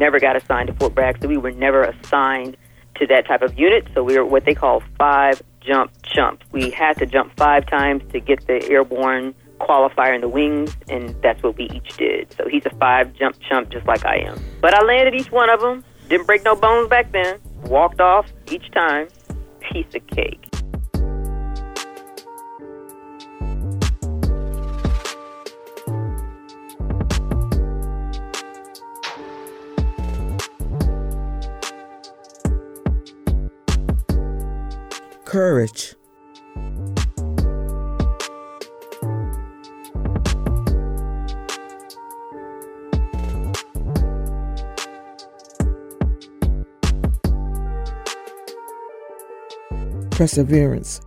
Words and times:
never 0.00 0.18
got 0.18 0.34
assigned 0.34 0.66
to 0.68 0.74
Fort 0.74 0.94
Bragg, 0.94 1.18
so 1.22 1.28
we 1.28 1.36
were 1.36 1.52
never 1.52 1.84
assigned 1.84 2.56
to 2.96 3.06
that 3.06 3.26
type 3.28 3.42
of 3.42 3.56
unit. 3.56 3.86
So 3.94 4.02
we 4.02 4.18
were 4.18 4.24
what 4.24 4.44
they 4.44 4.54
call 4.54 4.82
five 4.98 5.40
jump 5.60 5.92
chumps. 6.02 6.44
We 6.50 6.70
had 6.70 6.96
to 6.98 7.06
jump 7.06 7.36
five 7.36 7.66
times 7.66 8.02
to 8.12 8.18
get 8.18 8.46
the 8.46 8.66
airborne 8.68 9.34
qualifier 9.60 10.14
in 10.14 10.22
the 10.22 10.28
wings, 10.28 10.74
and 10.88 11.14
that's 11.22 11.42
what 11.42 11.56
we 11.56 11.64
each 11.64 11.96
did. 11.98 12.34
So 12.36 12.48
he's 12.48 12.64
a 12.64 12.74
five 12.76 13.12
jump 13.14 13.36
chump 13.40 13.68
just 13.70 13.86
like 13.86 14.04
I 14.04 14.16
am. 14.16 14.42
But 14.60 14.74
I 14.74 14.82
landed 14.84 15.14
each 15.14 15.30
one 15.30 15.50
of 15.50 15.60
them. 15.60 15.84
Didn't 16.08 16.26
break 16.26 16.44
no 16.44 16.56
bones 16.56 16.88
back 16.88 17.12
then. 17.12 17.38
Walked 17.64 18.00
off 18.00 18.26
each 18.50 18.70
time. 18.72 19.08
Piece 19.60 19.94
of 19.94 20.04
cake. 20.08 20.39
Courage. 35.40 35.96
Perseverance. 50.10 51.00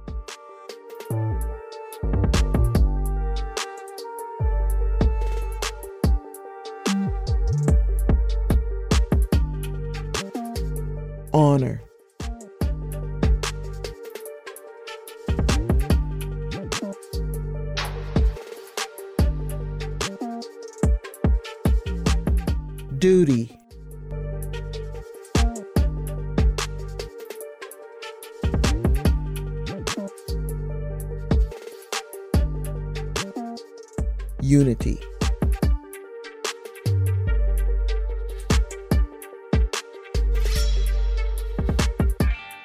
Unity. 34.43 34.99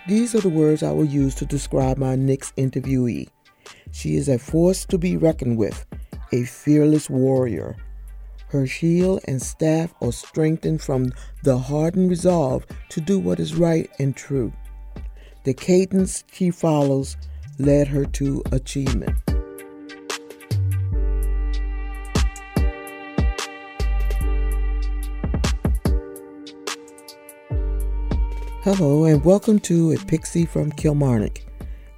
These 0.09 0.35
are 0.35 0.41
the 0.41 0.49
words 0.53 0.83
I 0.83 0.91
will 0.91 1.05
use 1.05 1.37
to 1.37 1.47
describe 1.47 1.97
my 1.97 2.17
next 2.17 2.57
interviewee. 2.57 3.29
She 3.93 4.17
is 4.17 4.29
a 4.29 4.41
force 4.41 4.85
to 4.87 4.99
be 4.99 5.17
reckoned 5.17 5.57
with, 5.57 5.87
a 6.33 6.43
fearless 6.43 7.09
warrior. 7.09 7.77
Her 8.49 8.67
shield 8.67 9.21
and 9.29 9.41
staff 9.41 9.95
are 10.03 10.11
strengthened 10.11 10.83
from 10.83 11.13
the 11.45 11.57
hardened 11.57 12.11
resolve 12.11 12.67
to 12.89 13.01
do 13.01 13.21
what 13.21 13.39
is 13.39 13.55
right 13.55 13.89
and 14.01 14.17
true. 14.17 14.53
The 15.45 15.55
cadence 15.55 16.25
she 16.33 16.51
follows 16.51 17.17
led 17.61 17.87
her 17.87 18.05
to 18.05 18.43
achievement. 18.51 19.28
Hello, 28.65 29.05
and 29.05 29.25
welcome 29.25 29.61
to 29.61 29.93
A 29.93 29.97
Pixie 29.97 30.45
from 30.45 30.73
Kilmarnock, 30.73 31.43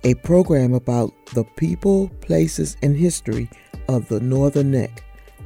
a 0.04 0.12
program 0.16 0.74
about 0.74 1.10
the 1.32 1.42
people, 1.56 2.10
places, 2.20 2.76
and 2.82 2.94
history 2.94 3.48
of 3.88 4.06
the 4.08 4.20
Northern 4.20 4.70
Neck. 4.70 5.02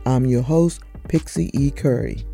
I'm 0.07 0.27
your 0.27 0.43
host, 0.43 0.81
Pixie 1.07 1.53
E. 1.55 1.71
Curry. 1.71 2.27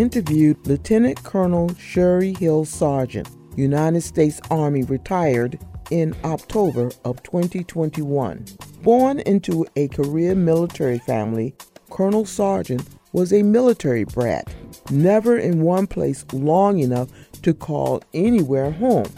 Interviewed 0.00 0.66
Lieutenant 0.66 1.22
Colonel 1.22 1.74
Sherry 1.76 2.34
Hill 2.34 2.64
Sargent, 2.64 3.28
United 3.56 4.02
States 4.02 4.40
Army 4.50 4.82
retired 4.82 5.58
in 5.90 6.14
October 6.24 6.90
of 7.04 7.22
2021. 7.22 8.44
Born 8.82 9.20
into 9.20 9.64
a 9.76 9.88
career 9.88 10.34
military 10.34 10.98
family, 10.98 11.54
Colonel 11.88 12.26
Sargent 12.26 12.86
was 13.12 13.32
a 13.32 13.42
military 13.42 14.04
brat, 14.04 14.52
never 14.90 15.38
in 15.38 15.62
one 15.62 15.86
place 15.86 16.26
long 16.32 16.78
enough 16.78 17.08
to 17.40 17.54
call 17.54 18.02
anywhere 18.12 18.70
home. 18.72 19.10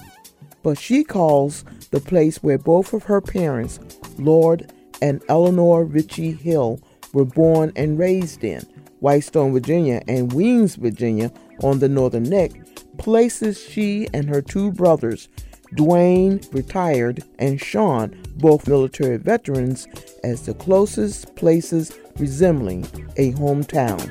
But 0.62 0.78
she 0.78 1.02
calls 1.02 1.64
the 1.90 2.00
place 2.00 2.42
where 2.42 2.58
both 2.58 2.92
of 2.92 3.04
her 3.04 3.20
parents, 3.20 3.80
Lord 4.18 4.72
and 5.02 5.22
Eleanor 5.28 5.84
Ritchie 5.84 6.32
Hill, 6.32 6.80
were 7.12 7.24
born 7.24 7.72
and 7.74 7.98
raised 7.98 8.44
in, 8.44 8.64
Whitestone, 9.00 9.52
Virginia, 9.52 10.02
and 10.08 10.32
Weems, 10.32 10.76
Virginia, 10.76 11.32
on 11.62 11.78
the 11.78 11.88
Northern 11.88 12.24
Neck, 12.24 12.52
places 12.98 13.60
she 13.60 14.08
and 14.12 14.28
her 14.28 14.42
two 14.42 14.72
brothers, 14.72 15.28
Dwayne, 15.74 16.42
retired, 16.52 17.22
and 17.38 17.60
Sean, 17.60 18.16
both 18.36 18.66
military 18.66 19.18
veterans, 19.18 19.86
as 20.24 20.46
the 20.46 20.54
closest 20.54 21.36
places 21.36 21.92
resembling 22.18 22.84
a 23.16 23.32
hometown. 23.32 24.08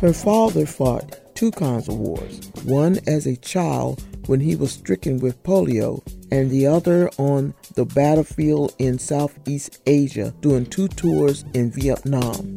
Her 0.00 0.12
father 0.12 0.66
fought 0.66 1.21
two 1.42 1.50
kinds 1.50 1.88
of 1.88 1.98
wars 1.98 2.38
one 2.62 3.00
as 3.08 3.26
a 3.26 3.34
child 3.34 4.00
when 4.26 4.38
he 4.38 4.54
was 4.54 4.70
stricken 4.70 5.18
with 5.18 5.42
polio, 5.42 6.00
and 6.30 6.48
the 6.52 6.64
other 6.64 7.10
on 7.18 7.52
the 7.74 7.84
battlefield 7.84 8.72
in 8.78 8.96
Southeast 8.96 9.80
Asia 9.84 10.32
during 10.40 10.64
two 10.64 10.86
tours 10.86 11.44
in 11.52 11.68
Vietnam. 11.72 12.56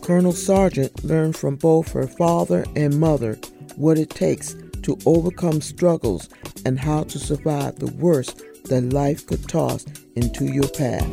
Colonel 0.00 0.32
Sargent 0.32 1.04
learned 1.04 1.36
from 1.36 1.56
both 1.56 1.92
her 1.92 2.06
father 2.06 2.64
and 2.74 2.98
mother 2.98 3.38
what 3.76 3.98
it 3.98 4.08
takes 4.08 4.56
to 4.80 4.96
overcome 5.04 5.60
struggles 5.60 6.30
and 6.64 6.80
how 6.80 7.02
to 7.02 7.18
survive 7.18 7.78
the 7.78 7.92
worst 7.98 8.42
that 8.68 8.92
life 8.92 9.26
could 9.26 9.48
toss 9.48 9.84
into 10.14 10.46
your 10.46 10.68
path. 10.68 11.06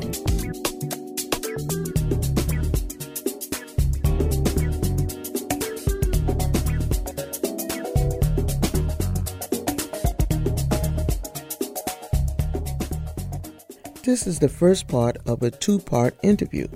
This 14.03 14.27
is 14.27 14.37
the 14.39 14.49
first 14.49 14.87
part 14.87 15.17
of 15.25 15.43
a 15.43 15.49
two 15.49 15.79
part 15.79 16.15
interview. 16.23 16.67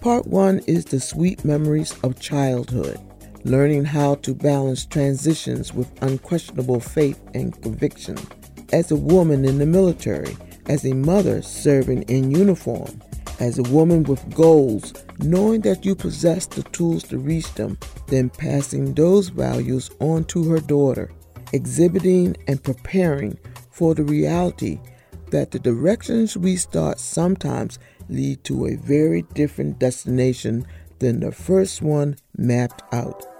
Part 0.00 0.26
one 0.26 0.60
is 0.66 0.84
the 0.84 1.00
sweet 1.00 1.44
memories 1.44 1.94
of 2.04 2.20
childhood, 2.20 3.00
learning 3.44 3.86
how 3.86 4.16
to 4.16 4.34
balance 4.34 4.84
transitions 4.84 5.72
with 5.72 5.90
unquestionable 6.02 6.80
faith 6.80 7.20
and 7.34 7.60
conviction 7.62 8.16
as 8.72 8.90
a 8.90 8.96
woman 8.96 9.44
in 9.44 9.58
the 9.58 9.66
military, 9.66 10.36
as 10.68 10.84
a 10.84 10.94
mother 10.94 11.42
serving 11.42 12.02
in 12.02 12.30
uniform, 12.30 13.00
as 13.38 13.58
a 13.58 13.62
woman 13.64 14.02
with 14.04 14.34
goals, 14.34 14.92
knowing 15.18 15.60
that 15.60 15.84
you 15.84 15.94
possess 15.94 16.46
the 16.46 16.62
tools 16.64 17.02
to 17.04 17.18
reach 17.18 17.52
them, 17.54 17.78
then 18.08 18.30
passing 18.30 18.94
those 18.94 19.28
values 19.28 19.90
on 20.00 20.24
to 20.24 20.48
her 20.50 20.60
daughter, 20.60 21.10
exhibiting 21.52 22.36
and 22.48 22.62
preparing 22.62 23.38
for 23.70 23.94
the 23.94 24.04
reality 24.04 24.80
that 25.30 25.50
the 25.50 25.58
directions 25.58 26.36
we 26.36 26.56
start 26.56 26.98
sometimes 26.98 27.78
lead 28.08 28.42
to 28.44 28.66
a 28.66 28.76
very 28.76 29.22
different 29.34 29.78
destination 29.78 30.64
than 30.98 31.20
the 31.20 31.32
first 31.32 31.82
one 31.82 32.16
mapped 32.36 32.82
out. 32.94 33.35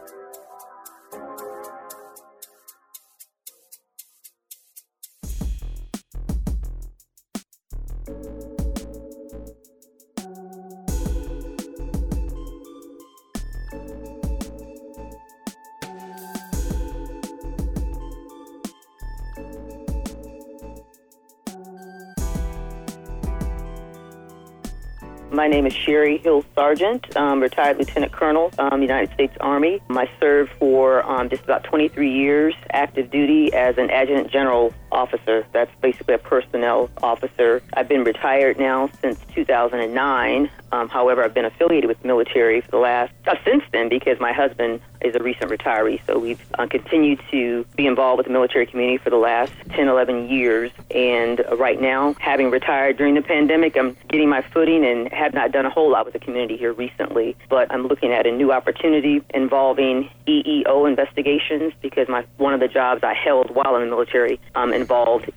My 25.46 25.50
name 25.50 25.66
is 25.66 25.74
Sherry 25.74 26.18
Hill 26.18 26.44
Sargent, 26.56 27.16
um, 27.16 27.38
retired 27.38 27.78
Lieutenant 27.78 28.10
Colonel, 28.10 28.50
um, 28.58 28.82
United 28.82 29.14
States 29.14 29.32
Army. 29.38 29.80
I 29.90 30.10
served 30.18 30.50
for 30.58 31.08
um, 31.08 31.28
just 31.28 31.44
about 31.44 31.62
23 31.62 32.12
years 32.12 32.52
active 32.72 33.12
duty 33.12 33.54
as 33.54 33.78
an 33.78 33.88
Adjutant 33.88 34.28
General 34.28 34.74
officer. 34.96 35.46
That's 35.52 35.70
basically 35.80 36.14
a 36.14 36.18
personnel 36.18 36.90
officer. 37.02 37.62
I've 37.74 37.88
been 37.88 38.02
retired 38.02 38.58
now 38.58 38.90
since 39.00 39.20
2009. 39.34 40.50
Um, 40.72 40.88
however, 40.88 41.22
I've 41.22 41.34
been 41.34 41.44
affiliated 41.44 41.88
with 41.88 42.00
the 42.00 42.08
military 42.08 42.60
for 42.60 42.70
the 42.72 42.78
last 42.78 43.12
uh, 43.26 43.36
since 43.44 43.62
then 43.72 43.88
because 43.88 44.18
my 44.18 44.32
husband 44.32 44.80
is 45.00 45.14
a 45.14 45.22
recent 45.22 45.50
retiree. 45.50 46.00
So 46.06 46.18
we've 46.18 46.40
uh, 46.58 46.66
continued 46.66 47.20
to 47.30 47.64
be 47.76 47.86
involved 47.86 48.18
with 48.18 48.26
the 48.26 48.32
military 48.32 48.66
community 48.66 48.98
for 48.98 49.10
the 49.10 49.16
last 49.16 49.52
10, 49.70 49.88
11 49.88 50.28
years. 50.28 50.72
And 50.90 51.40
uh, 51.40 51.56
right 51.56 51.80
now, 51.80 52.14
having 52.18 52.50
retired 52.50 52.96
during 52.96 53.14
the 53.14 53.22
pandemic, 53.22 53.76
I'm 53.76 53.96
getting 54.08 54.28
my 54.28 54.42
footing 54.42 54.84
and 54.84 55.12
have 55.12 55.34
not 55.34 55.52
done 55.52 55.66
a 55.66 55.70
whole 55.70 55.90
lot 55.90 56.04
with 56.04 56.14
the 56.14 56.20
community 56.20 56.56
here 56.56 56.72
recently. 56.72 57.36
But 57.48 57.72
I'm 57.72 57.86
looking 57.86 58.12
at 58.12 58.26
a 58.26 58.32
new 58.32 58.52
opportunity 58.52 59.22
involving 59.34 60.10
EEO 60.26 60.88
investigations 60.88 61.72
because 61.80 62.08
my 62.08 62.24
one 62.38 62.54
of 62.54 62.60
the 62.60 62.68
jobs 62.68 63.02
I 63.04 63.14
held 63.14 63.54
while 63.54 63.76
in 63.76 63.82
the 63.82 63.88
military 63.88 64.40
um, 64.54 64.72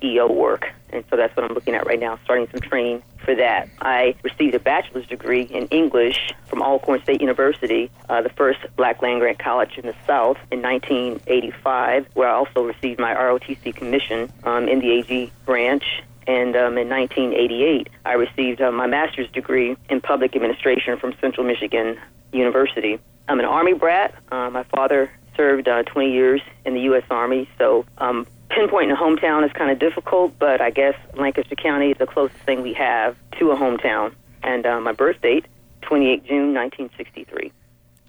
EO 0.03 0.31
work. 0.31 0.67
And 0.91 1.03
so 1.09 1.17
that's 1.17 1.35
what 1.35 1.45
I'm 1.45 1.53
looking 1.53 1.75
at 1.75 1.85
right 1.85 1.99
now, 1.99 2.19
starting 2.23 2.47
some 2.51 2.61
training 2.61 3.03
for 3.23 3.35
that. 3.35 3.69
I 3.79 4.15
received 4.23 4.55
a 4.55 4.59
bachelor's 4.59 5.05
degree 5.07 5.43
in 5.43 5.67
English 5.67 6.33
from 6.47 6.61
Alcorn 6.61 7.01
State 7.03 7.21
University, 7.21 7.91
uh, 8.09 8.21
the 8.21 8.29
first 8.29 8.59
black 8.75 9.01
land 9.01 9.19
grant 9.19 9.39
college 9.39 9.77
in 9.77 9.85
the 9.85 9.95
South, 10.07 10.37
in 10.51 10.61
1985, 10.61 12.07
where 12.13 12.27
I 12.27 12.33
also 12.33 12.63
received 12.63 12.99
my 12.99 13.13
ROTC 13.13 13.75
commission 13.75 14.31
um, 14.43 14.67
in 14.67 14.79
the 14.79 14.91
AG 14.91 15.31
branch. 15.45 15.83
And 16.27 16.55
um, 16.55 16.77
in 16.77 16.89
1988, 16.89 17.89
I 18.05 18.13
received 18.13 18.61
uh, 18.61 18.71
my 18.71 18.87
master's 18.87 19.29
degree 19.31 19.75
in 19.89 20.01
public 20.01 20.35
administration 20.35 20.97
from 20.97 21.13
Central 21.19 21.45
Michigan 21.45 21.99
University. 22.31 22.99
I'm 23.27 23.39
an 23.39 23.45
Army 23.45 23.73
brat. 23.73 24.13
Uh, 24.31 24.49
my 24.49 24.63
father 24.63 25.11
served 25.35 25.67
uh, 25.67 25.83
20 25.83 26.11
years 26.11 26.41
in 26.65 26.73
the 26.73 26.81
U.S. 26.81 27.03
Army, 27.09 27.49
so 27.57 27.85
um, 27.97 28.27
pinpointing 28.49 28.91
a 28.91 28.95
hometown 28.95 29.45
is 29.45 29.51
kind 29.53 29.71
of 29.71 29.79
difficult, 29.79 30.37
but 30.39 30.61
I 30.61 30.69
guess 30.71 30.95
Lancaster 31.15 31.55
County 31.55 31.91
is 31.91 31.97
the 31.97 32.07
closest 32.07 32.39
thing 32.41 32.61
we 32.61 32.73
have 32.73 33.15
to 33.39 33.51
a 33.51 33.55
hometown. 33.55 34.13
And 34.43 34.65
uh, 34.65 34.79
my 34.79 34.91
birth 34.91 35.21
date, 35.21 35.45
28 35.81 36.25
June 36.25 36.53
1963, 36.53 37.51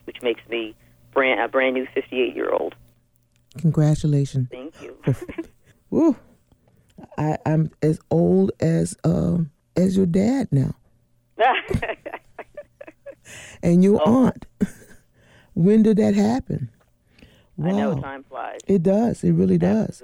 which 0.05 0.23
makes 0.23 0.41
me 0.49 0.75
brand, 1.13 1.41
a 1.41 1.49
brand 1.49 1.75
new 1.75 1.87
58 1.95 2.35
year 2.35 2.51
old. 2.51 2.75
Congratulations. 3.59 4.49
Thank 4.51 4.75
you. 4.81 4.97
Woo. 5.91 6.17
I, 7.19 7.37
I'm 7.47 7.71
as 7.83 7.99
old 8.11 8.53
as 8.61 8.97
um, 9.05 9.51
as 9.77 9.97
your 9.97 10.07
dad 10.07 10.49
now, 10.53 10.75
and 13.63 13.83
your 13.83 14.01
Oh. 14.05 14.27
aunt. 14.27 14.47
when 15.55 15.83
did 15.83 15.97
that 15.97 16.15
happen? 16.15 16.69
I 17.63 17.73
know 17.73 18.01
time 18.01 18.25
flies. 18.25 18.61
It 18.67 18.83
does. 18.83 19.23
It 19.25 19.33
really 19.33 19.59
does. 19.59 20.03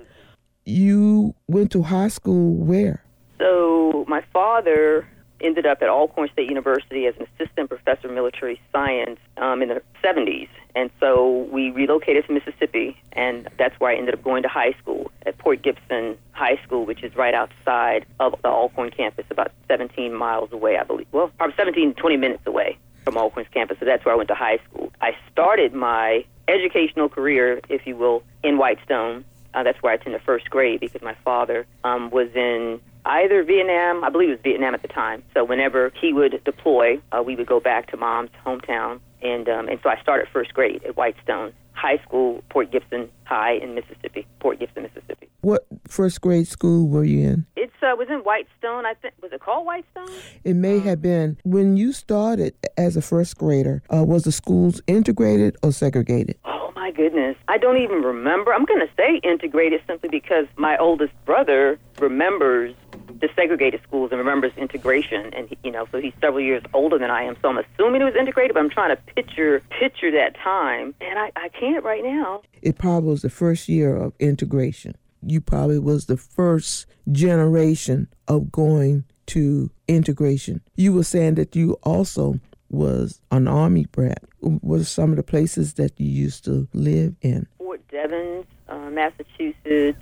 You 0.66 1.34
went 1.46 1.70
to 1.72 1.82
high 1.82 2.08
school 2.08 2.54
where? 2.56 3.02
So 3.38 4.04
my 4.08 4.22
father 4.32 5.06
ended 5.40 5.64
up 5.64 5.80
at 5.80 5.88
Alcorn 5.88 6.28
State 6.32 6.48
University 6.48 7.06
as 7.06 7.14
an 7.20 7.26
assistant 7.38 7.68
professor 7.68 8.08
of 8.08 8.14
military 8.14 8.60
science 8.72 9.20
um, 9.36 9.62
in 9.62 9.68
the 9.68 9.80
70s. 10.02 10.48
And 10.74 10.90
so 10.98 11.48
we 11.52 11.70
relocated 11.70 12.26
to 12.26 12.32
Mississippi, 12.32 13.00
and 13.12 13.48
that's 13.58 13.78
where 13.78 13.92
I 13.92 13.96
ended 13.96 14.14
up 14.14 14.24
going 14.24 14.42
to 14.42 14.48
high 14.48 14.72
school 14.82 15.10
at 15.24 15.38
Port 15.38 15.62
Gibson 15.62 16.18
High 16.32 16.60
School, 16.64 16.84
which 16.84 17.04
is 17.04 17.14
right 17.14 17.32
outside 17.32 18.04
of 18.18 18.34
the 18.42 18.48
Alcorn 18.48 18.90
campus, 18.90 19.24
about 19.30 19.52
17 19.68 20.12
miles 20.12 20.52
away, 20.52 20.78
I 20.78 20.82
believe. 20.82 21.06
Well, 21.12 21.30
probably 21.38 21.54
17, 21.56 21.94
20 21.94 22.16
minutes 22.16 22.42
away 22.44 22.76
from 23.04 23.16
Alcorn's 23.16 23.48
campus. 23.54 23.78
So 23.78 23.86
that's 23.86 24.04
where 24.04 24.14
I 24.14 24.16
went 24.16 24.28
to 24.28 24.34
high 24.34 24.58
school. 24.68 24.92
I 25.00 25.16
started 25.30 25.72
my 25.72 26.24
educational 26.48 27.08
career, 27.08 27.60
if 27.68 27.86
you 27.86 27.96
will, 27.96 28.22
in 28.42 28.58
Whitestone. 28.58 29.24
Uh, 29.56 29.62
that's 29.62 29.82
where 29.82 29.92
I 29.92 29.94
attended 29.94 30.20
first 30.20 30.50
grade 30.50 30.80
because 30.80 31.00
my 31.00 31.16
father 31.24 31.66
um, 31.82 32.10
was 32.10 32.28
in 32.34 32.78
either 33.06 33.42
Vietnam, 33.42 34.04
I 34.04 34.10
believe 34.10 34.28
it 34.28 34.32
was 34.32 34.40
Vietnam 34.42 34.74
at 34.74 34.82
the 34.82 34.88
time. 34.88 35.22
So 35.32 35.44
whenever 35.44 35.92
he 35.98 36.12
would 36.12 36.44
deploy, 36.44 37.00
uh, 37.10 37.22
we 37.22 37.36
would 37.36 37.46
go 37.46 37.58
back 37.58 37.90
to 37.90 37.96
mom's 37.96 38.30
hometown, 38.44 39.00
and 39.22 39.48
um, 39.48 39.68
and 39.68 39.80
so 39.82 39.88
I 39.88 39.98
started 40.02 40.28
first 40.30 40.52
grade 40.52 40.84
at 40.84 40.96
Whitestone 40.98 41.54
High 41.72 41.98
School, 42.04 42.44
Port 42.50 42.70
Gibson 42.70 43.08
High 43.24 43.54
in 43.54 43.74
Mississippi, 43.74 44.26
Port 44.40 44.58
Gibson, 44.58 44.82
Mississippi. 44.82 45.30
What 45.40 45.66
first 45.88 46.20
grade 46.20 46.48
school 46.48 46.86
were 46.86 47.04
you 47.04 47.26
in? 47.26 47.46
It's 47.56 47.72
uh, 47.82 47.96
was 47.96 48.08
in 48.10 48.18
Whitestone. 48.18 48.84
I 48.84 48.92
think 48.92 49.14
was 49.22 49.32
it 49.32 49.40
called 49.40 49.66
Whitestone? 49.66 50.10
It 50.44 50.54
may 50.54 50.80
have 50.80 51.00
been 51.00 51.38
when 51.44 51.78
you 51.78 51.94
started 51.94 52.54
as 52.76 52.94
a 52.94 53.02
first 53.02 53.38
grader. 53.38 53.82
Uh, 53.90 54.04
was 54.04 54.24
the 54.24 54.32
schools 54.32 54.82
integrated 54.86 55.56
or 55.62 55.72
segregated? 55.72 56.38
My 56.86 56.92
goodness. 56.92 57.36
I 57.48 57.58
don't 57.58 57.78
even 57.78 58.02
remember. 58.02 58.54
I'm 58.54 58.64
going 58.64 58.78
to 58.78 58.88
say 58.96 59.16
integrated 59.24 59.82
simply 59.88 60.08
because 60.08 60.46
my 60.56 60.76
oldest 60.78 61.12
brother 61.24 61.80
remembers 61.98 62.76
the 63.08 63.28
segregated 63.34 63.80
schools 63.82 64.12
and 64.12 64.20
remembers 64.20 64.52
integration 64.56 65.34
and 65.34 65.56
you 65.64 65.72
know 65.72 65.88
so 65.90 65.98
he's 65.98 66.12
several 66.20 66.40
years 66.40 66.62
older 66.74 66.96
than 66.96 67.10
I 67.10 67.22
am 67.22 67.36
so 67.42 67.48
I'm 67.48 67.58
assuming 67.58 68.02
it 68.02 68.04
was 68.04 68.14
integrated 68.14 68.54
but 68.54 68.60
I'm 68.60 68.70
trying 68.70 68.94
to 68.94 69.02
picture 69.14 69.62
picture 69.80 70.12
that 70.12 70.36
time 70.36 70.94
and 71.00 71.18
I, 71.18 71.32
I 71.34 71.48
can't 71.48 71.82
right 71.82 72.04
now. 72.04 72.42
It 72.62 72.78
probably 72.78 73.10
was 73.10 73.22
the 73.22 73.30
first 73.30 73.68
year 73.68 73.96
of 73.96 74.12
integration. 74.20 74.96
You 75.22 75.40
probably 75.40 75.80
was 75.80 76.06
the 76.06 76.16
first 76.16 76.86
generation 77.10 78.06
of 78.28 78.52
going 78.52 79.04
to 79.26 79.72
integration. 79.88 80.60
You 80.76 80.92
were 80.92 81.02
saying 81.02 81.34
that 81.34 81.56
you 81.56 81.78
also 81.82 82.38
was 82.70 83.20
an 83.30 83.48
army 83.48 83.86
brat. 83.86 84.22
What 84.40 84.80
are 84.80 84.84
some 84.84 85.10
of 85.10 85.16
the 85.16 85.22
places 85.22 85.74
that 85.74 85.98
you 85.98 86.08
used 86.08 86.44
to 86.44 86.68
live 86.72 87.14
in? 87.22 87.46
Fort 87.58 87.80
Devens, 87.88 88.46
uh, 88.68 88.90
Massachusetts, 88.90 89.98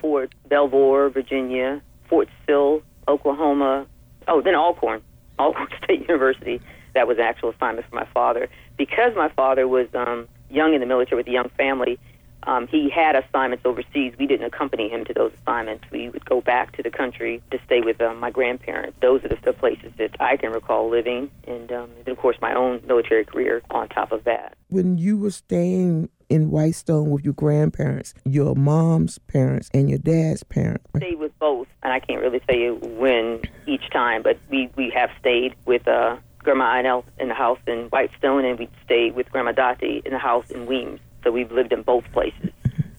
Fort 0.00 0.34
Belvoir, 0.48 1.08
Virginia, 1.10 1.82
Fort 2.08 2.28
Sill, 2.46 2.82
Oklahoma. 3.08 3.86
Oh, 4.28 4.40
then 4.40 4.54
Alcorn, 4.54 5.02
Alcorn 5.38 5.68
State 5.84 6.00
University. 6.00 6.60
That 6.94 7.06
was 7.06 7.18
an 7.18 7.24
actual 7.24 7.50
assignment 7.50 7.88
for 7.88 7.94
my 7.94 8.06
father. 8.12 8.48
Because 8.76 9.14
my 9.14 9.28
father 9.30 9.68
was 9.68 9.86
um, 9.94 10.28
young 10.50 10.74
in 10.74 10.80
the 10.80 10.86
military 10.86 11.18
with 11.18 11.28
a 11.28 11.32
young 11.32 11.50
family, 11.56 11.98
um, 12.44 12.66
he 12.66 12.90
had 12.90 13.16
assignments 13.16 13.64
overseas. 13.66 14.14
We 14.18 14.26
didn't 14.26 14.46
accompany 14.46 14.88
him 14.88 15.04
to 15.06 15.14
those 15.14 15.32
assignments. 15.42 15.84
We 15.90 16.08
would 16.08 16.24
go 16.24 16.40
back 16.40 16.76
to 16.76 16.82
the 16.82 16.90
country 16.90 17.42
to 17.50 17.58
stay 17.66 17.80
with 17.80 18.00
um, 18.00 18.18
my 18.18 18.30
grandparents. 18.30 18.96
Those 19.00 19.24
are 19.24 19.28
the, 19.28 19.38
the 19.42 19.52
places 19.52 19.92
that 19.98 20.16
I 20.20 20.36
can 20.36 20.52
recall 20.52 20.88
living, 20.88 21.30
and, 21.46 21.70
um, 21.72 21.90
and 21.98 22.08
of 22.08 22.16
course 22.18 22.36
my 22.40 22.54
own 22.54 22.82
military 22.86 23.24
career 23.24 23.62
on 23.70 23.88
top 23.88 24.12
of 24.12 24.24
that. 24.24 24.54
When 24.68 24.98
you 24.98 25.18
were 25.18 25.30
staying 25.30 26.08
in 26.28 26.50
Whitestone 26.50 27.10
with 27.10 27.24
your 27.24 27.34
grandparents, 27.34 28.14
your 28.24 28.54
mom's 28.54 29.18
parents 29.18 29.68
and 29.74 29.90
your 29.90 29.98
dad's 29.98 30.42
parents, 30.44 30.84
stayed 30.96 31.18
with 31.18 31.36
both, 31.38 31.66
and 31.82 31.92
I 31.92 32.00
can't 32.00 32.20
really 32.20 32.40
tell 32.40 32.56
you 32.56 32.76
when 32.76 33.42
each 33.66 33.90
time, 33.90 34.22
but 34.22 34.38
we, 34.48 34.70
we 34.76 34.90
have 34.90 35.10
stayed 35.18 35.54
with 35.66 35.86
uh, 35.88 36.16
Grandma 36.38 36.74
Inel 36.76 37.04
in 37.18 37.28
the 37.28 37.34
house 37.34 37.58
in 37.66 37.86
Whitestone, 37.86 38.44
and 38.44 38.58
we 38.58 38.68
stayed 38.84 39.14
with 39.14 39.30
Grandma 39.30 39.52
Dottie 39.52 40.02
in 40.04 40.12
the 40.12 40.18
house 40.18 40.50
in 40.50 40.66
Weems. 40.66 41.00
So 41.24 41.30
we've 41.30 41.50
lived 41.52 41.72
in 41.72 41.82
both 41.82 42.04
places. 42.12 42.50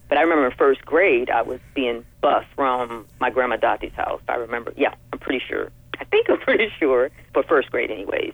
But 0.09 0.17
I 0.17 0.21
remember 0.21 0.47
in 0.47 0.51
first 0.57 0.83
grade, 0.85 1.29
I 1.29 1.41
was 1.41 1.59
being 1.73 2.03
bused 2.21 2.47
from 2.55 3.05
my 3.19 3.29
Grandma 3.29 3.55
Dottie's 3.55 3.93
house. 3.93 4.21
I 4.27 4.35
remember, 4.35 4.73
yeah, 4.75 4.93
I'm 5.13 5.19
pretty 5.19 5.41
sure. 5.47 5.71
I 5.99 6.03
think 6.05 6.29
I'm 6.29 6.39
pretty 6.49 6.67
sure, 6.79 7.09
for 7.33 7.43
first 7.43 7.71
grade, 7.71 7.91
anyways. 7.91 8.33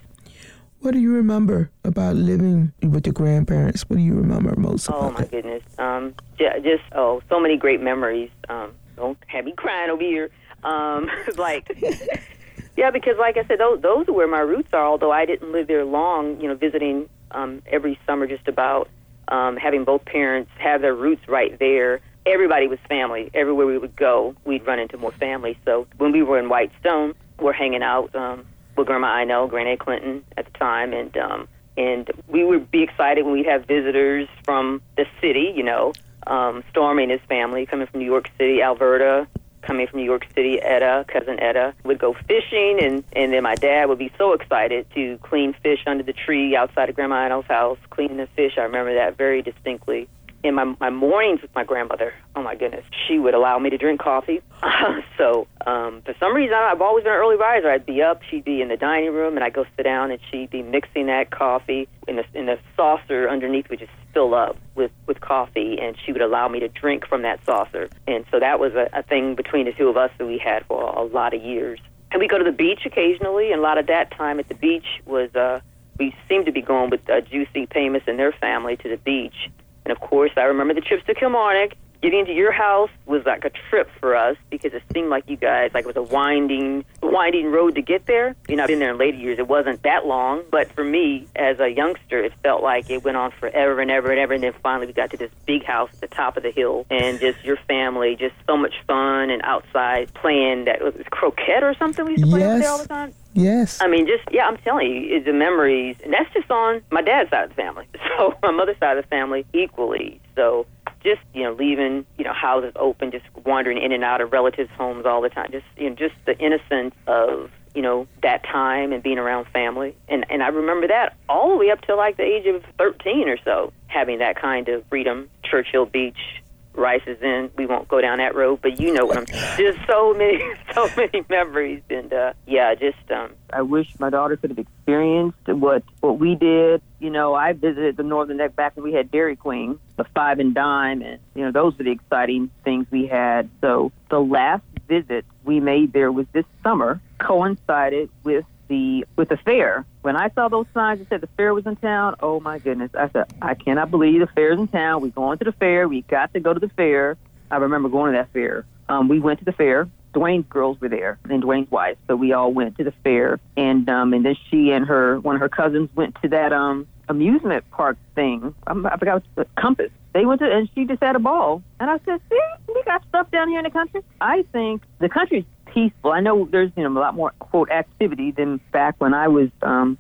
what 0.79 0.93
do 0.93 0.99
you 0.99 1.13
remember 1.13 1.69
about 1.83 2.15
living 2.15 2.73
with 2.81 3.05
your 3.05 3.13
grandparents? 3.13 3.83
What 3.89 3.97
do 3.97 4.01
you 4.01 4.15
remember 4.15 4.55
most 4.55 4.87
about? 4.87 5.01
Oh 5.03 5.11
my 5.11 5.25
goodness. 5.25 5.63
Um, 5.77 6.15
ju- 6.39 6.49
just 6.63 6.83
oh, 6.93 7.21
so 7.29 7.39
many 7.39 7.57
great 7.57 7.81
memories. 7.81 8.31
Um, 8.49 8.71
don't 8.95 9.17
have 9.27 9.45
me 9.45 9.53
crying 9.55 9.91
over 9.91 10.01
here. 10.01 10.29
Um, 10.63 11.09
like, 11.37 11.69
yeah, 12.75 12.89
because 12.89 13.17
like 13.19 13.37
I 13.37 13.45
said, 13.45 13.59
those 13.59 13.81
those 13.81 14.07
are 14.07 14.13
where 14.13 14.27
my 14.27 14.39
roots 14.39 14.69
are. 14.73 14.85
Although 14.85 15.11
I 15.11 15.25
didn't 15.25 15.51
live 15.51 15.67
there 15.67 15.85
long, 15.85 16.41
you 16.41 16.47
know, 16.47 16.55
visiting 16.55 17.07
um, 17.31 17.61
every 17.67 17.99
summer, 18.07 18.25
just 18.25 18.47
about 18.47 18.89
um, 19.27 19.57
having 19.57 19.83
both 19.83 20.05
parents 20.05 20.51
have 20.57 20.81
their 20.81 20.95
roots 20.95 21.27
right 21.27 21.57
there. 21.59 22.01
Everybody 22.25 22.67
was 22.67 22.79
family. 22.89 23.29
Everywhere 23.33 23.65
we 23.65 23.77
would 23.77 23.95
go, 23.95 24.35
we'd 24.45 24.65
run 24.65 24.79
into 24.79 24.97
more 24.97 25.13
family. 25.13 25.57
So 25.65 25.87
when 25.97 26.11
we 26.11 26.23
were 26.23 26.39
in 26.39 26.49
Whitestone, 26.49 27.13
we're 27.39 27.53
hanging 27.53 27.83
out 27.83 28.13
um, 28.15 28.45
with 28.75 28.87
Grandma 28.87 29.07
I 29.07 29.23
know, 29.23 29.47
Granny 29.47 29.77
Clinton 29.77 30.23
at 30.35 30.45
the 30.45 30.51
time, 30.57 30.93
and 30.93 31.15
um, 31.17 31.47
and 31.77 32.09
we 32.27 32.43
would 32.43 32.71
be 32.71 32.81
excited 32.83 33.23
when 33.23 33.33
we'd 33.33 33.45
have 33.45 33.65
visitors 33.65 34.27
from 34.43 34.81
the 34.97 35.05
city, 35.21 35.53
you 35.55 35.63
know, 35.63 35.93
um, 36.25 36.63
Stormy 36.71 37.03
and 37.03 37.11
his 37.11 37.21
family 37.29 37.65
coming 37.65 37.87
from 37.87 37.99
New 37.99 38.05
York 38.05 38.29
City, 38.37 38.61
Alberta, 38.61 39.27
coming 39.67 39.85
from 39.85 39.99
New 39.99 40.05
York 40.05 40.25
City, 40.33 40.61
Etta, 40.61 41.05
cousin 41.07 41.39
Etta, 41.39 41.75
would 41.83 41.99
go 41.99 42.15
fishing, 42.27 42.79
and 42.81 43.03
and 43.13 43.33
then 43.33 43.43
my 43.43 43.55
dad 43.55 43.89
would 43.89 43.99
be 43.99 44.11
so 44.17 44.33
excited 44.33 44.87
to 44.95 45.19
clean 45.21 45.53
fish 45.61 45.83
under 45.85 46.03
the 46.03 46.13
tree 46.13 46.55
outside 46.55 46.89
of 46.89 46.95
Grandma 46.95 47.25
Idle's 47.25 47.45
house, 47.45 47.77
cleaning 47.89 48.17
the 48.17 48.27
fish. 48.27 48.53
I 48.57 48.61
remember 48.61 48.95
that 48.95 49.17
very 49.17 49.41
distinctly 49.41 50.07
in 50.43 50.55
my 50.55 50.75
my 50.79 50.89
mornings 50.89 51.41
with 51.41 51.53
my 51.55 51.63
grandmother, 51.63 52.13
oh 52.35 52.43
my 52.43 52.55
goodness, 52.55 52.85
she 53.07 53.17
would 53.17 53.33
allow 53.33 53.57
me 53.59 53.69
to 53.69 53.77
drink 53.77 53.99
coffee. 53.99 54.41
so 55.17 55.47
um, 55.65 56.01
for 56.03 56.13
some 56.19 56.35
reason, 56.35 56.53
I've 56.53 56.81
always 56.81 57.03
been 57.03 57.13
an 57.13 57.19
early 57.19 57.35
riser. 57.35 57.69
I'd 57.69 57.85
be 57.85 58.01
up, 58.01 58.21
she'd 58.29 58.45
be 58.45 58.61
in 58.61 58.67
the 58.67 58.77
dining 58.77 59.13
room, 59.13 59.35
and 59.35 59.43
I'd 59.43 59.53
go 59.53 59.65
sit 59.75 59.83
down, 59.83 60.11
and 60.11 60.19
she'd 60.29 60.49
be 60.49 60.61
mixing 60.61 61.07
that 61.07 61.31
coffee 61.31 61.87
in 62.07 62.17
the 62.17 62.25
in 62.33 62.45
the 62.45 62.59
saucer 62.75 63.29
underneath, 63.29 63.69
which 63.69 63.81
is 63.81 63.89
fill 64.13 64.33
up 64.33 64.57
with 64.75 64.91
with 65.07 65.19
coffee, 65.21 65.79
and 65.81 65.95
she 66.05 66.11
would 66.11 66.21
allow 66.21 66.47
me 66.47 66.59
to 66.59 66.67
drink 66.67 67.07
from 67.07 67.23
that 67.23 67.43
saucer. 67.45 67.89
And 68.07 68.25
so 68.31 68.39
that 68.39 68.59
was 68.59 68.73
a, 68.73 68.89
a 68.93 69.03
thing 69.03 69.35
between 69.35 69.65
the 69.65 69.73
two 69.73 69.89
of 69.89 69.97
us 69.97 70.11
that 70.17 70.25
we 70.25 70.37
had 70.37 70.65
for 70.65 70.83
a, 70.83 71.01
a 71.01 71.05
lot 71.05 71.33
of 71.33 71.41
years. 71.41 71.79
And 72.11 72.21
we 72.21 72.27
go 72.27 72.37
to 72.37 72.43
the 72.43 72.53
beach 72.53 72.85
occasionally, 72.85 73.51
and 73.51 73.59
a 73.59 73.63
lot 73.63 73.77
of 73.77 73.87
that 73.87 74.11
time 74.11 74.39
at 74.39 74.47
the 74.47 74.55
beach 74.55 75.01
was. 75.05 75.33
uh 75.35 75.61
we 75.99 76.15
seemed 76.29 76.45
to 76.45 76.51
be 76.51 76.61
going 76.61 76.91
with 76.91 77.09
uh, 77.09 77.21
Juicy 77.21 77.65
Pamus 77.65 78.03
and 78.05 78.19
their 78.19 78.31
family 78.31 78.77
to 78.77 78.87
the 78.87 78.97
beach 78.97 79.49
and 79.87 79.95
of 79.95 80.01
course, 80.01 80.31
I 80.35 80.41
remember 80.41 80.73
the 80.73 80.81
trips 80.81 81.05
to 81.05 81.15
Kilmarnock. 81.15 81.71
Getting 82.01 82.25
to 82.25 82.33
your 82.33 82.51
house 82.51 82.89
was 83.05 83.25
like 83.25 83.43
a 83.43 83.49
trip 83.69 83.89
for 83.99 84.15
us 84.15 84.37
because 84.49 84.73
it 84.73 84.83
seemed 84.93 85.09
like 85.09 85.23
you 85.27 85.35
guys 85.35 85.71
like 85.73 85.85
it 85.85 85.87
was 85.87 85.95
a 85.95 86.13
winding, 86.13 86.85
winding 87.01 87.51
road 87.51 87.75
to 87.75 87.81
get 87.81 88.05
there. 88.05 88.35
You 88.47 88.55
know, 88.55 88.63
I've 88.63 88.67
been 88.67 88.79
there 88.79 88.91
in 88.91 88.97
later 88.97 89.17
years. 89.17 89.39
It 89.39 89.47
wasn't 89.47 89.81
that 89.83 90.05
long, 90.05 90.43
but 90.51 90.71
for 90.73 90.83
me 90.83 91.27
as 91.35 91.59
a 91.59 91.69
youngster, 91.69 92.23
it 92.23 92.33
felt 92.43 92.61
like 92.61 92.89
it 92.89 93.03
went 93.03 93.17
on 93.17 93.31
forever 93.31 93.79
and 93.81 93.89
ever 93.89 94.11
and 94.11 94.19
ever. 94.19 94.33
And 94.33 94.43
then 94.43 94.53
finally, 94.61 94.87
we 94.87 94.93
got 94.93 95.09
to 95.11 95.17
this 95.17 95.31
big 95.45 95.63
house 95.63 95.89
at 95.93 96.01
the 96.01 96.15
top 96.15 96.37
of 96.37 96.43
the 96.43 96.51
hill, 96.51 96.85
and 96.89 97.19
just 97.19 97.43
your 97.43 97.57
family, 97.67 98.15
just 98.15 98.35
so 98.45 98.57
much 98.57 98.75
fun 98.85 99.29
and 99.29 99.41
outside 99.43 100.13
playing 100.13 100.65
that 100.65 100.81
was 100.81 100.93
croquet 101.09 101.59
or 101.61 101.73
something. 101.75 102.05
We 102.05 102.11
used 102.11 102.23
to 102.25 102.29
play 102.29 102.41
yes. 102.41 102.61
there 102.61 102.71
all 102.71 102.77
the 102.77 102.87
time. 102.87 103.13
Yes. 103.33 103.79
I 103.81 103.87
mean, 103.87 104.07
just 104.07 104.23
yeah, 104.31 104.47
I'm 104.47 104.57
telling 104.57 104.87
you, 104.87 105.15
it's 105.15 105.25
the 105.25 105.33
memories, 105.33 105.95
and 106.03 106.11
that's 106.11 106.31
just 106.33 106.49
on 106.49 106.81
my 106.91 107.01
dad's 107.01 107.29
side 107.29 107.43
of 107.43 107.49
the 107.49 107.55
family. 107.55 107.87
So 108.17 108.33
my 108.41 108.49
mother's 108.49 108.79
side 108.79 108.97
of 108.97 109.03
the 109.03 109.07
family 109.09 109.45
equally. 109.53 110.19
So 110.35 110.65
just 111.07 111.21
you 111.33 111.43
know, 111.43 111.53
leaving 111.53 112.05
you 112.17 112.25
know 112.25 112.33
houses 112.33 112.73
open, 112.75 113.11
just 113.11 113.25
wandering 113.45 113.81
in 113.81 113.91
and 113.91 114.03
out 114.03 114.21
of 114.21 114.31
relatives' 114.31 114.69
homes 114.77 115.05
all 115.05 115.21
the 115.21 115.29
time. 115.29 115.49
Just 115.51 115.65
you 115.77 115.89
know, 115.89 115.95
just 115.95 116.15
the 116.25 116.37
innocence 116.37 116.93
of 117.07 117.49
you 117.73 117.81
know 117.81 118.07
that 118.23 118.43
time 118.43 118.91
and 118.91 119.01
being 119.01 119.17
around 119.17 119.47
family. 119.47 119.95
And 120.09 120.25
and 120.29 120.43
I 120.43 120.47
remember 120.49 120.87
that 120.87 121.15
all 121.29 121.51
the 121.51 121.57
way 121.57 121.71
up 121.71 121.81
to 121.81 121.95
like 121.95 122.17
the 122.17 122.23
age 122.23 122.45
of 122.45 122.63
13 122.77 123.29
or 123.29 123.37
so, 123.43 123.71
having 123.87 124.19
that 124.19 124.35
kind 124.35 124.67
of 124.67 124.85
freedom. 124.87 125.29
Churchill 125.43 125.85
Beach, 125.85 126.41
Rice 126.73 127.03
is 127.07 127.21
in. 127.21 127.49
We 127.55 127.65
won't 127.65 127.87
go 127.87 128.01
down 128.01 128.17
that 128.17 128.35
road, 128.35 128.59
but 128.61 128.79
you 128.79 128.93
know 128.93 129.05
what 129.05 129.17
I'm. 129.17 129.27
Saying. 129.27 129.57
Just 129.57 129.87
so 129.87 130.13
many, 130.13 130.43
so 130.73 130.89
many 130.97 131.23
memories, 131.29 131.83
and 131.89 132.11
uh, 132.11 132.33
yeah, 132.45 132.75
just. 132.75 133.11
Um, 133.11 133.33
I 133.51 133.61
wish 133.61 133.87
my 133.99 134.09
daughter 134.09 134.35
could 134.35 134.49
have 134.49 134.57
experienced 134.87 135.47
what 135.47 135.83
what 135.99 136.17
we 136.17 136.35
did. 136.35 136.81
You 136.99 137.09
know, 137.09 137.35
I 137.35 137.53
visited 137.53 137.97
the 137.97 138.03
Northern 138.03 138.37
Neck 138.37 138.55
back 138.55 138.75
when 138.75 138.85
we 138.85 138.93
had 138.93 139.11
Dairy 139.11 139.35
Queen, 139.35 139.79
the 139.97 140.05
Five 140.15 140.39
and 140.39 140.53
Dime, 140.53 141.01
and 141.01 141.19
you 141.35 141.43
know 141.43 141.51
those 141.51 141.77
were 141.77 141.83
the 141.83 141.91
exciting 141.91 142.49
things 142.63 142.87
we 142.89 143.05
had. 143.05 143.49
So 143.59 143.91
the 144.09 144.19
last 144.19 144.63
visit 144.87 145.25
we 145.43 145.59
made 145.59 145.91
there 145.91 146.11
was 146.11 146.25
this 146.31 146.45
summer, 146.63 147.01
coincided 147.19 148.09
with 148.23 148.45
the 148.69 149.05
with 149.17 149.27
the 149.29 149.37
fair. 149.37 149.85
When 150.03 150.15
I 150.15 150.29
saw 150.29 150.47
those 150.47 150.67
signs 150.73 150.99
that 150.99 151.09
said 151.09 151.21
the 151.21 151.27
fair 151.35 151.53
was 151.53 151.65
in 151.65 151.75
town, 151.75 152.15
oh 152.21 152.39
my 152.39 152.59
goodness! 152.59 152.91
I 152.97 153.09
said, 153.09 153.25
I 153.41 153.55
cannot 153.55 153.91
believe 153.91 154.21
the 154.21 154.27
fair's 154.27 154.57
in 154.57 154.69
town. 154.69 155.01
We 155.01 155.09
going 155.09 155.37
to 155.39 155.45
the 155.45 155.51
fair. 155.51 155.87
We 155.87 156.03
got 156.03 156.33
to 156.33 156.39
go 156.39 156.53
to 156.53 156.59
the 156.59 156.69
fair. 156.69 157.17
I 157.51 157.57
remember 157.57 157.89
going 157.89 158.13
to 158.13 158.19
that 158.19 158.31
fair. 158.31 158.65
Um, 158.89 159.09
we 159.09 159.19
went 159.19 159.39
to 159.39 159.45
the 159.45 159.51
fair. 159.51 159.89
Dwayne's 160.13 160.47
girls 160.49 160.79
were 160.81 160.89
there, 160.89 161.19
and 161.29 161.43
Dwayne's 161.43 161.69
wife. 161.69 161.97
So 162.07 162.15
we 162.15 162.33
all 162.33 162.51
went 162.51 162.77
to 162.77 162.83
the 162.83 162.93
fair, 163.03 163.39
and 163.55 163.87
um, 163.89 164.13
and 164.13 164.25
then 164.25 164.35
she 164.49 164.71
and 164.71 164.85
her 164.85 165.19
one 165.19 165.35
of 165.35 165.41
her 165.41 165.49
cousins 165.49 165.89
went 165.95 166.15
to 166.21 166.29
that 166.29 166.53
um 166.53 166.87
amusement 167.09 167.63
park 167.71 167.97
thing. 168.15 168.53
I'm, 168.65 168.85
I 168.85 168.97
forgot 168.97 169.23
the 169.35 169.45
Compass. 169.57 169.91
They 170.13 170.25
went 170.25 170.41
to, 170.41 170.51
and 170.51 170.69
she 170.73 170.85
just 170.85 171.01
had 171.01 171.15
a 171.15 171.19
ball. 171.19 171.61
And 171.79 171.89
I 171.89 171.99
said, 172.05 172.19
see, 172.29 172.39
we 172.73 172.83
got 172.83 173.07
stuff 173.07 173.29
down 173.31 173.49
here 173.49 173.59
in 173.59 173.65
the 173.65 173.69
country. 173.69 174.01
I 174.19 174.43
think 174.51 174.81
the 174.99 175.09
country's 175.09 175.45
peaceful. 175.65 176.11
I 176.11 176.21
know 176.21 176.47
there's 176.49 176.71
you 176.75 176.83
know 176.83 176.89
a 176.89 176.99
lot 176.99 177.15
more 177.15 177.33
quote 177.39 177.69
activity 177.69 178.31
than 178.31 178.59
back 178.71 178.95
when 178.97 179.13
I 179.13 179.27
was 179.27 179.49
um, 179.61 179.97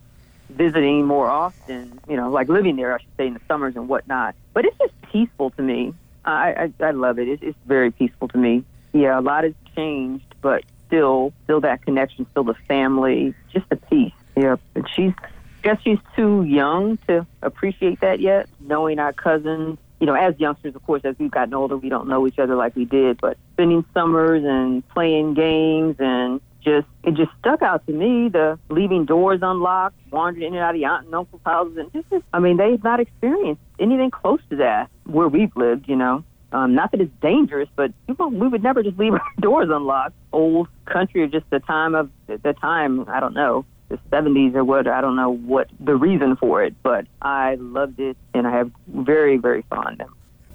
visiting 0.49 1.05
more 1.05 1.29
often. 1.29 1.99
You 2.07 2.17
know, 2.17 2.31
like 2.31 2.47
living 2.49 2.75
there, 2.77 2.95
I 2.95 2.99
should 2.99 3.15
say, 3.17 3.27
in 3.27 3.33
the 3.33 3.41
summers 3.47 3.75
and 3.75 3.87
whatnot. 3.87 4.35
But 4.53 4.65
it's 4.65 4.77
just 4.77 4.93
peaceful 5.11 5.51
to 5.51 5.61
me. 5.61 5.93
I 6.25 6.71
I, 6.79 6.85
I 6.85 6.91
love 6.91 7.19
it. 7.19 7.27
It's, 7.27 7.43
it's 7.43 7.57
very 7.65 7.91
peaceful 7.91 8.27
to 8.29 8.37
me. 8.37 8.63
Yeah, 8.93 9.19
a 9.19 9.21
lot 9.21 9.43
has 9.43 9.53
changed, 9.77 10.35
but 10.41 10.63
still, 10.87 11.31
still 11.43 11.61
that 11.61 11.83
connection, 11.83 12.25
still 12.31 12.43
the 12.43 12.55
family, 12.67 13.33
just 13.53 13.69
the 13.69 13.77
peace. 13.77 14.11
Yeah, 14.35 14.57
and 14.75 14.87
she's 14.93 15.13
I 15.19 15.61
guess 15.63 15.81
she's 15.83 15.99
too 16.15 16.43
young 16.43 16.97
to 17.07 17.25
appreciate 17.41 18.01
that 18.01 18.19
yet. 18.19 18.47
Knowing 18.59 18.99
our 18.99 19.13
cousins, 19.13 19.77
you 19.99 20.05
know, 20.05 20.13
as 20.13 20.39
youngsters, 20.39 20.75
of 20.75 20.83
course, 20.85 21.01
as 21.03 21.15
we've 21.17 21.31
gotten 21.31 21.53
older, 21.53 21.75
we 21.75 21.89
don't 21.89 22.07
know 22.07 22.27
each 22.27 22.39
other 22.39 22.55
like 22.55 22.75
we 22.75 22.85
did. 22.85 23.19
But 23.19 23.37
spending 23.53 23.83
summers 23.93 24.43
and 24.45 24.87
playing 24.89 25.33
games 25.33 25.95
and 25.99 26.39
just 26.63 26.87
it 27.03 27.15
just 27.15 27.31
stuck 27.39 27.61
out 27.61 27.85
to 27.87 27.93
me 27.93 28.29
the 28.29 28.59
leaving 28.69 29.05
doors 29.05 29.39
unlocked, 29.41 29.95
wandering 30.11 30.47
in 30.47 30.53
and 30.53 30.63
out 30.63 30.75
of 30.75 30.81
aunt 30.81 31.05
and 31.05 31.15
uncle's 31.15 31.41
houses, 31.45 31.77
and 31.77 31.91
just, 31.91 32.23
I 32.33 32.39
mean, 32.39 32.57
they've 32.57 32.83
not 32.83 32.99
experienced 32.99 33.61
anything 33.79 34.11
close 34.11 34.41
to 34.49 34.57
that 34.57 34.89
where 35.05 35.27
we've 35.27 35.55
lived, 35.55 35.87
you 35.87 35.95
know. 35.95 36.23
Um, 36.51 36.75
not 36.75 36.91
that 36.91 37.01
it's 37.01 37.11
dangerous, 37.21 37.69
but 37.75 37.91
people 38.07 38.29
we 38.29 38.47
would 38.47 38.63
never 38.63 38.83
just 38.83 38.97
leave 38.97 39.13
our 39.13 39.21
doors 39.39 39.69
unlocked. 39.71 40.15
Old 40.31 40.67
country 40.85 41.21
or 41.23 41.27
just 41.27 41.49
the 41.49 41.59
time 41.59 41.95
of 41.95 42.09
the 42.27 42.53
time, 42.53 43.07
I 43.09 43.19
don't 43.19 43.33
know 43.33 43.65
the 43.89 43.97
70s 44.11 44.53
or 44.55 44.63
what. 44.63 44.87
I 44.87 45.01
don't 45.01 45.15
know 45.15 45.31
what 45.31 45.69
the 45.79 45.95
reason 45.95 46.35
for 46.35 46.63
it, 46.63 46.75
but 46.83 47.05
I 47.21 47.55
loved 47.55 47.99
it 47.99 48.17
and 48.33 48.47
I 48.47 48.51
have 48.51 48.71
very, 48.87 49.37
very 49.37 49.63
fond. 49.69 50.03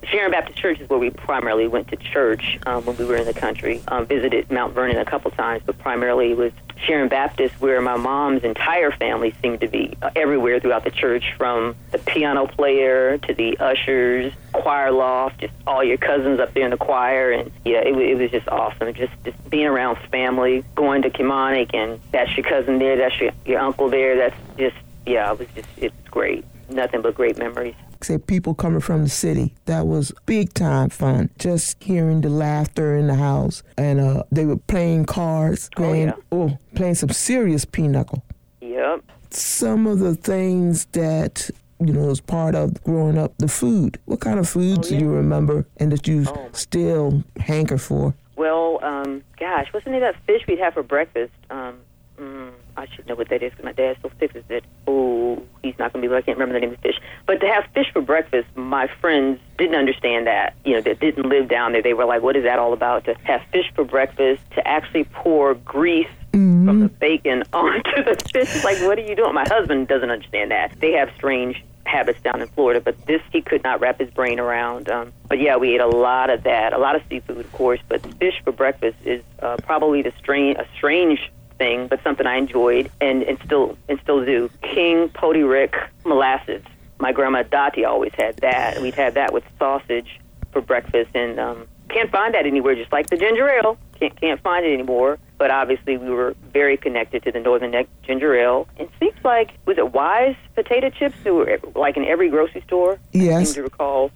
Sharon 0.04 0.32
Baptist 0.32 0.58
Church 0.58 0.80
is 0.80 0.88
where 0.88 0.98
we 0.98 1.10
primarily 1.10 1.68
went 1.68 1.88
to 1.88 1.96
church 1.96 2.58
um, 2.66 2.84
when 2.84 2.96
we 2.96 3.04
were 3.04 3.16
in 3.16 3.24
the 3.24 3.34
country. 3.34 3.80
Um, 3.88 4.06
visited 4.06 4.50
Mount 4.50 4.74
Vernon 4.74 4.98
a 4.98 5.04
couple 5.04 5.30
times, 5.30 5.62
but 5.64 5.78
primarily 5.78 6.32
it 6.32 6.36
was 6.36 6.52
Sharon 6.76 7.08
Baptist, 7.08 7.60
where 7.60 7.80
my 7.80 7.96
mom's 7.96 8.42
entire 8.42 8.90
family 8.90 9.32
seemed 9.40 9.60
to 9.60 9.68
be 9.68 9.96
uh, 10.02 10.10
everywhere 10.16 10.58
throughout 10.58 10.82
the 10.82 10.90
church, 10.90 11.34
from 11.38 11.76
the 11.92 11.98
piano 11.98 12.46
player 12.48 13.18
to 13.18 13.34
the 13.34 13.56
ushers, 13.58 14.32
choir 14.52 14.90
loft, 14.90 15.38
just 15.38 15.54
all 15.66 15.84
your 15.84 15.98
cousins 15.98 16.40
up 16.40 16.52
there 16.52 16.64
in 16.64 16.70
the 16.70 16.76
choir, 16.76 17.30
and 17.30 17.52
yeah, 17.64 17.78
it, 17.78 17.96
it 17.96 18.18
was 18.18 18.30
just 18.30 18.48
awesome. 18.48 18.92
Just 18.94 19.12
just 19.24 19.50
being 19.50 19.66
around 19.66 19.98
family, 20.10 20.64
going 20.74 21.02
to 21.02 21.10
Kilmarnock, 21.10 21.72
and 21.74 22.00
that's 22.10 22.36
your 22.36 22.44
cousin 22.44 22.78
there, 22.78 22.96
that's 22.96 23.18
your, 23.20 23.30
your 23.46 23.60
uncle 23.60 23.88
there. 23.88 24.16
That's 24.16 24.36
just 24.58 24.76
yeah, 25.06 25.30
it 25.32 25.38
was 25.38 25.48
just 25.54 25.68
it's 25.76 26.08
great. 26.10 26.44
Nothing 26.68 27.02
but 27.02 27.14
great 27.14 27.38
memories 27.38 27.76
said 28.04 28.26
people 28.26 28.54
coming 28.54 28.80
from 28.80 29.04
the 29.04 29.08
city. 29.08 29.54
That 29.66 29.86
was 29.86 30.12
big 30.26 30.52
time 30.54 30.90
fun. 30.90 31.30
Just 31.38 31.82
hearing 31.82 32.20
the 32.20 32.28
laughter 32.28 32.96
in 32.96 33.06
the 33.06 33.14
house, 33.14 33.62
and 33.76 34.00
uh, 34.00 34.24
they 34.30 34.46
were 34.46 34.56
playing 34.56 35.06
cards, 35.06 35.68
playing 35.76 36.12
oh, 36.32 36.46
yeah. 36.46 36.54
oh, 36.54 36.58
playing 36.74 36.94
some 36.94 37.10
serious 37.10 37.64
pinochle. 37.64 38.24
Yep. 38.60 39.04
Some 39.30 39.86
of 39.86 39.98
the 39.98 40.14
things 40.14 40.86
that 40.92 41.50
you 41.86 41.92
know, 41.92 42.10
as 42.10 42.20
part 42.20 42.54
of 42.54 42.82
growing 42.84 43.18
up, 43.18 43.36
the 43.38 43.48
food. 43.48 43.98
What 44.04 44.20
kind 44.20 44.38
of 44.38 44.48
foods 44.48 44.90
oh, 44.90 44.94
yeah. 44.94 45.00
do 45.00 45.04
you 45.04 45.10
remember 45.10 45.66
and 45.78 45.90
that 45.92 46.06
you 46.06 46.24
oh. 46.28 46.48
still 46.52 47.24
hanker 47.40 47.78
for? 47.78 48.14
Well, 48.36 48.78
um, 48.82 49.22
gosh, 49.38 49.68
name 49.86 49.96
of 49.96 50.00
that 50.00 50.16
fish 50.26 50.42
we'd 50.46 50.58
have 50.58 50.74
for 50.74 50.82
breakfast? 50.82 51.32
Um, 51.50 51.78
mm, 52.18 52.52
I 52.76 52.86
should 52.94 53.06
know 53.06 53.14
what 53.14 53.28
that 53.28 53.42
is 53.42 53.50
because 53.50 53.64
my 53.64 53.72
dad 53.72 53.96
still 53.98 54.10
fixes 54.18 54.44
it. 54.48 54.64
Oh, 54.86 55.42
he's 55.62 55.78
not 55.78 55.92
going 55.92 56.02
to 56.02 56.08
be. 56.08 56.14
I 56.14 56.22
can't 56.22 56.38
remember 56.38 56.54
the 56.54 56.60
name 56.60 56.74
of 56.74 56.76
the 56.76 56.88
fish. 56.88 57.00
But 57.26 57.40
to 57.40 57.46
have 57.46 57.64
fish 57.74 57.86
for 57.92 58.00
breakfast, 58.00 58.48
my 58.54 58.88
friends 59.00 59.40
didn't 59.58 59.76
understand 59.76 60.26
that. 60.26 60.54
You 60.64 60.74
know, 60.74 60.80
that 60.82 61.00
didn't 61.00 61.28
live 61.28 61.48
down 61.48 61.72
there. 61.72 61.82
They 61.82 61.94
were 61.94 62.04
like, 62.04 62.22
"What 62.22 62.36
is 62.36 62.44
that 62.44 62.58
all 62.58 62.72
about?" 62.72 63.04
To 63.04 63.14
have 63.24 63.42
fish 63.52 63.70
for 63.74 63.84
breakfast, 63.84 64.42
to 64.52 64.66
actually 64.66 65.04
pour 65.04 65.54
grease 65.54 66.08
mm-hmm. 66.32 66.66
from 66.66 66.80
the 66.80 66.88
bacon 66.88 67.42
onto 67.52 68.04
the 68.04 68.22
fish. 68.32 68.64
Like, 68.64 68.78
what 68.82 68.98
are 68.98 69.02
you 69.02 69.16
doing? 69.16 69.34
My 69.34 69.46
husband 69.48 69.88
doesn't 69.88 70.10
understand 70.10 70.50
that. 70.50 70.74
They 70.80 70.92
have 70.92 71.10
strange 71.16 71.62
habits 71.84 72.20
down 72.20 72.40
in 72.40 72.48
Florida, 72.48 72.80
but 72.80 73.06
this 73.06 73.20
he 73.32 73.42
could 73.42 73.62
not 73.64 73.80
wrap 73.80 73.98
his 73.98 74.10
brain 74.10 74.38
around. 74.40 74.88
Um, 74.88 75.12
but 75.28 75.40
yeah, 75.40 75.56
we 75.56 75.74
ate 75.74 75.80
a 75.80 75.86
lot 75.86 76.30
of 76.30 76.44
that, 76.44 76.72
a 76.72 76.78
lot 76.78 76.96
of 76.96 77.02
seafood, 77.08 77.38
of 77.38 77.52
course. 77.52 77.80
But 77.88 78.00
fish 78.16 78.40
for 78.44 78.52
breakfast 78.52 78.96
is 79.04 79.22
uh, 79.40 79.56
probably 79.62 80.02
the 80.02 80.12
strange, 80.18 80.58
a 80.58 80.66
strange 80.76 81.30
thing, 81.62 81.86
but 81.86 82.02
something 82.02 82.26
I 82.26 82.36
enjoyed 82.36 82.90
and, 83.00 83.22
and 83.22 83.38
still 83.44 83.78
and 83.88 84.00
still 84.02 84.24
do. 84.24 84.50
King 84.62 85.08
Poti 85.08 85.42
Rick 85.42 85.76
molasses. 86.04 86.62
My 86.98 87.12
grandma 87.12 87.42
Dottie 87.44 87.84
always 87.84 88.12
had 88.14 88.36
that. 88.38 88.80
We'd 88.80 88.94
had 88.94 89.14
that 89.14 89.32
with 89.32 89.44
sausage 89.58 90.20
for 90.52 90.60
breakfast, 90.60 91.10
and 91.14 91.38
um, 91.38 91.68
can't 91.88 92.10
find 92.10 92.34
that 92.34 92.46
anywhere. 92.46 92.74
Just 92.74 92.92
like 92.92 93.10
the 93.10 93.16
ginger 93.16 93.48
ale, 93.48 93.78
can't 93.98 94.20
can't 94.20 94.40
find 94.40 94.66
it 94.66 94.72
anymore. 94.72 95.18
But 95.38 95.50
obviously, 95.50 95.96
we 95.96 96.10
were 96.10 96.34
very 96.52 96.76
connected 96.76 97.22
to 97.24 97.32
the 97.32 97.40
Northern 97.40 97.70
Neck 97.70 97.86
ginger 98.02 98.34
ale. 98.34 98.68
It 98.78 98.90
seems 98.98 99.16
like 99.24 99.52
was 99.64 99.78
it 99.78 99.92
Wise 99.92 100.36
potato 100.56 100.90
chips 100.90 101.16
that 101.22 101.32
were 101.32 101.60
like 101.76 101.96
in 101.96 102.04
every 102.04 102.28
grocery 102.28 102.62
store. 102.66 102.98
Yes, 103.12 103.40
I 103.40 103.44
seem 103.44 103.54
to 103.54 103.62
recall. 103.62 104.10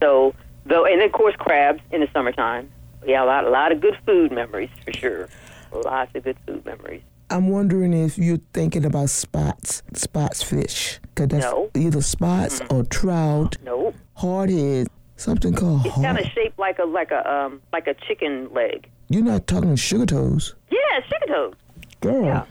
So 0.00 0.34
though, 0.66 0.84
and 0.84 1.00
of 1.02 1.12
course 1.12 1.36
crabs 1.36 1.80
in 1.90 2.00
the 2.00 2.08
summertime 2.12 2.70
yeah, 3.06 3.24
a 3.24 3.26
lot, 3.26 3.44
a 3.44 3.50
lot 3.50 3.72
of 3.72 3.80
good 3.80 3.98
food 4.06 4.32
memories 4.32 4.70
for 4.84 4.92
sure. 4.92 5.28
Lots 5.72 6.14
of 6.14 6.24
good 6.24 6.36
food 6.46 6.64
memories. 6.64 7.02
I'm 7.30 7.48
wondering 7.48 7.94
if 7.94 8.18
you're 8.18 8.40
thinking 8.52 8.84
about 8.84 9.08
spots, 9.08 9.82
spots 9.94 10.42
fish. 10.42 11.00
Cause 11.14 11.28
that's 11.28 11.44
No. 11.44 11.70
either 11.74 12.02
spots 12.02 12.60
or 12.70 12.84
trout, 12.84 13.56
Nope. 13.64 13.94
hardhead, 14.18 14.88
something 15.16 15.54
called 15.54 15.86
It's 15.86 15.94
kind 15.96 16.18
of 16.18 16.26
shaped 16.26 16.58
like 16.58 16.78
a 16.78 16.84
like 16.84 17.10
a 17.10 17.30
um 17.32 17.62
like 17.72 17.86
a 17.86 17.94
chicken 18.06 18.52
leg. 18.52 18.88
You're 19.08 19.24
not 19.24 19.46
talking 19.46 19.74
sugar 19.76 20.06
toads, 20.06 20.54
Yeah, 20.70 20.78
sugar 21.04 21.26
toads. 21.34 21.56
girl. 22.00 22.24
Yeah. 22.24 22.44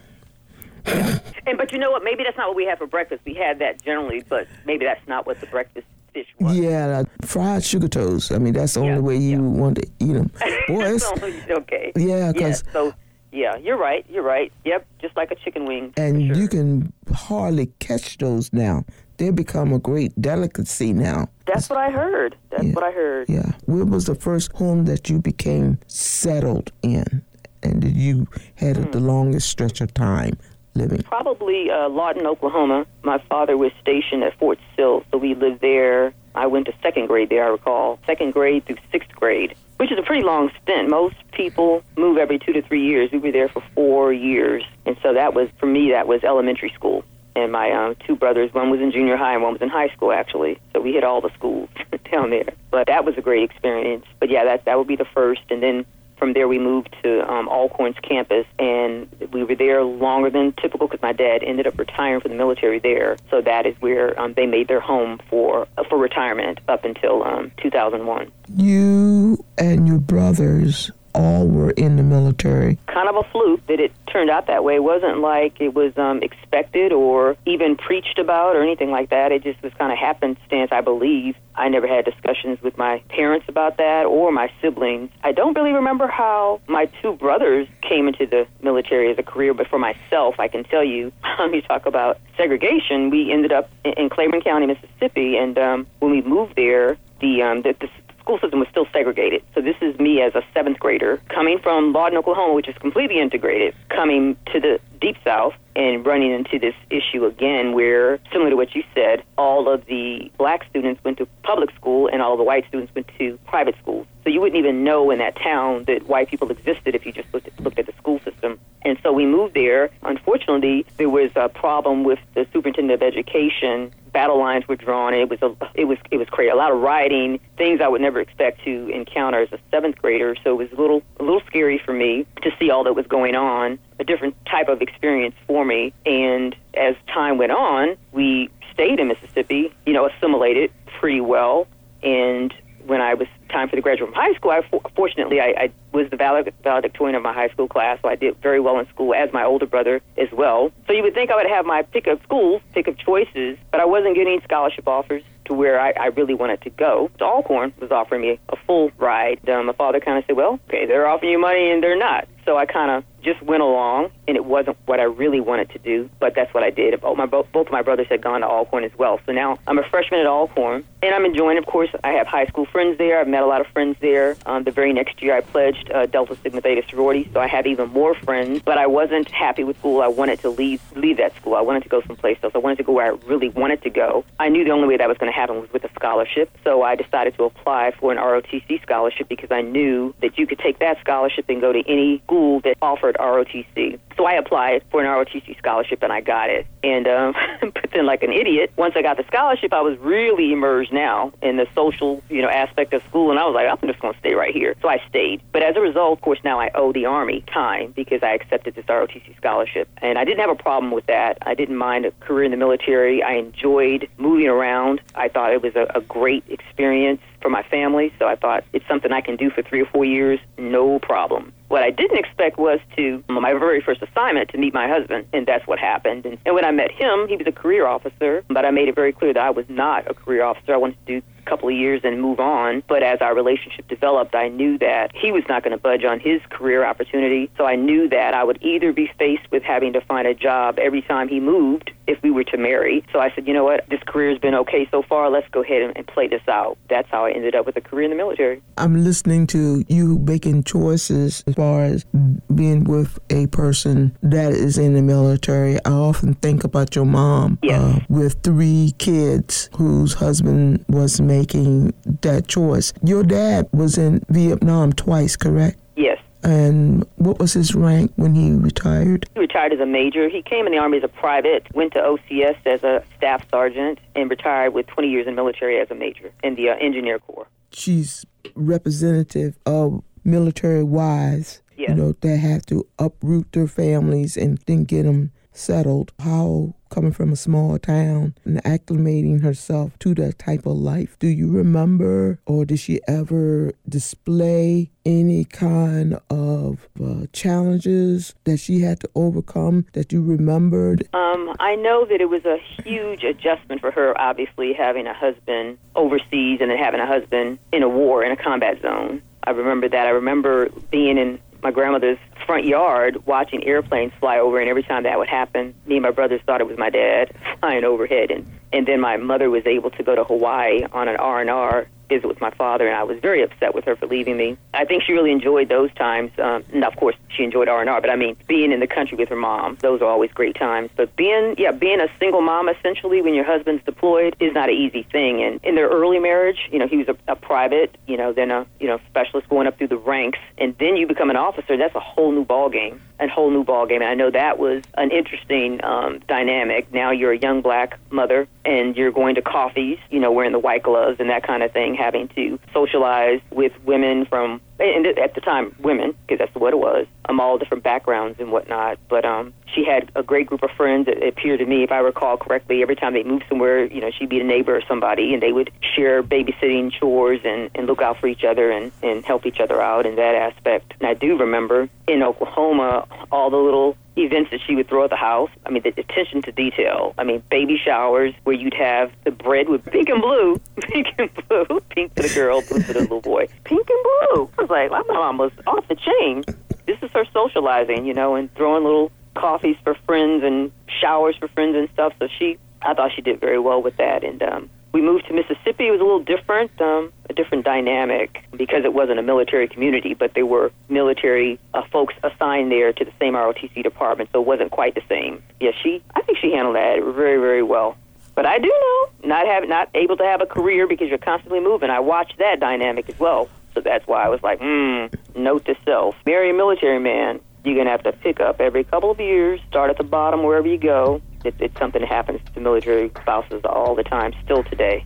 Yeah. 0.88 1.20
And 1.46 1.58
but 1.60 1.72
you 1.72 1.78
know 1.78 1.92
what? 1.92 2.04
Maybe 2.04 2.24
that's 2.24 2.38
not 2.38 2.48
what 2.48 2.56
we 2.56 2.66
had 2.66 2.80
for 2.80 2.88
breakfast. 2.88 3.22
We 3.25 3.36
had 3.36 3.60
that 3.60 3.84
generally, 3.84 4.24
but 4.28 4.48
maybe 4.66 4.86
that's 4.86 5.08
not 5.08 5.28
what 5.28 5.40
the 5.42 5.46
breakfast 5.48 5.86
fish 6.12 6.25
was. 6.40 6.58
Yeah, 6.58 7.04
fried 7.24 7.63
sugar 7.63 7.88
toads. 7.88 8.32
I 8.32 8.40
mean, 8.40 8.54
that's 8.54 8.74
the 8.74 8.80
only 8.82 9.00
way 9.01 9.18
you 9.18 9.36
yeah. 9.38 9.60
want 9.62 9.75
to 9.78 9.88
eat 10.00 10.13
them. 10.13 10.32
Boy, 10.68 10.96
it's, 10.96 11.06
okay. 11.51 11.92
yeah, 11.96 12.32
Yeah. 12.32 12.34
'cause 12.34 12.63
So 12.74 12.94
yeah, 13.31 13.55
you're 13.57 13.77
right. 13.77 14.05
You're 14.09 14.23
right. 14.23 14.51
Yep. 14.65 14.85
Just 15.01 15.15
like 15.17 15.31
a 15.31 15.35
chicken 15.35 15.65
wing. 15.65 15.93
and 15.97 16.27
sure. 16.27 16.35
you 16.41 16.47
can 16.47 16.91
hardly 17.13 17.67
catch 17.79 18.17
those 18.17 18.51
now. 18.53 18.83
They 19.17 19.29
become 19.29 19.71
a 19.73 19.79
great 19.79 20.19
delicacy 20.19 20.93
now. 20.93 21.27
That's 21.45 21.69
what 21.69 21.77
I 21.77 21.91
heard. 21.91 22.35
That's 22.50 22.63
Yeah. 22.63 22.73
what 22.73 22.83
I 22.83 22.91
heard. 22.91 23.29
Yeah. 23.29 23.51
Where 23.65 23.85
was 23.85 24.05
the 24.05 24.15
first 24.15 24.51
home 24.53 24.85
that 24.85 25.09
you 25.09 25.19
became 25.19 25.77
settled 25.88 26.71
in? 26.81 27.21
And 27.63 27.83
that 27.83 27.93
you 27.93 28.27
had 28.55 28.77
Hmm. 28.77 28.89
the 28.91 29.00
longest 29.00 29.47
stretch 29.50 29.81
of 29.81 29.93
time 29.93 30.33
living? 30.73 31.03
Probably 31.03 31.69
uh, 31.69 31.89
Lawton, 31.89 32.25
Oklahoma. 32.25 32.88
My 33.03 33.19
father 33.29 33.55
was 33.57 33.71
stationed 33.79 34.23
at 34.23 34.33
Fort 34.39 34.57
Sill, 34.75 35.03
so 35.11 35.19
we 35.19 35.35
lived 35.35 35.61
there. 35.61 36.13
I 36.33 36.47
went 36.47 36.65
to 36.67 36.73
second 36.81 37.05
grade 37.07 37.29
there, 37.29 37.45
I 37.45 37.50
recall. 37.50 38.00
Second 38.07 38.33
grade 38.33 38.65
through 38.65 38.77
sixth 38.91 39.11
grade, 39.11 39.53
which 39.81 39.91
is 39.91 39.97
a 39.97 40.03
pretty 40.03 40.21
long 40.21 40.51
stint. 40.61 40.91
Most 40.91 41.15
people 41.31 41.81
move 41.97 42.19
every 42.19 42.38
two 42.38 42.53
to 42.53 42.61
three 42.61 42.85
years. 42.85 43.11
We 43.11 43.17
were 43.17 43.31
there 43.31 43.50
for 43.50 43.63
four 43.73 44.13
years. 44.13 44.63
And 44.85 44.95
so 45.01 45.15
that 45.15 45.33
was, 45.33 45.50
for 45.59 45.65
me, 45.65 45.89
that 45.89 46.07
was 46.07 46.23
elementary 46.23 46.71
school. 46.75 47.03
And 47.35 47.51
my 47.51 47.71
um, 47.71 47.95
two 48.05 48.15
brothers, 48.15 48.53
one 48.53 48.69
was 48.69 48.79
in 48.79 48.91
junior 48.91 49.17
high 49.17 49.33
and 49.33 49.41
one 49.41 49.53
was 49.53 49.61
in 49.63 49.69
high 49.69 49.88
school, 49.88 50.11
actually. 50.11 50.59
So 50.71 50.81
we 50.81 50.93
hit 50.93 51.03
all 51.03 51.19
the 51.19 51.31
schools 51.33 51.67
down 52.11 52.29
there. 52.29 52.53
But 52.69 52.85
that 52.88 53.05
was 53.05 53.17
a 53.17 53.21
great 53.21 53.50
experience. 53.50 54.05
But 54.19 54.29
yeah, 54.29 54.43
that, 54.43 54.65
that 54.65 54.77
would 54.77 54.85
be 54.85 54.97
the 54.97 55.07
first. 55.15 55.41
And 55.50 55.63
then 55.63 55.88
from 56.22 56.34
there, 56.34 56.48
we 56.48 56.60
moved 56.60 56.96
to 57.01 57.28
um, 57.28 57.50
Alcorn's 57.50 57.98
campus, 58.04 58.46
and 58.60 59.10
we 59.32 59.44
were 59.44 59.56
there 59.56 59.84
longer 59.84 60.30
than 60.30 60.54
typical 60.54 60.88
because 60.88 61.01
my 61.01 61.13
dad 61.13 61.42
ended 61.42 61.66
up 61.66 61.80
retiring 61.80 62.22
from 62.22 62.30
the 62.30 62.38
military 62.38 62.78
there. 62.78 63.18
So 63.32 63.42
that 63.42 63.66
is 63.66 63.75
where 63.80 64.18
um, 64.22 64.34
they 64.36 64.46
made 64.46 64.68
their 64.68 64.80
home 64.80 65.20
for 65.32 65.68
uh, 65.80 65.84
for 65.90 65.98
retirement 65.98 66.60
up 66.68 66.86
until 66.86 67.24
um, 67.24 67.51
2001. 67.58 68.32
You 68.56 69.44
and 69.58 69.88
your 69.88 69.98
brothers 69.98 70.92
all 71.13 71.48
were 71.48 71.72
in 71.72 71.96
the 71.96 72.03
military. 72.03 72.77
Kind 72.88 73.10
of 73.10 73.15
a 73.15 73.24
fluke 73.32 73.65
that 73.68 73.80
it 73.80 73.91
turned 74.08 74.30
out 74.30 74.48
that 74.48 74.63
way. 74.63 74.75
It 74.75 74.84
wasn't 74.84 75.20
like 75.20 75.60
it 75.60 75.74
was 75.74 75.98
um, 75.98 76.22
expected 76.22 76.91
or 76.91 77.38
even 77.46 77.77
preached 77.77 78.20
about 78.20 78.56
or 78.56 78.62
anything 78.62 78.91
like 78.91 79.10
that. 79.10 79.32
It 79.32 79.44
just 79.44 79.62
was 79.63 79.74
kind 79.74 79.91
of 79.91 79.98
happenstance, 79.98 80.72
I 80.72 80.82
believe. 80.82 81.36
I 81.56 81.70
never 81.70 81.88
had 81.88 82.06
discussions 82.06 82.62
with 82.62 82.77
my 82.77 83.00
parents 83.10 83.46
about 83.50 83.77
that 83.77 84.06
or 84.06 84.32
my 84.32 84.51
siblings. 84.62 85.12
I 85.24 85.31
don't 85.31 85.55
really 85.55 85.74
remember 85.74 86.07
how 86.07 86.62
my 86.68 86.85
two 87.01 87.14
brothers 87.14 87.68
came 87.81 88.07
into 88.07 88.25
the 88.25 88.48
military 88.62 89.12
as 89.12 89.18
a 89.18 89.24
career, 89.24 89.53
but 89.53 89.68
for 89.68 89.79
myself, 89.79 90.40
I 90.40 90.48
can 90.48 90.64
tell 90.64 90.83
you, 90.83 91.12
um, 91.40 91.53
you 91.53 91.62
talk 91.62 91.85
about 91.85 92.20
segregation. 92.38 93.09
We 93.09 93.31
ended 93.31 93.51
up 93.51 93.70
in, 93.83 94.09
Claiborne 94.09 94.42
County, 94.42 94.68
Mississippi, 94.68 95.38
and 95.38 95.57
um, 95.57 95.88
when 96.00 96.12
we 96.12 96.22
moved 96.22 96.55
there, 96.55 96.98
the, 97.20 97.44
um, 97.44 97.62
the, 97.62 97.75
the 97.79 97.90
school 98.22 98.40
system 98.40 98.60
was 98.60 98.70
still 98.70 98.88
segregated. 98.94 99.44
So 99.53 99.62
this 99.62 99.75
is 99.81 100.00
me 100.00 100.22
as 100.22 100.34
a 100.36 100.44
seventh 100.53 100.79
grader 100.79 101.22
coming 101.29 101.60
from 101.60 101.92
Lawton, 101.92 102.18
Oklahoma, 102.18 102.53
which 102.53 102.70
is 102.70 102.77
completely 102.77 103.20
integrated, 103.20 103.75
coming 103.90 104.38
to 104.53 104.60
the 104.60 104.79
deep 105.00 105.18
south 105.25 105.53
and 105.75 106.05
running 106.05 106.31
into 106.31 106.60
this 106.60 106.75
issue 106.90 107.25
again 107.25 107.74
where, 107.74 108.20
similar 108.31 108.50
to 108.50 108.55
what 108.55 108.75
you 108.75 108.84
said, 108.94 109.24
all 109.38 109.72
of 109.72 109.86
the 109.86 110.31
black 110.38 110.66
students 110.70 111.03
went 111.03 111.18
to 111.18 111.25
public 111.44 111.74
school 111.75 112.07
and 112.12 112.22
all 112.22 112.38
the 112.38 112.44
white 112.44 112.68
students 112.68 112.94
went 112.94 113.10
to 113.18 113.38
private 113.48 113.75
schools. 113.81 114.07
So 114.24 114.29
you 114.29 114.40
wouldn't 114.40 114.60
even 114.60 114.84
know 114.84 115.10
in 115.12 115.20
that 115.20 115.36
town 115.36 115.86
that 115.86 116.07
white 116.07 116.29
people 116.29 116.51
existed 116.51 116.94
if 116.94 117.05
you 117.05 117.12
just 117.12 117.34
looked 117.34 117.48
at, 117.48 117.60
looked 117.60 117.79
at 117.79 117.88
the 117.88 117.94
school 117.94 118.20
system. 118.20 118.60
And 118.84 118.98
so 119.01 119.12
we 119.12 119.25
moved 119.25 119.53
there. 119.53 119.90
Unfortunately, 120.03 120.86
there 120.98 121.10
was 121.10 121.31
a 121.36 121.50
problem 121.50 122.03
with 122.03 122.20
the 122.36 122.46
superintendent 122.53 123.01
of 123.01 123.07
education 123.07 123.92
battle 124.12 124.38
lines 124.38 124.68
were 124.68 124.75
drawn. 124.75 125.14
And 125.14 125.22
it 125.22 125.29
was 125.29 125.42
a, 125.42 125.55
it 125.75 125.86
was 125.86 125.98
it 126.10 126.18
was 126.18 126.27
crazy. 126.29 126.50
A 126.50 126.55
lot 126.55 126.72
of 126.72 126.81
rioting, 126.81 127.40
things 127.57 127.81
I 127.81 127.88
would 127.88 128.01
never 128.01 128.20
expect 128.20 128.64
to 128.66 128.90
encounter 128.90 129.42
as 129.42 129.51
a 129.51 129.60
seventh 129.70 129.98
grader. 129.98 130.36
So 130.44 130.51
it 130.51 130.70
was 130.70 130.72
a 130.77 130.81
little 130.81 131.03
a 131.20 131.24
little 131.24 131.42
scary 131.48 131.79
for 131.84 131.94
me 131.94 132.25
to 132.42 132.51
see 132.60 132.70
all 132.70 132.84
that 132.84 132.94
was 132.94 133.07
going 133.07 133.36
on. 133.36 133.79
A 134.01 134.03
different 134.03 134.35
type 134.46 134.68
of 134.68 134.81
experience 134.81 135.35
for 135.46 135.64
me. 135.64 135.94
And 136.05 136.55
as 136.74 136.96
time 137.14 137.37
went 137.37 137.51
on, 137.51 137.96
we 138.11 138.50
stayed 138.74 139.00
in 139.00 139.07
Mississippi. 139.07 139.72
You 139.85 139.94
know, 139.94 140.07
assimilated 140.07 140.72
pretty 141.00 141.22
well. 141.22 141.68
And 142.01 142.53
when 142.85 143.01
I 143.01 143.14
was 143.14 143.27
time 143.50 143.70
for 143.70 143.75
the 143.75 143.81
graduate 143.81 144.09
from 144.11 144.16
high 144.16 144.33
school, 144.33 144.51
I 144.51 144.61
fortunately 144.96 145.40
I, 145.40 145.53
I 145.57 145.72
was 145.92 146.09
the 146.09 146.18
valedictorian 146.18 147.16
of 147.16 147.24
my 147.24 147.33
high 147.33 147.50
school 147.50 147.68
class, 147.68 148.00
so 148.01 148.07
I 148.07 148.16
did 148.16 148.37
very 148.42 148.59
well 148.59 148.79
in 148.79 148.87
school, 148.90 149.14
as 149.14 149.31
my 149.33 149.44
older 149.44 149.66
brother 149.66 150.01
as 150.18 150.29
well. 150.31 150.72
So 150.87 150.94
you 150.94 151.03
would 151.03 151.14
think 151.14 151.31
I 151.31 151.35
would 151.35 151.50
have 151.50 151.66
my 151.66 151.83
pick 151.83 152.07
of 152.07 152.22
schools, 152.24 152.61
pick 152.74 152.87
of 152.87 152.98
choices, 152.98 153.57
but 153.72 153.79
I 153.79 153.85
wasn't 153.85 154.16
getting 154.16 154.42
scholarship 154.44 154.87
offers 154.87 155.24
to 155.46 155.53
where 155.53 155.79
I, 155.79 155.92
I 155.92 156.05
really 156.07 156.33
wanted 156.33 156.61
to 156.61 156.70
go. 156.70 157.09
So 157.20 157.25
Alcorn 157.25 157.74
was 157.79 157.92
offering 157.92 158.22
me 158.22 158.40
a 158.50 158.55
full 158.68 158.92
ride. 158.98 159.48
Um, 159.50 159.68
my 159.68 159.74
father 159.74 160.00
kind 160.00 160.18
of 160.18 160.24
said, 160.25 160.35
"Well, 160.35 160.59
okay, 160.70 160.85
they're 160.85 161.07
offering 161.07 161.31
you 161.31 161.40
money 161.40 161.72
and 161.72 161.83
they're 161.83 161.98
not." 161.98 162.27
So 162.46 162.57
I 162.57 162.66
kind 162.66 162.92
of 162.92 163.03
just 163.22 163.42
went 163.42 163.62
along, 163.62 164.12
and 164.27 164.36
it 164.36 164.46
wasn't 164.46 164.77
what 164.86 165.00
I 165.00 165.03
really 165.03 165.40
wanted 165.40 165.70
to 165.72 165.79
do, 165.79 166.10
but 166.20 166.36
that's 166.36 166.53
what 166.53 166.64
I 166.64 166.70
did. 166.70 167.00
Both 167.01 167.18
my 167.18 167.25
both 167.25 167.48
of 167.53 167.72
my 167.72 167.81
brothers 167.81 168.07
had 168.07 168.22
gone 168.22 168.42
to 168.42 168.48
Alcorn 168.48 168.84
as 168.84 168.92
well, 168.98 169.20
so 169.25 169.31
now 169.31 169.57
I'm 169.68 169.77
a 169.77 169.84
freshman 169.90 170.20
at 170.20 170.25
Alcorn, 170.25 170.84
and 171.01 171.14
I'm 171.14 171.25
enjoying. 171.25 171.57
Of 171.57 171.66
course, 171.66 171.90
I 172.03 172.12
have 172.12 172.27
high 172.27 172.46
school 172.46 172.66
friends 172.66 172.98
there. 172.98 173.20
I've 173.20 173.27
met 173.27 173.44
a 173.44 173.48
lot 173.48 173.62
of 173.62 173.68
friends 173.68 173.98
there. 174.01 174.36
Um, 174.46 174.64
the 174.64 174.72
very 174.72 174.94
next 174.94 175.22
year, 175.22 175.36
I 175.36 175.42
pledged 175.42 175.92
uh, 175.92 176.05
Delta 176.05 176.36
Sigma 176.42 176.62
Theta 176.62 176.84
sorority, 176.90 177.29
so 177.34 177.40
I 177.40 177.48
have 177.48 177.68
even 177.68 177.90
more 177.90 178.16
friends. 178.16 178.62
But 178.64 178.77
I 178.77 178.88
wasn't 178.88 179.29
happy 179.29 179.64
with 179.64 179.77
school. 179.79 180.01
I 180.01 180.07
wanted 180.07 180.40
to 180.42 180.50
leave 180.50 180.81
leave 180.96 181.18
that 181.18 181.36
school. 181.36 181.55
I 181.55 181.62
wanted 181.62 181.84
to 181.84 181.90
go 181.90 182.01
someplace 182.07 182.38
else. 182.44 182.53
I 182.55 182.60
wanted 182.60 182.77
to 182.77 182.84
go 182.84 182.94
where 182.94 183.05
I 183.05 183.18
really 183.27 183.50
wanted 183.50 183.81
to 183.84 183.90
go. 183.90 184.25
I 184.40 184.50
knew 184.50 184.64
the 184.64 184.72
only 184.72 184.88
way 184.88 184.98
that 184.98 185.07
was 185.07 185.18
going 185.18 185.31
to 185.31 185.36
happen 185.36 185.60
was 185.60 185.72
with 185.72 185.84
a 185.84 185.92
scholarship, 185.94 186.50
so 186.64 186.81
I 186.81 186.96
decided 186.96 187.36
to 187.38 187.44
apply 187.46 187.92
for 188.00 188.12
an 188.12 188.18
ROTC 188.18 188.81
scholarship 188.81 189.27
because 189.29 189.51
I 189.51 189.62
knew 189.62 190.14
that 190.22 190.38
you 190.38 190.48
could 190.48 190.60
take 190.60 190.79
that 190.79 191.00
scholarship 191.00 191.46
and 191.50 191.62
go 191.62 191.72
to 191.72 191.84
any 191.88 192.20
school 192.25 192.62
that 192.62 192.77
offered 192.81 193.10
ROTC. 193.15 194.00
So 194.17 194.25
I 194.25 194.33
applied 194.33 194.83
for 194.91 195.01
an 195.01 195.07
ROTC 195.07 195.57
scholarship 195.57 196.03
and 196.03 196.11
I 196.11 196.21
got 196.21 196.50
it. 196.50 196.67
And 196.83 197.07
um, 197.07 197.35
but 197.61 197.89
then, 197.93 198.05
like 198.05 198.24
an 198.24 198.33
idiot, 198.33 198.71
once 198.75 198.93
I 198.95 199.01
got 199.01 199.17
the 199.17 199.24
scholarship, 199.27 199.74
I 199.74 199.81
was 199.81 199.97
really 200.00 200.51
immersed 200.51 200.91
now 200.91 201.31
in 201.41 201.57
the 201.57 201.67
social, 201.75 202.24
you 202.29 202.41
know, 202.41 202.50
aspect 202.50 202.93
of 202.93 203.03
school, 203.03 203.31
and 203.31 203.39
I 203.39 203.45
was 203.45 203.53
like, 203.53 203.67
I'm 203.67 203.87
just 203.87 204.00
going 204.00 204.13
to 204.13 204.19
stay 204.19 204.33
right 204.33 204.53
here. 204.53 204.75
So 204.81 204.89
I 204.89 205.01
stayed. 205.09 205.41
But 205.51 205.63
as 205.63 205.75
a 205.75 205.81
result, 205.81 206.17
of 206.17 206.21
course, 206.21 206.39
now 206.43 206.59
I 206.59 206.71
owe 206.74 206.91
the 206.91 207.05
Army 207.05 207.43
time 207.53 207.93
because 207.95 208.24
I 208.24 208.33
accepted 208.33 208.75
this 208.75 208.85
ROTC 208.85 209.37
scholarship, 209.37 209.87
and 209.97 210.17
I 210.17 210.25
didn't 210.25 210.39
have 210.39 210.50
a 210.50 210.61
problem 210.61 210.91
with 210.91 211.05
that. 211.07 211.37
I 211.41 211.53
didn't 211.53 211.77
mind 211.77 212.05
a 212.05 212.11
career 212.11 212.45
in 212.45 212.51
the 212.51 212.57
military. 212.57 213.21
I 213.21 213.33
enjoyed 213.33 214.09
moving 214.17 214.47
around. 214.47 215.01
I 215.15 215.27
thought 215.27 215.53
it 215.53 215.61
was 215.61 215.75
a, 215.75 215.87
a 215.95 216.01
great 216.01 216.43
experience 216.50 217.21
for 217.41 217.50
my 217.50 217.63
family, 217.63 218.13
so 218.19 218.27
I 218.27 218.35
thought 218.35 218.63
it's 218.74 218.87
something 218.87 219.11
I 219.11 219.21
can 219.21 219.35
do 219.35 219.50
for 219.50 219.61
three 219.61 219.81
or 219.81 219.85
four 219.85 220.05
years, 220.05 220.39
no 220.57 221.00
problem. 221.00 221.53
What 221.72 221.84
I 221.84 221.90
didn't 221.90 222.18
expect 222.18 222.57
was 222.57 222.81
to, 222.98 223.24
my 223.29 223.53
very 223.53 223.79
first 223.79 224.01
assignment, 224.01 224.50
to 224.50 224.57
meet 224.57 224.74
my 224.74 224.90
husband, 224.90 225.25
and 225.31 225.48
that's 225.48 225.66
what 225.68 225.79
happened. 225.79 226.25
And, 226.25 226.38
and 226.46 226.53
when 226.53 226.66
I 226.66 226.72
met 226.72 226.92
him, 226.92 227.29
he 227.29 227.38
was 227.38 227.48
a 227.48 227.51
career 227.53 227.88
officer, 227.88 228.44
but 228.50 228.66
I 228.66 228.72
made 228.72 228.90
it 228.90 228.96
very 228.96 229.14
clear 229.14 229.34
that 229.34 229.42
I 229.42 229.51
was 229.51 229.64
not 229.70 230.05
a 230.12 230.14
career 230.14 230.44
officer. 230.44 230.74
I 230.74 230.77
wanted 230.77 230.98
to 231.07 231.22
do 231.22 231.25
couple 231.46 231.70
of 231.70 231.75
years 231.75 232.01
and 232.04 232.22
move 232.22 232.40
on. 232.40 232.84
But 232.88 233.04
as 233.04 233.22
our 233.22 233.34
relationship 233.36 233.88
developed, 233.88 234.36
I 234.36 234.48
knew 234.50 234.77
that 234.80 235.12
he 235.16 235.32
was 235.32 235.44
not 235.50 235.64
going 235.64 235.72
to 235.72 235.77
budge 235.82 236.04
on 236.04 236.20
his 236.20 236.42
career 236.50 236.86
opportunity. 236.86 237.50
So 237.58 237.66
I 237.66 237.75
knew 237.75 238.10
that 238.10 238.34
I 238.34 238.44
would 238.44 238.62
either 238.62 238.94
be 238.94 239.10
faced 239.18 239.50
with 239.51 239.64
having 239.64 239.94
to 239.94 240.01
find 240.01 240.27
a 240.27 240.34
job 240.34 240.80
every 240.80 241.01
time 241.01 241.27
he 241.27 241.40
moved 241.40 241.92
if 242.08 242.22
we 242.24 242.32
were 242.32 242.44
to 242.46 242.58
marry. 242.58 243.04
So 243.14 243.20
I 243.20 243.32
said, 243.34 243.48
you 243.48 243.54
know 243.54 243.64
what, 243.64 243.88
this 243.90 244.01
career's 244.06 244.40
been 244.40 244.56
okay 244.56 244.88
so 244.92 245.01
far. 245.01 245.30
Let's 245.30 245.48
go 245.50 245.64
ahead 245.64 245.82
and, 245.82 245.96
and 245.96 246.06
play 246.08 246.27
this 246.27 246.42
out. 246.48 246.77
That's 246.90 247.10
how 247.10 247.25
I 247.25 247.32
ended 247.32 247.56
up 247.56 247.66
with 247.66 247.77
a 247.77 247.82
career 247.82 248.06
in 248.06 248.12
the 248.12 248.18
military. 248.18 248.62
I'm 248.77 249.04
listening 249.04 249.48
to 249.48 249.84
you 249.88 250.20
making 250.20 250.64
choices 250.64 251.44
as 251.48 251.56
far 251.56 251.84
as 251.84 252.06
being 252.54 252.84
with 252.84 253.18
a 253.30 253.48
person 253.48 254.18
that 254.24 254.51
is 254.51 254.77
in 254.77 254.94
the 254.94 255.01
military. 255.01 255.77
I 255.86 255.92
often 255.92 256.34
think 256.36 256.64
about 256.64 256.96
your 256.96 257.06
mom 257.06 257.60
Yes. 257.62 257.80
uh, 257.82 258.00
with 258.10 258.42
three 258.44 258.94
kids 258.98 259.70
whose 259.77 260.14
husband 260.16 260.84
was 260.90 261.22
making 261.35 261.94
that 262.22 262.48
choice. 262.48 262.91
Your 263.03 263.24
dad 263.24 263.67
was 263.72 263.98
in 263.98 264.22
Vietnam 264.29 264.91
twice, 264.94 265.35
correct? 265.37 265.77
Yes. 265.96 266.20
And 266.44 267.05
what 267.17 267.39
was 267.39 267.53
his 267.53 267.74
rank 267.75 268.11
when 268.15 268.33
he 268.35 268.51
retired? 268.51 269.29
He 269.35 269.39
retired 269.39 269.72
as 269.74 269.79
a 269.79 269.85
major. 269.85 270.27
He 270.27 270.41
came 270.41 270.65
in 270.65 270.72
the 270.74 270.79
Army 270.79 270.98
as 270.98 271.03
a 271.03 271.07
private, 271.07 271.67
went 271.74 271.94
to 271.94 272.00
OCS 272.00 272.57
as 272.65 272.83
a 272.83 273.03
staff 273.17 273.48
sergeant, 273.50 274.00
and 274.15 274.29
retired 274.29 274.74
with 274.74 274.87
20 274.87 275.07
years 275.09 275.27
in 275.27 275.35
military 275.35 275.79
as 275.79 275.89
a 275.91 275.96
major 275.96 276.31
in 276.44 276.55
the 276.55 276.70
uh, 276.70 276.75
Engineer 276.87 277.20
Corps. 277.20 277.48
She's 277.72 278.25
representative 278.55 279.57
of 279.65 280.03
military 280.25 280.83
wives, 280.83 281.61
Yes. 281.77 281.89
you 281.89 281.96
know, 281.96 282.11
that 282.22 282.37
have 282.37 282.65
to 282.67 282.85
uproot 283.00 283.51
their 283.53 283.67
families 283.67 284.35
and 284.35 284.57
then 284.65 284.83
get 284.83 285.03
them 285.03 285.31
settled. 285.53 286.11
How 286.20 286.74
coming 286.92 287.12
from 287.12 287.32
a 287.32 287.36
small 287.36 287.80
town 287.80 288.36
and 288.46 288.64
acclimating 288.64 289.42
herself 289.42 289.98
to 290.00 290.14
that 290.16 290.38
type 290.38 290.66
of 290.68 290.77
life. 290.77 291.18
Do 291.18 291.27
you 291.27 291.50
remember, 291.50 292.40
or 292.46 292.66
did 292.66 292.80
she 292.80 293.00
ever 293.08 293.72
display 293.90 294.92
any 295.04 295.46
kind 295.46 296.20
of 296.30 296.88
uh, 297.04 297.25
challenges 297.34 298.36
that 298.44 298.58
she 298.58 298.82
had 298.82 299.00
to 299.00 299.10
overcome 299.16 299.88
that 299.94 300.12
you 300.12 300.22
remembered? 300.22 301.08
Um, 301.14 301.56
I 301.60 301.75
know 301.75 302.06
that 302.06 302.22
it 302.22 302.30
was 302.30 302.46
a 302.46 302.58
huge 302.84 303.24
adjustment 303.24 303.82
for 303.82 303.90
her, 303.92 304.20
obviously, 304.20 304.74
having 304.74 305.08
a 305.08 305.14
husband 305.14 305.80
overseas 305.96 306.60
and 306.62 306.70
then 306.70 306.77
having 306.77 307.00
a 307.00 307.08
husband 307.08 307.58
in 307.72 307.82
a 307.82 307.90
war, 307.90 308.24
in 308.24 308.32
a 308.32 308.38
combat 308.38 308.82
zone. 308.82 309.22
I 309.44 309.51
remember 309.51 309.90
that. 309.90 310.06
I 310.06 310.12
remember 310.12 310.70
being 310.92 311.18
in 311.18 311.40
my 311.63 311.71
grandmother's 311.71 312.17
front 312.45 312.65
yard 312.65 313.25
watching 313.25 313.63
airplanes 313.65 314.13
fly 314.19 314.39
over, 314.39 314.59
and 314.59 314.69
every 314.69 314.83
time 314.83 315.03
that 315.03 315.17
would 315.17 315.29
happen, 315.29 315.74
me 315.85 315.95
and 315.95 316.03
my 316.03 316.11
brothers 316.11 316.41
thought 316.45 316.61
it 316.61 316.67
was 316.67 316.77
my 316.77 316.89
dad 316.89 317.33
flying 317.59 317.83
overhead, 317.83 318.31
and 318.31 318.45
and 318.74 318.87
then 318.87 319.00
my 319.01 319.17
mother 319.17 319.50
was 319.50 319.65
able 319.65 319.91
to 319.91 320.03
go 320.03 320.15
to 320.15 320.24
Hawaii 320.24 320.83
on 320.91 321.07
an 321.07 321.17
R 321.17 321.41
and 321.41 321.50
R 321.50 321.87
visit 322.11 322.27
with 322.27 322.41
my 322.41 322.51
father, 322.51 322.87
and 322.87 322.95
I 322.95 323.03
was 323.03 323.19
very 323.19 323.41
upset 323.41 323.74
with 323.74 323.85
her 323.85 323.95
for 323.95 324.05
leaving 324.05 324.37
me. 324.37 324.57
I 324.74 324.85
think 324.85 325.03
she 325.03 325.13
really 325.13 325.31
enjoyed 325.31 325.69
those 325.69 325.93
times. 325.93 326.31
Um, 326.37 326.63
and 326.74 326.83
of 326.83 326.95
course, 326.97 327.15
she 327.29 327.43
enjoyed 327.43 327.69
R 327.69 327.79
and 327.79 327.89
R, 327.89 328.01
but 328.01 328.09
I 328.09 328.17
mean, 328.17 328.35
being 328.47 328.71
in 328.71 328.79
the 328.79 328.87
country 328.87 329.17
with 329.17 329.29
her 329.29 329.35
mom, 329.35 329.77
those 329.79 330.01
are 330.01 330.09
always 330.09 330.31
great 330.31 330.55
times. 330.55 330.89
But 330.95 331.15
being, 331.15 331.55
yeah, 331.57 331.71
being 331.71 332.01
a 332.01 332.09
single 332.19 332.41
mom 332.41 332.67
essentially 332.69 333.21
when 333.21 333.33
your 333.33 333.45
husband's 333.45 333.83
deployed 333.85 334.35
is 334.39 334.53
not 334.53 334.69
an 334.69 334.75
easy 334.75 335.03
thing. 335.03 335.41
And 335.41 335.59
in 335.63 335.75
their 335.75 335.87
early 335.87 336.19
marriage, 336.19 336.69
you 336.71 336.79
know, 336.79 336.87
he 336.87 336.97
was 336.97 337.07
a, 337.07 337.17
a 337.31 337.35
private, 337.35 337.97
you 338.07 338.17
know, 338.17 338.33
then 338.33 338.51
a 338.51 338.65
you 338.79 338.87
know 338.87 339.00
specialist 339.09 339.47
going 339.50 339.67
up 339.67 339.77
through 339.77 339.87
the 339.87 339.97
ranks, 339.97 340.39
and 340.57 340.77
then 340.77 340.97
you 340.97 341.07
become 341.07 341.29
an 341.29 341.37
officer. 341.37 341.77
That's 341.77 341.95
a 341.95 342.00
whole 342.00 342.31
new 342.31 342.43
ball 342.43 342.69
game, 342.69 343.01
a 343.19 343.27
whole 343.27 343.50
new 343.50 343.63
ball 343.63 343.85
game. 343.85 344.01
And 344.01 344.09
I 344.09 344.15
know 344.15 344.29
that 344.31 344.59
was 344.59 344.83
an 344.95 345.11
interesting 345.11 345.83
um, 345.83 346.19
dynamic. 346.27 346.91
Now 346.91 347.11
you're 347.11 347.31
a 347.31 347.37
young 347.37 347.61
black 347.61 348.00
mother, 348.11 348.47
and 348.65 348.95
you're 348.97 349.11
going 349.11 349.35
to 349.35 349.41
coffees, 349.41 350.00
you 350.09 350.19
know, 350.19 350.31
wearing 350.31 350.51
the 350.51 350.59
white 350.59 350.83
gloves 350.83 351.19
and 351.19 351.29
that 351.29 351.43
kind 351.43 351.63
of 351.63 351.71
thing, 351.71 351.95
having 352.01 352.27
to 352.29 352.59
socialize 352.74 353.40
with 353.51 353.72
women 353.85 354.25
from 354.25 354.59
and 354.81 355.05
at 355.05 355.35
the 355.35 355.41
time 355.41 355.75
women 355.79 356.13
because 356.22 356.39
that's 356.39 356.55
what 356.55 356.74
it 356.74 356.77
was 356.77 357.05
um 357.25 357.39
all 357.39 357.57
different 357.57 357.83
backgrounds 357.83 358.39
and 358.39 358.51
whatnot 358.51 358.98
but 359.09 359.25
um 359.25 359.53
she 359.74 359.85
had 359.85 360.11
a 360.15 360.24
great 360.24 360.48
group 360.48 360.63
of 360.63 360.72
friends 360.72 361.07
it 361.07 361.22
appeared 361.24 361.59
to 361.59 361.65
me 361.65 361.83
if 361.83 361.91
i 361.91 361.98
recall 361.98 362.37
correctly 362.37 362.81
every 362.81 362.96
time 362.96 363.13
they 363.13 363.24
moved 363.24 363.46
somewhere 363.48 363.85
you 363.85 364.01
know 364.01 364.11
she'd 364.11 364.29
be 364.29 364.39
a 364.39 364.44
neighbor 364.44 364.75
or 364.75 364.81
somebody 364.87 365.33
and 365.33 365.41
they 365.41 365.51
would 365.51 365.72
share 365.96 366.24
babysitting 366.24 366.91
chores 366.91 367.39
and 367.44 367.70
and 367.75 367.87
look 367.87 368.01
out 368.01 368.20
for 368.20 368.27
each 368.27 368.44
other 368.44 368.72
and 368.72 368.91
and 369.03 369.24
help 369.24 369.46
each 369.46 369.59
other 369.59 369.81
out 369.81 370.05
in 370.05 370.15
that 370.15 370.35
aspect 370.35 370.94
and 371.00 371.07
i 371.07 371.13
do 371.13 371.37
remember 371.37 371.87
in 372.07 372.24
oklahoma 372.24 373.07
all 373.31 373.50
the 373.50 373.57
little 373.57 373.96
events 374.17 374.51
that 374.51 374.59
she 374.65 374.75
would 374.75 374.87
throw 374.87 375.03
at 375.03 375.09
the 375.09 375.15
house. 375.15 375.50
I 375.65 375.70
mean, 375.70 375.83
the 375.83 375.89
attention 375.89 376.41
to 376.44 376.51
detail. 376.51 377.13
I 377.17 377.24
mean, 377.24 377.44
baby 377.50 377.79
showers 377.83 378.33
where 378.44 378.55
you'd 378.55 378.74
have 378.74 379.11
the 379.24 379.31
bread 379.31 379.70
with 379.70 379.85
pink 379.85 380.09
and 380.09 380.22
blue, 380.22 380.59
pink 380.81 381.07
and 381.17 381.29
blue, 381.48 381.79
pink 381.89 382.15
for 382.15 382.24
the 382.24 382.33
girl, 382.33 382.61
blue 382.61 382.81
for 382.81 382.94
the 382.94 383.01
little 383.01 383.22
boy, 383.22 383.48
pink 383.63 383.87
and 383.89 384.03
blue. 384.03 384.50
I 384.57 384.61
was 384.61 384.70
like, 384.72 384.92
my 384.92 385.03
mom 385.07 385.38
was 385.38 385.51
off 385.68 385.88
the 385.88 385.96
chain. 385.96 386.44
This 386.86 386.98
is 387.01 387.12
her 387.12 387.25
socializing, 387.34 388.05
you 388.05 388.14
know, 388.14 388.36
and 388.36 388.53
throwing 388.55 388.84
little 388.84 389.12
coffees 389.36 389.77
for 389.84 389.96
friends 390.05 390.44
and 390.44 390.72
showers 390.88 391.36
for 391.38 391.48
friends 391.50 391.75
and 391.75 391.90
stuff. 391.94 392.14
So 392.20 392.27
she, 392.40 392.57
I 392.81 392.94
thought 392.94 393.12
she 393.16 393.22
did 393.22 393.40
very 393.40 393.60
well 393.60 393.81
with 393.81 393.98
that. 393.98 394.24
And 394.24 394.42
um, 394.44 394.70
we 394.92 395.01
moved 395.01 395.27
to 395.27 395.34
Mississippi. 395.34 395.88
It 395.88 395.92
was 395.92 396.01
a 396.01 396.03
little 396.03 396.24
different, 396.24 396.72
um, 396.81 397.14
a 397.29 397.34
different 397.34 397.64
dynamic 397.64 398.44
because 398.55 398.84
it 398.84 398.94
wasn't 398.94 399.20
a 399.20 399.24
military 399.24 399.68
community, 399.68 400.14
but 400.14 400.34
there 400.34 400.46
were 400.46 400.72
military 400.90 401.60
uh, 401.74 401.84
folks 401.92 402.14
assigned 402.24 402.72
there 402.72 402.92
to 402.92 403.05
the 403.05 403.14
same 403.20 403.34
ROTC 403.34 403.84
department, 403.84 404.29
so 404.34 404.42
it 404.42 404.48
wasn't 404.48 404.72
quite 404.72 404.96
the 404.96 405.03
same. 405.07 405.42
Yeah, 405.60 405.72
she, 405.81 406.03
I 406.16 406.22
think 406.22 406.40
she 406.40 406.51
handled 406.51 406.75
that 406.75 407.00
very, 407.16 407.38
very 407.38 407.64
well. 407.64 407.96
But 408.34 408.46
I 408.46 408.60
do 408.60 408.68
know 408.68 409.29
not 409.29 409.46
have 409.46 409.68
not 409.68 409.90
able 409.94 410.18
to 410.18 410.24
have 410.24 410.42
a 410.42 410.46
career 410.46 410.88
because 410.88 411.10
you're 411.10 411.18
constantly 411.18 411.60
moving. 411.60 411.90
I 411.90 412.00
watched 412.00 412.38
that 412.40 412.60
dynamic 412.60 413.10
as 413.10 413.20
well, 413.20 413.50
so 413.74 413.81
that's 413.81 414.05
why 414.07 414.25
I 414.25 414.29
was 414.29 414.42
like, 414.44 414.60
hmm, 414.62 415.05
note 415.36 415.66
to 415.66 415.75
self: 415.86 416.16
marry 416.25 416.50
a 416.50 416.53
military 416.53 417.00
man. 417.00 417.40
You're 417.64 417.77
gonna 417.77 417.92
have 417.92 418.03
to 418.03 418.12
pick 418.12 418.40
up 418.40 418.60
every 418.60 418.84
couple 418.84 419.12
of 419.12 419.20
years, 419.20 419.60
start 419.68 419.92
at 419.92 419.98
the 419.98 420.03
bottom 420.03 420.44
wherever 420.44 420.68
you 420.68 420.79
go. 420.79 421.22
It, 421.44 421.55
it's 421.60 421.77
something 421.79 422.01
that 422.01 422.10
happens 422.10 422.40
to 422.53 422.60
military 422.60 423.12
spouses 423.22 423.62
all 423.66 423.96
the 423.96 424.03
time, 424.03 424.34
still 424.44 424.64
today. 424.64 425.05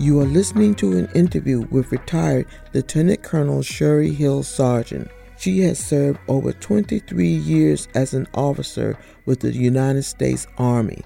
You 0.00 0.18
are 0.20 0.24
listening 0.24 0.76
to 0.76 0.96
an 0.96 1.10
interview 1.14 1.66
with 1.70 1.92
retired 1.92 2.46
Lieutenant 2.72 3.22
Colonel 3.22 3.60
Sherry 3.60 4.14
Hill 4.14 4.42
Sargent. 4.42 5.10
She 5.36 5.60
has 5.60 5.78
served 5.78 6.18
over 6.26 6.54
23 6.54 7.28
years 7.28 7.86
as 7.94 8.14
an 8.14 8.26
officer 8.32 8.98
with 9.26 9.40
the 9.40 9.52
United 9.52 10.04
States 10.04 10.46
Army. 10.56 11.02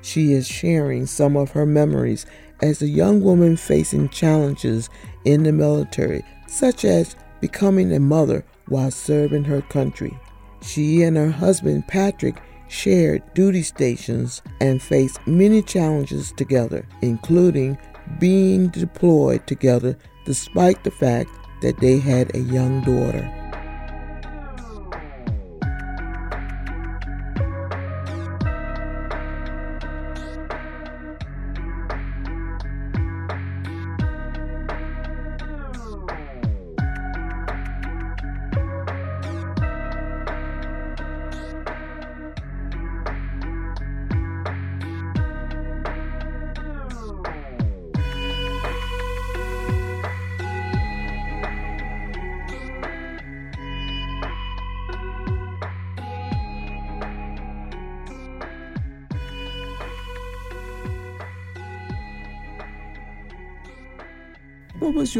She 0.00 0.32
is 0.32 0.48
sharing 0.48 1.04
some 1.04 1.36
of 1.36 1.50
her 1.50 1.66
memories 1.66 2.24
as 2.62 2.80
a 2.80 2.88
young 2.88 3.20
woman 3.20 3.58
facing 3.58 4.08
challenges 4.08 4.88
in 5.26 5.42
the 5.42 5.52
military, 5.52 6.24
such 6.46 6.86
as 6.86 7.14
becoming 7.42 7.92
a 7.92 8.00
mother 8.00 8.42
while 8.68 8.90
serving 8.90 9.44
her 9.44 9.60
country. 9.60 10.18
She 10.62 11.02
and 11.02 11.18
her 11.18 11.30
husband 11.30 11.86
Patrick 11.88 12.40
shared 12.68 13.22
duty 13.34 13.62
stations 13.62 14.42
and 14.60 14.80
faced 14.80 15.26
many 15.26 15.62
challenges 15.62 16.32
together, 16.32 16.86
including 17.02 17.76
being 18.18 18.68
deployed 18.68 19.46
together 19.46 19.96
despite 20.24 20.82
the 20.84 20.90
fact 20.90 21.30
that 21.62 21.78
they 21.80 21.98
had 21.98 22.34
a 22.34 22.40
young 22.40 22.82
daughter. 22.82 23.37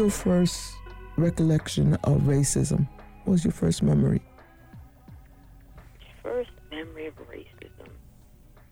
Your 0.09 0.15
first 0.15 0.73
recollection 1.17 1.93
of 2.03 2.21
racism? 2.21 2.87
What 3.25 3.33
was 3.33 3.45
your 3.45 3.51
first 3.51 3.83
memory? 3.83 4.21
First 6.23 6.49
memory 6.71 7.05
of 7.05 7.13
racism. 7.27 7.89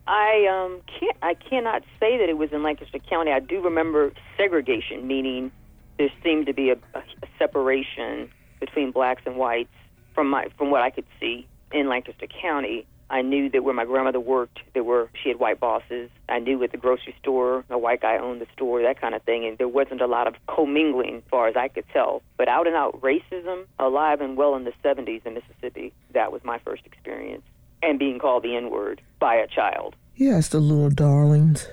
I 0.07 0.47
um 0.47 0.81
can't 0.99 1.17
I 1.21 1.35
cannot 1.35 1.83
say 1.99 2.17
that 2.17 2.27
it 2.27 2.37
was 2.39 2.51
in 2.51 2.63
Lancaster 2.63 2.97
County. 2.97 3.31
I 3.31 3.39
do 3.39 3.61
remember 3.61 4.13
segregation, 4.35 5.05
meaning 5.05 5.51
there 5.99 6.09
seemed 6.23 6.47
to 6.47 6.53
be 6.53 6.71
a, 6.71 6.77
a, 6.95 7.03
separation 7.37 8.31
between 8.59 8.91
blacks 8.91 9.21
and 9.27 9.35
whites 9.35 9.69
from 10.15 10.29
my 10.31 10.47
from 10.57 10.71
what 10.71 10.81
I 10.81 10.89
could 10.89 11.05
see 11.19 11.47
in 11.71 11.87
Lancaster 11.87 12.25
County. 12.41 12.87
I 13.09 13.21
knew 13.21 13.49
that 13.51 13.63
where 13.63 13.73
my 13.73 13.85
grandmother 13.85 14.19
worked, 14.19 14.59
there 14.73 14.83
were 14.83 15.09
she 15.21 15.29
had 15.29 15.39
white 15.39 15.59
bosses. 15.59 16.09
I 16.27 16.39
knew 16.39 16.61
at 16.63 16.71
the 16.71 16.77
grocery 16.77 17.15
store, 17.19 17.63
a 17.69 17.77
white 17.77 18.01
guy 18.01 18.17
owned 18.17 18.41
the 18.41 18.47
store, 18.53 18.81
that 18.81 18.99
kind 18.99 19.15
of 19.15 19.23
thing, 19.23 19.45
and 19.45 19.57
there 19.57 19.67
wasn't 19.67 20.01
a 20.01 20.07
lot 20.07 20.27
of 20.27 20.35
commingling 20.47 21.17
as 21.17 21.23
far 21.29 21.47
as 21.47 21.55
I 21.55 21.69
could 21.69 21.85
tell. 21.93 22.21
But 22.37 22.49
out 22.49 22.67
and 22.67 22.75
out 22.75 22.99
racism, 23.01 23.65
alive 23.79 24.19
and 24.19 24.35
well 24.35 24.55
in 24.55 24.65
the 24.65 24.73
70s 24.83 25.25
in 25.25 25.35
Mississippi, 25.35 25.93
that 26.13 26.31
was 26.33 26.43
my 26.43 26.59
first 26.59 26.85
experience. 26.85 27.43
And 27.81 27.97
being 27.97 28.19
called 28.19 28.43
the 28.43 28.55
N 28.55 28.71
word 28.71 29.01
by 29.19 29.35
a 29.35 29.47
child. 29.47 29.95
Yes, 30.15 30.49
the 30.49 30.59
little 30.59 30.89
darlings. 30.89 31.67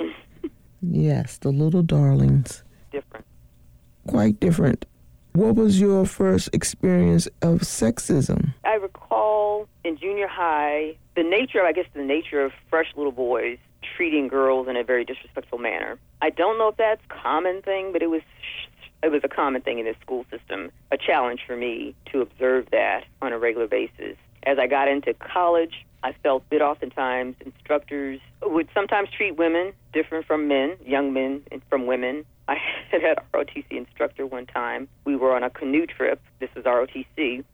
yes, 0.80 1.38
the 1.38 1.50
little 1.50 1.82
darlings. 1.82 2.62
Different. 2.90 3.26
Quite 4.06 4.40
different. 4.40 4.86
What 5.34 5.56
was 5.56 5.80
your 5.80 6.06
first 6.06 6.48
experience 6.52 7.26
of 7.42 7.62
sexism? 7.62 8.54
I 8.64 8.74
recall 8.74 9.66
in 9.82 9.98
junior 9.98 10.28
high 10.28 10.94
the 11.16 11.24
nature, 11.24 11.58
of 11.58 11.66
I 11.66 11.72
guess, 11.72 11.86
the 11.92 12.04
nature 12.04 12.44
of 12.44 12.52
fresh 12.70 12.86
little 12.94 13.10
boys 13.10 13.58
treating 13.96 14.28
girls 14.28 14.68
in 14.68 14.76
a 14.76 14.84
very 14.84 15.04
disrespectful 15.04 15.58
manner. 15.58 15.98
I 16.22 16.30
don't 16.30 16.56
know 16.56 16.68
if 16.68 16.76
that's 16.76 17.00
common 17.08 17.62
thing, 17.62 17.90
but 17.92 18.00
it 18.00 18.10
was 18.10 18.22
it 19.02 19.10
was 19.10 19.22
a 19.24 19.28
common 19.28 19.60
thing 19.60 19.80
in 19.80 19.86
the 19.86 19.96
school 20.00 20.24
system. 20.30 20.70
A 20.92 20.96
challenge 20.96 21.40
for 21.44 21.56
me 21.56 21.96
to 22.12 22.20
observe 22.20 22.68
that 22.70 23.02
on 23.20 23.32
a 23.32 23.38
regular 23.38 23.66
basis. 23.66 24.16
As 24.44 24.60
I 24.60 24.68
got 24.68 24.86
into 24.86 25.14
college, 25.14 25.84
I 26.04 26.12
felt 26.22 26.48
that 26.50 26.62
oftentimes 26.62 27.34
instructors 27.44 28.20
would 28.40 28.68
sometimes 28.72 29.08
treat 29.10 29.36
women 29.36 29.72
different 29.94 30.26
from 30.26 30.48
men, 30.48 30.76
young 30.84 31.14
men 31.14 31.42
and 31.50 31.62
from 31.70 31.86
women. 31.86 32.26
I 32.48 32.56
had 32.90 33.00
had 33.00 33.18
ROTC 33.32 33.64
instructor 33.70 34.26
one 34.26 34.44
time. 34.44 34.86
We 35.06 35.16
were 35.16 35.34
on 35.34 35.42
a 35.42 35.48
canoe 35.48 35.86
trip. 35.86 36.20
This 36.40 36.50
was 36.54 36.64
ROTC, 36.64 37.06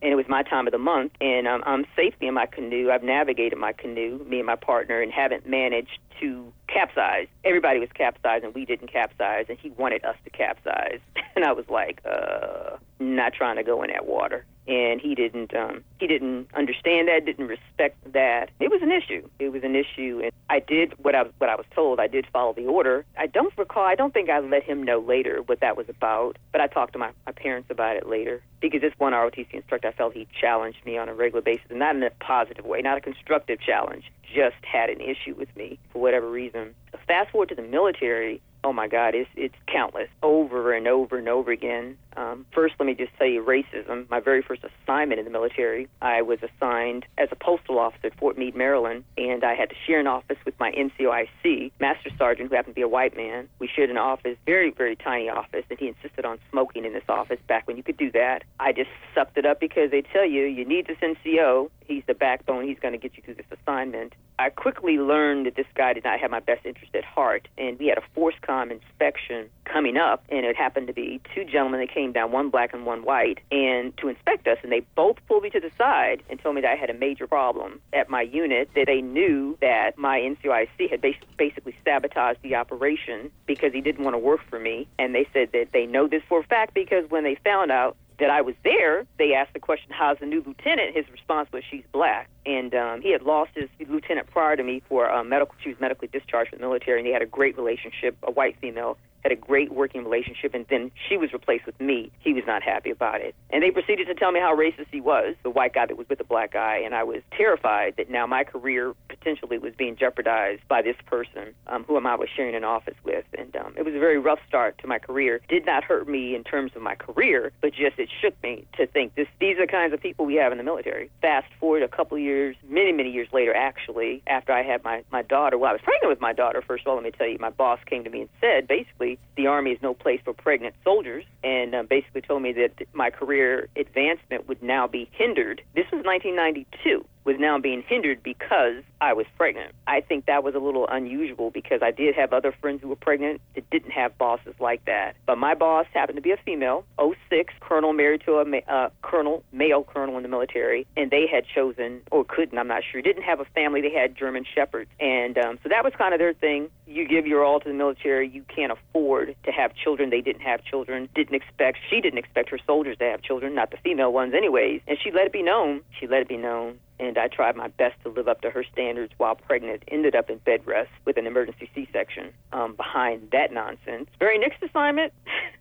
and 0.02 0.12
it 0.12 0.16
was 0.16 0.26
my 0.28 0.42
time 0.42 0.66
of 0.66 0.72
the 0.72 0.78
month. 0.78 1.12
And 1.20 1.46
um, 1.46 1.62
I'm 1.64 1.86
safely 1.94 2.26
in 2.26 2.34
my 2.34 2.46
canoe. 2.46 2.90
I've 2.90 3.04
navigated 3.04 3.56
my 3.56 3.72
canoe, 3.72 4.24
me 4.28 4.38
and 4.38 4.46
my 4.46 4.56
partner, 4.56 5.00
and 5.00 5.12
haven't 5.12 5.48
managed 5.48 6.00
to 6.20 6.52
capsize. 6.66 7.28
Everybody 7.44 7.78
was 7.78 7.90
capsized, 7.94 8.44
and 8.44 8.52
we 8.52 8.64
didn't 8.64 8.92
capsize, 8.92 9.46
and 9.48 9.58
he 9.58 9.70
wanted 9.70 10.04
us 10.04 10.16
to 10.24 10.30
capsize. 10.30 10.98
and 11.36 11.44
I 11.44 11.52
was 11.52 11.66
like, 11.68 12.00
uh, 12.04 12.76
not 12.98 13.32
trying 13.32 13.56
to 13.56 13.62
go 13.62 13.84
in 13.84 13.90
that 13.90 14.06
water 14.06 14.44
and 14.70 15.00
he 15.00 15.14
didn't 15.14 15.54
um, 15.54 15.82
he 15.98 16.06
didn't 16.06 16.48
understand 16.54 17.08
that, 17.08 17.24
didn't 17.24 17.48
respect 17.48 17.96
that. 18.12 18.50
It 18.60 18.70
was 18.70 18.80
an 18.82 18.92
issue. 18.92 19.28
It 19.38 19.50
was 19.50 19.64
an 19.64 19.74
issue, 19.74 20.20
and 20.22 20.32
I 20.48 20.60
did 20.60 20.94
what 21.02 21.14
I 21.14 21.24
what 21.38 21.50
I 21.50 21.56
was 21.56 21.66
told. 21.74 21.98
I 21.98 22.06
did 22.06 22.26
follow 22.32 22.52
the 22.52 22.66
order. 22.66 23.04
I 23.18 23.26
don't 23.26 23.56
recall. 23.56 23.84
I 23.84 23.94
don't 23.94 24.12
think 24.12 24.30
I 24.30 24.40
let 24.40 24.62
him 24.62 24.82
know 24.82 24.98
later 24.98 25.42
what 25.42 25.60
that 25.60 25.76
was 25.76 25.88
about, 25.88 26.36
but 26.52 26.60
I 26.60 26.66
talked 26.66 26.92
to 26.94 26.98
my, 26.98 27.10
my 27.26 27.32
parents 27.32 27.68
about 27.70 27.96
it 27.96 28.08
later 28.08 28.42
because 28.60 28.80
this 28.80 28.92
one 28.98 29.12
ROTC 29.12 29.52
instructor, 29.52 29.88
I 29.88 29.92
felt 29.92 30.14
he 30.14 30.26
challenged 30.38 30.84
me 30.84 30.98
on 30.98 31.08
a 31.08 31.14
regular 31.14 31.42
basis, 31.42 31.66
and 31.70 31.78
not 31.78 31.96
in 31.96 32.02
a 32.02 32.10
positive 32.10 32.64
way, 32.64 32.80
not 32.82 32.98
a 32.98 33.00
constructive 33.00 33.60
challenge. 33.60 34.04
Just 34.22 34.56
had 34.62 34.90
an 34.90 35.00
issue 35.00 35.34
with 35.36 35.54
me 35.56 35.78
for 35.92 36.00
whatever 36.00 36.30
reason. 36.30 36.74
Fast 37.06 37.30
forward 37.32 37.48
to 37.48 37.54
the 37.54 37.62
military 37.62 38.40
oh 38.64 38.72
my 38.72 38.88
God, 38.88 39.14
it's 39.14 39.30
it's 39.36 39.54
countless, 39.66 40.08
over 40.22 40.72
and 40.72 40.86
over 40.86 41.18
and 41.18 41.28
over 41.28 41.50
again. 41.50 41.96
Um, 42.16 42.46
first, 42.52 42.74
let 42.78 42.86
me 42.86 42.94
just 42.94 43.12
say 43.18 43.36
racism. 43.36 44.08
My 44.10 44.20
very 44.20 44.42
first 44.42 44.62
assignment 44.64 45.18
in 45.18 45.24
the 45.24 45.30
military, 45.30 45.88
I 46.02 46.22
was 46.22 46.38
assigned 46.42 47.06
as 47.18 47.28
a 47.30 47.36
postal 47.36 47.78
officer 47.78 48.08
at 48.08 48.18
Fort 48.18 48.36
Meade, 48.36 48.56
Maryland, 48.56 49.04
and 49.16 49.44
I 49.44 49.54
had 49.54 49.70
to 49.70 49.76
share 49.86 50.00
an 50.00 50.06
office 50.06 50.38
with 50.44 50.58
my 50.58 50.72
NCOIC 50.72 51.72
master 51.80 52.10
sergeant, 52.18 52.50
who 52.50 52.56
happened 52.56 52.74
to 52.74 52.78
be 52.78 52.82
a 52.82 52.88
white 52.88 53.16
man. 53.16 53.48
We 53.58 53.68
shared 53.68 53.90
an 53.90 53.98
office, 53.98 54.36
very 54.46 54.70
very 54.70 54.96
tiny 54.96 55.28
office, 55.28 55.64
and 55.70 55.78
he 55.78 55.88
insisted 55.88 56.24
on 56.24 56.38
smoking 56.50 56.84
in 56.84 56.92
this 56.92 57.04
office 57.08 57.38
back 57.46 57.66
when 57.66 57.76
you 57.76 57.82
could 57.82 57.96
do 57.96 58.10
that. 58.12 58.44
I 58.58 58.72
just 58.72 58.90
sucked 59.14 59.38
it 59.38 59.46
up 59.46 59.60
because 59.60 59.90
they 59.90 60.02
tell 60.02 60.24
you 60.24 60.44
you 60.44 60.64
need 60.64 60.86
this 60.86 60.98
NCO. 60.98 61.70
He's 61.86 62.02
the 62.06 62.14
backbone. 62.14 62.66
He's 62.66 62.78
going 62.78 62.92
to 62.92 62.98
get 62.98 63.16
you 63.16 63.22
through 63.22 63.34
this 63.34 63.58
assignment. 63.60 64.14
I 64.38 64.48
quickly 64.48 64.96
learned 64.96 65.44
that 65.44 65.56
this 65.56 65.66
guy 65.74 65.92
did 65.92 66.04
not 66.04 66.18
have 66.18 66.30
my 66.30 66.40
best 66.40 66.64
interest 66.64 66.94
at 66.94 67.04
heart, 67.04 67.46
and 67.58 67.78
we 67.78 67.88
had 67.88 67.98
a 67.98 68.18
FORSCOM 68.18 68.70
inspection 68.70 69.50
coming 69.66 69.98
up, 69.98 70.24
and 70.30 70.46
it 70.46 70.56
happened 70.56 70.86
to 70.86 70.94
be 70.94 71.20
two 71.34 71.44
gentlemen 71.44 71.80
that 71.80 71.92
came 71.92 71.99
down, 72.12 72.32
one 72.32 72.50
black 72.50 72.72
and 72.72 72.86
one 72.86 73.04
white, 73.04 73.38
and 73.50 73.96
to 73.98 74.08
inspect 74.08 74.46
us, 74.48 74.58
and 74.62 74.72
they 74.72 74.80
both 74.94 75.16
pulled 75.28 75.42
me 75.42 75.50
to 75.50 75.60
the 75.60 75.70
side 75.76 76.22
and 76.28 76.40
told 76.40 76.54
me 76.54 76.60
that 76.62 76.72
I 76.72 76.76
had 76.76 76.90
a 76.90 76.94
major 76.94 77.26
problem 77.26 77.80
at 77.92 78.08
my 78.08 78.22
unit, 78.22 78.70
that 78.74 78.86
they 78.86 79.00
knew 79.00 79.56
that 79.60 79.96
my 79.96 80.18
NCOIC 80.18 80.90
had 80.90 81.00
bas- 81.00 81.14
basically 81.36 81.74
sabotaged 81.84 82.40
the 82.42 82.54
operation 82.56 83.30
because 83.46 83.72
he 83.72 83.80
didn't 83.80 84.04
want 84.04 84.14
to 84.14 84.18
work 84.18 84.40
for 84.48 84.58
me, 84.58 84.88
and 84.98 85.14
they 85.14 85.26
said 85.32 85.50
that 85.52 85.68
they 85.72 85.86
know 85.86 86.08
this 86.08 86.22
for 86.28 86.40
a 86.40 86.44
fact 86.44 86.74
because 86.74 87.08
when 87.10 87.24
they 87.24 87.36
found 87.44 87.70
out 87.70 87.96
that 88.20 88.30
I 88.30 88.42
was 88.42 88.54
there, 88.62 89.06
they 89.18 89.34
asked 89.34 89.54
the 89.54 89.60
question, 89.60 89.90
"How's 89.90 90.18
the 90.18 90.26
new 90.26 90.42
lieutenant?" 90.46 90.94
His 90.94 91.10
response 91.10 91.50
was, 91.52 91.64
"She's 91.68 91.84
black." 91.90 92.28
And 92.46 92.74
um, 92.74 93.00
he 93.00 93.12
had 93.12 93.22
lost 93.22 93.50
his 93.54 93.68
lieutenant 93.88 94.30
prior 94.30 94.56
to 94.56 94.62
me 94.62 94.82
for 94.88 95.10
uh, 95.10 95.24
medical. 95.24 95.54
She 95.62 95.70
was 95.70 95.80
medically 95.80 96.08
discharged 96.08 96.50
from 96.50 96.58
the 96.58 96.66
military, 96.66 97.00
and 97.00 97.08
they 97.08 97.12
had 97.12 97.22
a 97.22 97.26
great 97.26 97.56
relationship, 97.56 98.16
a 98.22 98.30
white 98.30 98.56
female 98.60 98.98
had 99.22 99.32
a 99.32 99.36
great 99.36 99.72
working 99.72 100.04
relationship, 100.04 100.54
and 100.54 100.66
then 100.70 100.90
she 101.08 101.16
was 101.16 101.32
replaced 101.32 101.66
with 101.66 101.78
me. 101.80 102.10
He 102.20 102.32
was 102.32 102.44
not 102.46 102.62
happy 102.62 102.90
about 102.90 103.20
it. 103.20 103.34
And 103.50 103.62
they 103.62 103.70
proceeded 103.70 104.06
to 104.06 104.14
tell 104.14 104.32
me 104.32 104.40
how 104.40 104.54
racist 104.54 104.86
he 104.90 105.00
was, 105.00 105.34
the 105.42 105.50
white 105.50 105.74
guy 105.74 105.86
that 105.86 105.96
was 105.96 106.08
with 106.08 106.18
the 106.18 106.24
black 106.24 106.52
guy, 106.52 106.76
and 106.76 106.94
I 106.94 107.02
was 107.04 107.22
terrified 107.36 107.94
that 107.96 108.10
now 108.10 108.26
my 108.26 108.44
career 108.44 108.94
potentially 109.08 109.58
was 109.58 109.74
being 109.76 109.96
jeopardized 109.96 110.62
by 110.68 110.82
this 110.82 110.96
person 111.06 111.54
um, 111.66 111.84
whom 111.84 112.06
I 112.06 112.14
was 112.14 112.28
sharing 112.34 112.54
an 112.54 112.64
office 112.64 112.94
with. 113.04 113.24
And 113.36 113.54
um, 113.56 113.74
it 113.76 113.84
was 113.84 113.94
a 113.94 113.98
very 113.98 114.18
rough 114.18 114.40
start 114.48 114.78
to 114.78 114.86
my 114.86 114.98
career. 114.98 115.40
Did 115.48 115.66
not 115.66 115.84
hurt 115.84 116.08
me 116.08 116.34
in 116.34 116.44
terms 116.44 116.72
of 116.74 116.82
my 116.82 116.94
career, 116.94 117.52
but 117.60 117.72
just 117.72 117.98
it 117.98 118.08
shook 118.20 118.40
me 118.42 118.66
to 118.76 118.86
think 118.86 119.14
this 119.14 119.26
these 119.40 119.56
are 119.58 119.66
the 119.66 119.72
kinds 119.72 119.92
of 119.92 120.00
people 120.00 120.26
we 120.26 120.34
have 120.36 120.52
in 120.52 120.58
the 120.58 120.64
military. 120.64 121.10
Fast 121.20 121.46
forward 121.58 121.82
a 121.82 121.88
couple 121.88 122.18
years, 122.18 122.56
many, 122.68 122.92
many 122.92 123.10
years 123.10 123.28
later, 123.32 123.54
actually, 123.54 124.22
after 124.26 124.52
I 124.52 124.62
had 124.62 124.84
my, 124.84 125.02
my 125.10 125.22
daughter, 125.22 125.58
well, 125.58 125.70
I 125.70 125.72
was 125.72 125.82
pregnant 125.82 126.10
with 126.10 126.20
my 126.20 126.32
daughter, 126.32 126.62
first 126.62 126.84
of 126.86 126.88
all, 126.88 126.94
let 126.96 127.04
me 127.04 127.10
tell 127.10 127.26
you, 127.26 127.38
my 127.38 127.50
boss 127.50 127.78
came 127.86 128.04
to 128.04 128.10
me 128.10 128.22
and 128.22 128.30
said, 128.40 128.68
basically, 128.68 129.09
the 129.36 129.46
Army 129.46 129.70
is 129.70 129.82
no 129.82 129.94
place 129.94 130.20
for 130.24 130.32
pregnant 130.32 130.74
soldiers, 130.84 131.24
and 131.42 131.74
uh, 131.74 131.82
basically 131.82 132.20
told 132.20 132.42
me 132.42 132.52
that 132.52 132.72
my 132.92 133.10
career 133.10 133.68
advancement 133.76 134.48
would 134.48 134.62
now 134.62 134.86
be 134.86 135.08
hindered. 135.12 135.62
This 135.74 135.86
was 135.92 136.04
1992 136.04 137.04
was 137.24 137.36
now 137.38 137.58
being 137.58 137.82
hindered 137.86 138.22
because 138.22 138.82
I 139.00 139.14
was 139.14 139.26
pregnant. 139.36 139.74
I 139.86 140.00
think 140.00 140.26
that 140.26 140.44
was 140.44 140.54
a 140.54 140.58
little 140.58 140.86
unusual 140.88 141.50
because 141.50 141.80
I 141.82 141.90
did 141.90 142.14
have 142.14 142.32
other 142.32 142.52
friends 142.60 142.82
who 142.82 142.88
were 142.88 142.96
pregnant 142.96 143.40
that 143.54 143.68
didn't 143.70 143.92
have 143.92 144.16
bosses 144.18 144.54
like 144.60 144.84
that. 144.84 145.16
But 145.26 145.38
my 145.38 145.54
boss 145.54 145.86
happened 145.92 146.16
to 146.16 146.22
be 146.22 146.32
a 146.32 146.36
female, 146.36 146.84
06, 146.98 147.54
colonel 147.60 147.92
married 147.92 148.22
to 148.26 148.32
a 148.34 148.72
uh, 148.72 148.90
colonel, 149.02 149.42
male 149.52 149.84
colonel 149.84 150.16
in 150.16 150.22
the 150.22 150.28
military, 150.28 150.86
and 150.96 151.10
they 151.10 151.26
had 151.26 151.44
chosen, 151.46 152.02
or 152.10 152.24
couldn't, 152.24 152.58
I'm 152.58 152.68
not 152.68 152.82
sure, 152.90 153.00
didn't 153.00 153.22
have 153.22 153.40
a 153.40 153.46
family. 153.46 153.80
They 153.80 153.92
had 153.92 154.16
German 154.16 154.44
shepherds. 154.54 154.90
And 155.00 155.38
um, 155.38 155.58
so 155.62 155.70
that 155.70 155.82
was 155.82 155.94
kind 155.96 156.12
of 156.12 156.18
their 156.18 156.34
thing. 156.34 156.68
You 156.86 157.08
give 157.08 157.26
your 157.26 157.44
all 157.44 157.60
to 157.60 157.68
the 157.68 157.74
military, 157.74 158.28
you 158.28 158.44
can't 158.54 158.72
afford 158.72 159.34
to 159.44 159.52
have 159.52 159.74
children. 159.74 160.10
They 160.10 160.20
didn't 160.20 160.42
have 160.42 160.62
children, 160.64 161.08
didn't 161.14 161.34
expect, 161.34 161.78
she 161.88 162.00
didn't 162.00 162.18
expect 162.18 162.50
her 162.50 162.58
soldiers 162.66 162.98
to 162.98 163.04
have 163.04 163.22
children, 163.22 163.54
not 163.54 163.70
the 163.70 163.78
female 163.78 164.12
ones, 164.12 164.34
anyways. 164.34 164.82
And 164.86 164.98
she 165.02 165.10
let 165.10 165.26
it 165.26 165.32
be 165.32 165.42
known, 165.42 165.82
she 165.98 166.06
let 166.06 166.20
it 166.20 166.28
be 166.28 166.36
known 166.36 166.78
and 167.00 167.16
I 167.16 167.28
tried 167.28 167.56
my 167.56 167.68
best 167.68 167.94
to 168.02 168.10
live 168.10 168.28
up 168.28 168.42
to 168.42 168.50
her 168.50 168.62
standards 168.62 168.89
while 169.16 169.34
pregnant. 169.34 169.82
Ended 169.88 170.14
up 170.14 170.30
in 170.30 170.38
bed 170.38 170.66
rest 170.66 170.90
with 171.04 171.16
an 171.16 171.26
emergency 171.26 171.70
C-section 171.74 172.32
um, 172.52 172.74
behind 172.74 173.30
that 173.32 173.52
nonsense. 173.52 174.08
Very 174.18 174.38
next 174.38 174.62
assignment, 174.62 175.12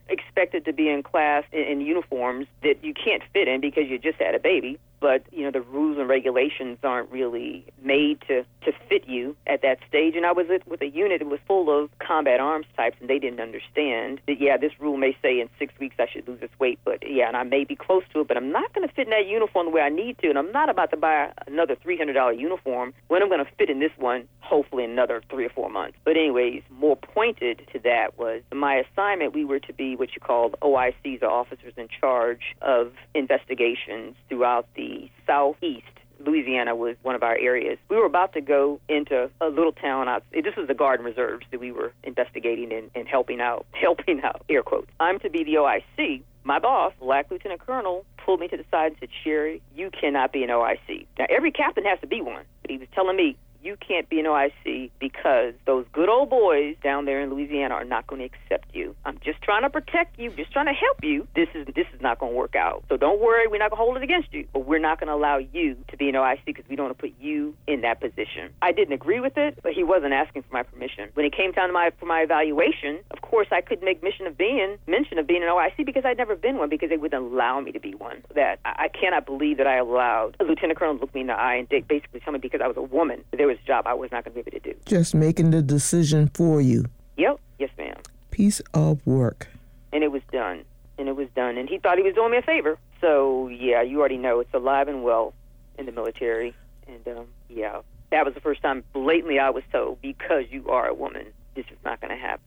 expected 0.10 0.66
to 0.66 0.74
be 0.74 0.90
in 0.90 1.04
class 1.04 1.44
in, 1.52 1.62
in 1.62 1.82
uniforms 1.82 2.48
that 2.64 2.84
you 2.84 2.94
can't 2.94 3.24
fit 3.34 3.48
in 3.48 3.62
because 3.62 3.88
you 3.88 3.98
just 3.98 4.20
had 4.20 4.36
a 4.36 4.40
baby 4.40 4.80
but 5.00 5.24
you 5.32 5.44
know 5.44 5.52
the 5.52 5.62
rules 5.62 5.98
and 5.98 6.08
regulations 6.08 6.78
aren't 6.84 7.10
really 7.12 7.66
made 7.82 8.22
to 8.28 8.44
to 8.66 8.72
fit 8.88 9.08
you 9.08 9.36
at 9.48 9.62
that 9.62 9.80
stage. 9.88 10.16
And 10.16 10.26
I 10.26 10.32
was 10.32 10.48
with 10.66 10.82
a 10.82 10.88
unit 10.88 11.20
that 11.20 11.28
was 11.28 11.40
full 11.48 11.70
of 11.70 11.90
combat 12.00 12.40
arms 12.40 12.66
types, 12.76 12.98
and 13.00 13.10
they 13.10 13.20
didn't 13.20 13.40
understand 13.40 14.20
that. 14.28 14.40
Yeah, 14.40 14.58
this 14.58 14.72
rule 14.80 14.98
may 14.98 15.16
say 15.22 15.40
in 15.40 15.50
six 15.58 15.74
weeks 15.80 15.96
I 16.00 16.08
should 16.12 16.28
lose 16.28 16.40
this 16.40 16.50
weight, 16.60 16.80
but 16.86 17.00
yeah, 17.08 17.28
and 17.28 17.38
I 17.38 17.44
may 17.44 17.64
be 17.64 17.76
close 17.76 18.04
to 18.14 18.22
it, 18.22 18.28
but 18.28 18.38
I'm 18.38 18.52
not 18.52 18.74
going 18.74 18.88
to 18.88 18.94
fit 18.94 19.08
in 19.08 19.12
that 19.12 19.28
uniform 19.28 19.68
the 19.68 19.72
way 19.72 19.82
I 19.82 19.90
need 19.90 20.18
to, 20.20 20.30
and 20.30 20.38
I'm 20.38 20.52
not 20.52 20.70
about 20.70 20.92
to 20.92 20.98
buy 20.98 21.32
another 21.48 21.76
three 21.76 21.98
hundred 21.98 22.14
dollar 22.14 22.34
uniform 22.34 22.94
when 23.08 23.22
I'm 23.22 23.30
going 23.30 23.44
to 23.44 23.52
fit 23.58 23.70
in 23.70 23.80
this 23.80 23.92
one. 23.98 24.28
Hopefully, 24.42 24.84
another 24.84 25.22
three 25.30 25.46
or 25.46 25.50
four 25.50 25.70
months. 25.70 25.98
But 26.04 26.18
anyways, 26.18 26.64
more 26.72 26.96
pointed 26.96 27.62
to 27.72 27.80
that 27.80 28.18
was 28.18 28.42
my 28.52 28.76
assignment. 28.76 29.34
We 29.34 29.46
were 29.46 29.60
to 29.60 29.74
be 29.74 29.96
what 30.00 30.10
you 30.16 30.22
called 30.22 30.56
OICs, 30.62 31.22
or 31.22 31.30
officers 31.30 31.74
in 31.78 31.88
charge 32.00 32.56
of 32.62 32.94
investigations 33.14 34.16
throughout 34.30 34.68
the 34.76 35.10
southeast. 35.28 35.86
Louisiana 36.20 36.76
was 36.76 36.96
one 37.02 37.16
of 37.16 37.24
our 37.24 37.38
areas. 37.38 37.78
We 37.90 37.96
were 37.96 38.06
about 38.06 38.34
to 38.34 38.42
go 38.42 38.80
into 38.90 39.30
a 39.40 39.48
little 39.48 39.72
town 39.72 40.10
out. 40.10 40.24
This 40.32 40.56
was 40.58 40.68
the 40.68 40.74
Guard 40.74 41.00
and 41.00 41.06
Reserves 41.06 41.46
that 41.52 41.60
we 41.60 41.72
were 41.72 41.94
investigating 42.04 42.74
and, 42.74 42.92
and 42.94 43.08
helping 43.08 43.40
out, 43.40 43.66
helping 43.74 44.22
out, 44.22 44.44
air 44.50 44.64
quotes. 44.64 44.90
I'm 45.00 45.20
to 45.20 45.30
be 45.30 45.44
the 45.44 45.56
OIC. 45.56 46.24
My 46.44 46.60
boss, 46.60 46.94
Black 47.00 47.30
Lieutenant 47.30 47.62
Colonel, 47.66 48.06
pulled 48.26 48.40
me 48.40 48.48
to 48.48 48.58
the 48.58 48.66
side 48.72 48.92
and 48.92 48.96
said, 49.00 49.10
Sherry, 49.24 49.62
you 49.76 49.92
cannot 49.92 50.32
be 50.32 50.44
an 50.44 50.50
OIC. 50.50 51.06
Now, 51.18 51.26
every 51.30 51.52
captain 51.52 51.86
has 51.86 52.00
to 52.02 52.08
be 52.08 52.22
one, 52.22 52.44
but 52.62 52.72
he 52.72 52.78
was 52.78 52.88
telling 52.94 53.16
me, 53.16 53.38
you 53.62 53.78
can't 53.78 54.08
be 54.10 54.20
an 54.20 54.26
OIC 54.26 54.92
because 55.00 55.54
those 55.66 55.86
good 55.92 56.10
old 56.10 56.30
boys 56.30 56.76
down 56.84 57.06
there 57.06 57.22
in 57.22 57.30
Louisiana 57.30 57.76
are 57.76 57.84
not 57.84 58.08
going 58.08 58.20
to 58.20 58.26
accept 58.26 58.74
you. 58.74 58.96
I'm 59.06 59.20
just 59.24 59.42
trying 59.42 59.64
to 59.64 59.70
protect 59.70 60.20
you, 60.20 60.32
just 60.32 60.52
trying 60.52 60.68
to 60.68 60.74
help 60.74 61.04
you. 61.04 61.28
This 61.36 61.50
is 61.54 61.68
this 61.76 61.88
is 61.94 62.02
not 62.02 62.20
going 62.20 62.32
to 62.32 62.38
work 62.38 62.56
out. 62.56 62.84
So 62.90 62.98
don't 62.98 63.20
worry, 63.20 63.48
we're 63.48 63.60
not 63.60 63.72
going 63.72 63.80
to 63.80 63.84
hold 63.84 63.98
it 63.98 64.04
against 64.04 64.34
you, 64.34 64.48
but 64.54 64.66
we're 64.66 64.80
not 64.80 65.00
going 65.00 65.08
to 65.08 65.14
allow 65.14 65.38
you 65.38 65.76
to 65.90 65.98
be 65.98 66.10
an 66.10 66.16
OIC 66.16 66.46
because 66.46 66.66
we 66.70 66.76
don't 66.76 66.88
want 66.88 66.98
to 66.98 67.02
put 67.02 67.14
you 67.20 67.56
in 67.68 67.82
that 67.82 68.00
position. 68.00 68.52
I 68.62 68.72
didn't 68.72 68.94
agree 68.94 69.20
with 69.20 69.38
it, 69.38 69.60
but 69.62 69.74
he 69.74 69.84
wasn't 69.84 70.14
asking 70.14 70.44
for 70.44 70.54
my 70.54 70.64
permission. 70.64 71.10
When 71.14 71.26
it 71.26 71.36
came 71.36 71.54
time 71.54 71.70
to 71.70 71.74
my 71.74 71.92
for 72.00 72.06
my 72.06 72.22
evaluation, 72.22 73.00
of 73.12 73.22
course 73.22 73.48
I 73.52 73.62
couldn't 73.62 73.86
make 73.86 74.02
mention 74.02 74.28
of 74.28 74.38
being 74.38 74.78
mention 74.88 75.20
of 75.20 75.28
being 75.28 75.44
an 75.44 75.50
OIC 75.50 75.86
because 75.86 76.04
I'd 76.06 76.18
never 76.18 76.36
been 76.36 76.58
one 76.58 76.70
because 76.70 76.90
they 76.90 76.98
wouldn't 76.98 77.22
allow 77.22 77.60
me 77.60 77.72
to 77.72 77.80
be 77.80 77.94
one. 77.96 78.24
That 78.36 78.60
I, 78.64 78.86
I 78.86 78.88
cannot 78.88 79.26
believe 79.26 79.58
that 79.58 79.68
I 79.68 79.78
allowed 79.78 80.38
a 80.40 80.44
lieutenant 80.44 80.80
colonel 80.80 80.96
to 80.96 81.02
look 81.02 81.14
me 81.14 81.22
in 81.22 81.28
the 81.28 81.34
eye 81.34 81.56
and 81.56 81.68
basically 81.70 82.20
tell 82.22 82.34
me 82.34 82.40
because 82.40 82.62
I 82.64 82.68
was 82.68 82.78
a 82.78 82.82
woman 82.82 83.24
there 83.36 83.49
was 83.50 83.58
a 83.64 83.68
job 83.68 83.88
I 83.88 83.94
was 83.94 84.12
not 84.12 84.24
going 84.24 84.36
to 84.36 84.44
be 84.44 84.56
able 84.56 84.64
to 84.64 84.74
do. 84.74 84.80
Just 84.86 85.16
making 85.16 85.52
the 85.52 85.62
decision 85.62 86.30
for 86.34 86.62
you. 86.62 86.86
Yep. 87.18 87.40
Yes, 87.58 87.70
ma'am. 87.78 87.98
Piece 88.32 88.62
of 88.74 89.06
work. 89.06 89.48
And 89.92 90.04
it 90.04 90.12
was 90.12 90.22
done. 90.32 90.64
And 90.98 91.08
it 91.08 91.16
was 91.16 91.28
done. 91.36 91.58
And 91.58 91.68
he 91.68 91.80
thought 91.80 91.98
he 91.98 92.04
was 92.04 92.14
doing 92.14 92.32
me 92.32 92.38
a 92.38 92.42
favor. 92.42 92.78
So, 93.02 93.48
yeah, 93.48 93.82
you 93.82 94.00
already 94.00 94.18
know 94.18 94.40
it's 94.40 94.54
alive 94.54 94.88
and 94.88 95.04
well 95.04 95.34
in 95.78 95.86
the 95.86 95.92
military. 95.92 96.54
And, 96.88 97.18
um, 97.18 97.26
yeah, 97.50 97.82
that 98.12 98.26
was 98.26 98.34
the 98.34 98.42
first 98.42 98.62
time 98.62 98.84
blatantly 98.94 99.40
I 99.40 99.50
was 99.50 99.64
told 99.72 100.02
because 100.02 100.46
you 100.50 100.70
are 100.70 100.88
a 100.88 100.94
woman, 100.94 101.26
this 101.56 101.66
is 101.72 101.78
not 101.84 102.02
going 102.02 102.12
to 102.12 102.22
happen. 102.22 102.46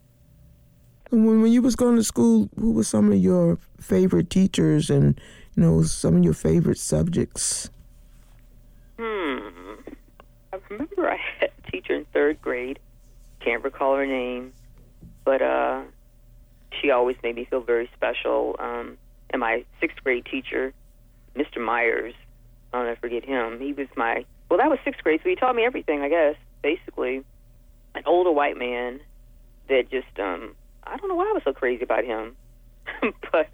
When, 1.11 1.43
when 1.43 1.53
you 1.53 1.63
was 1.63 1.77
going 1.77 1.97
to 1.97 2.05
school, 2.05 2.49
who 2.59 2.73
were 2.73 2.85
some 2.85 3.13
of 3.13 3.19
your 3.19 3.59
favorite 3.81 4.31
teachers 4.31 4.89
and 4.89 5.21
you 5.57 5.63
know 5.63 5.83
some 5.83 6.17
of 6.17 6.25
your 6.25 6.33
favorite 6.33 6.79
subjects? 6.79 7.71
Hmm. 8.99 9.62
I 10.53 10.59
remember 10.69 11.11
I 11.11 11.19
had 11.41 11.51
a 11.67 11.71
teacher 11.71 11.95
in 11.95 12.05
third 12.13 12.43
grade. 12.43 12.79
Can't 13.41 13.65
recall 13.65 13.97
her 13.97 14.07
name, 14.07 14.53
but 15.25 15.41
uh, 15.41 15.83
she 16.81 16.91
always 16.91 17.17
made 17.23 17.37
me 17.37 17.47
feel 17.47 17.63
very 17.63 17.89
special. 17.97 18.57
Um, 18.59 18.99
and 19.31 19.41
my 19.41 19.65
sixth 19.81 20.03
grade 20.05 20.27
teacher, 20.27 20.75
Mr. 21.35 21.59
Myers, 21.59 22.15
I'll 22.73 22.85
never 22.85 22.97
forget 22.97 23.25
him. 23.25 23.61
He 23.61 23.73
was 23.73 23.89
my 23.97 24.27
well, 24.51 24.59
that 24.59 24.69
was 24.69 24.79
sixth 24.85 25.03
grade, 25.03 25.21
so 25.23 25.31
he 25.31 25.37
taught 25.37 25.57
me 25.57 25.65
everything. 25.65 26.03
I 26.03 26.11
guess 26.11 26.37
basically, 26.63 27.25
an 27.95 28.03
older 28.05 28.31
white 28.31 28.59
man 28.59 29.01
that 29.71 29.91
just 29.91 30.19
um 30.21 30.55
I 30.85 30.99
don't 30.99 31.09
know 31.09 31.15
why 31.15 31.31
I 31.31 31.33
was 31.33 31.43
so 31.45 31.55
crazy 31.55 31.83
about 31.83 32.05
him, 32.05 32.37
but 33.33 33.49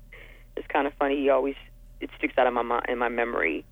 it's 0.56 0.66
kind 0.66 0.88
of 0.88 0.94
funny. 0.94 1.20
He 1.20 1.30
always 1.30 1.54
it 2.00 2.10
sticks 2.18 2.36
out 2.36 2.48
in 2.48 2.54
my 2.54 2.62
mind, 2.62 2.86
in 2.88 2.98
my 2.98 3.08
memory, 3.08 3.64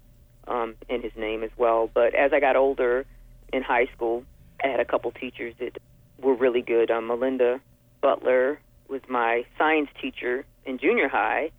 um, 0.47 0.77
in 0.89 1.03
his 1.03 1.13
name 1.17 1.43
as 1.43 1.51
well. 1.57 1.91
But 1.93 2.15
as 2.15 2.33
I 2.33 2.39
got 2.39 2.55
older 2.55 3.05
in 3.53 3.63
high 3.63 3.87
school, 3.95 4.25
I 4.63 4.69
had 4.69 4.81
a 4.81 4.85
couple 4.85 5.11
teachers 5.13 5.55
that 5.59 5.79
were 6.21 6.35
really 6.35 6.63
good. 6.63 6.91
Um, 6.91 7.07
Melinda 7.07 7.61
Butler 8.01 8.61
was 8.89 9.01
my 9.09 9.45
science 9.59 9.91
teacher 10.01 10.45
in 10.65 10.79
junior 10.79 11.09
high, 11.09 11.51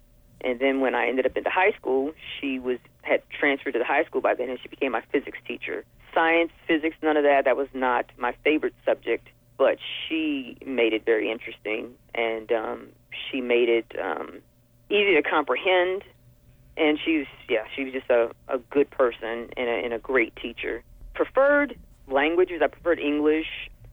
and 0.42 0.60
then 0.60 0.80
when 0.80 0.96
I 0.96 1.08
ended 1.08 1.26
up 1.26 1.36
into 1.36 1.50
high 1.50 1.72
school, 1.72 2.14
she 2.40 2.60
was 2.60 2.78
had 3.02 3.22
transferred 3.30 3.74
to 3.74 3.80
the 3.80 3.86
high 3.86 4.04
school 4.04 4.22
by 4.22 4.36
then, 4.36 4.50
and 4.50 4.60
she 4.62 4.68
became 4.68 4.92
my 4.92 5.04
physics 5.12 5.38
teacher. 5.48 5.86
Science, 6.14 6.52
physics, 6.68 6.96
none 7.02 7.16
of 7.16 7.24
that. 7.24 7.46
That 7.46 7.56
was 7.56 7.68
not 7.74 8.06
my 8.18 8.34
favorite 8.44 8.74
subject 8.86 9.30
but 9.58 9.78
she 10.08 10.58
made 10.66 10.94
it 10.94 11.04
very 11.06 11.32
interesting, 11.32 11.94
and 12.14 12.52
um, 12.52 12.88
she 13.10 13.42
made 13.42 13.70
it 13.70 13.92
um, 14.02 14.40
easy 14.90 15.16
to 15.16 15.24
comprehend. 15.24 16.04
And 16.78 17.00
she 17.04 17.18
was, 17.18 17.28
yeah, 17.50 17.64
she 17.76 17.86
was 17.86 17.94
just 17.94 18.10
a, 18.10 18.30
a 18.48 18.60
good 18.60 18.90
person 18.92 19.50
and 19.58 19.68
a, 19.68 19.84
and 19.84 19.94
a 19.94 19.98
great 19.98 20.36
teacher. 20.36 20.84
Preferred 21.18 21.76
languages, 22.08 22.62
I 22.64 22.68
preferred 22.68 23.00
English 23.00 23.48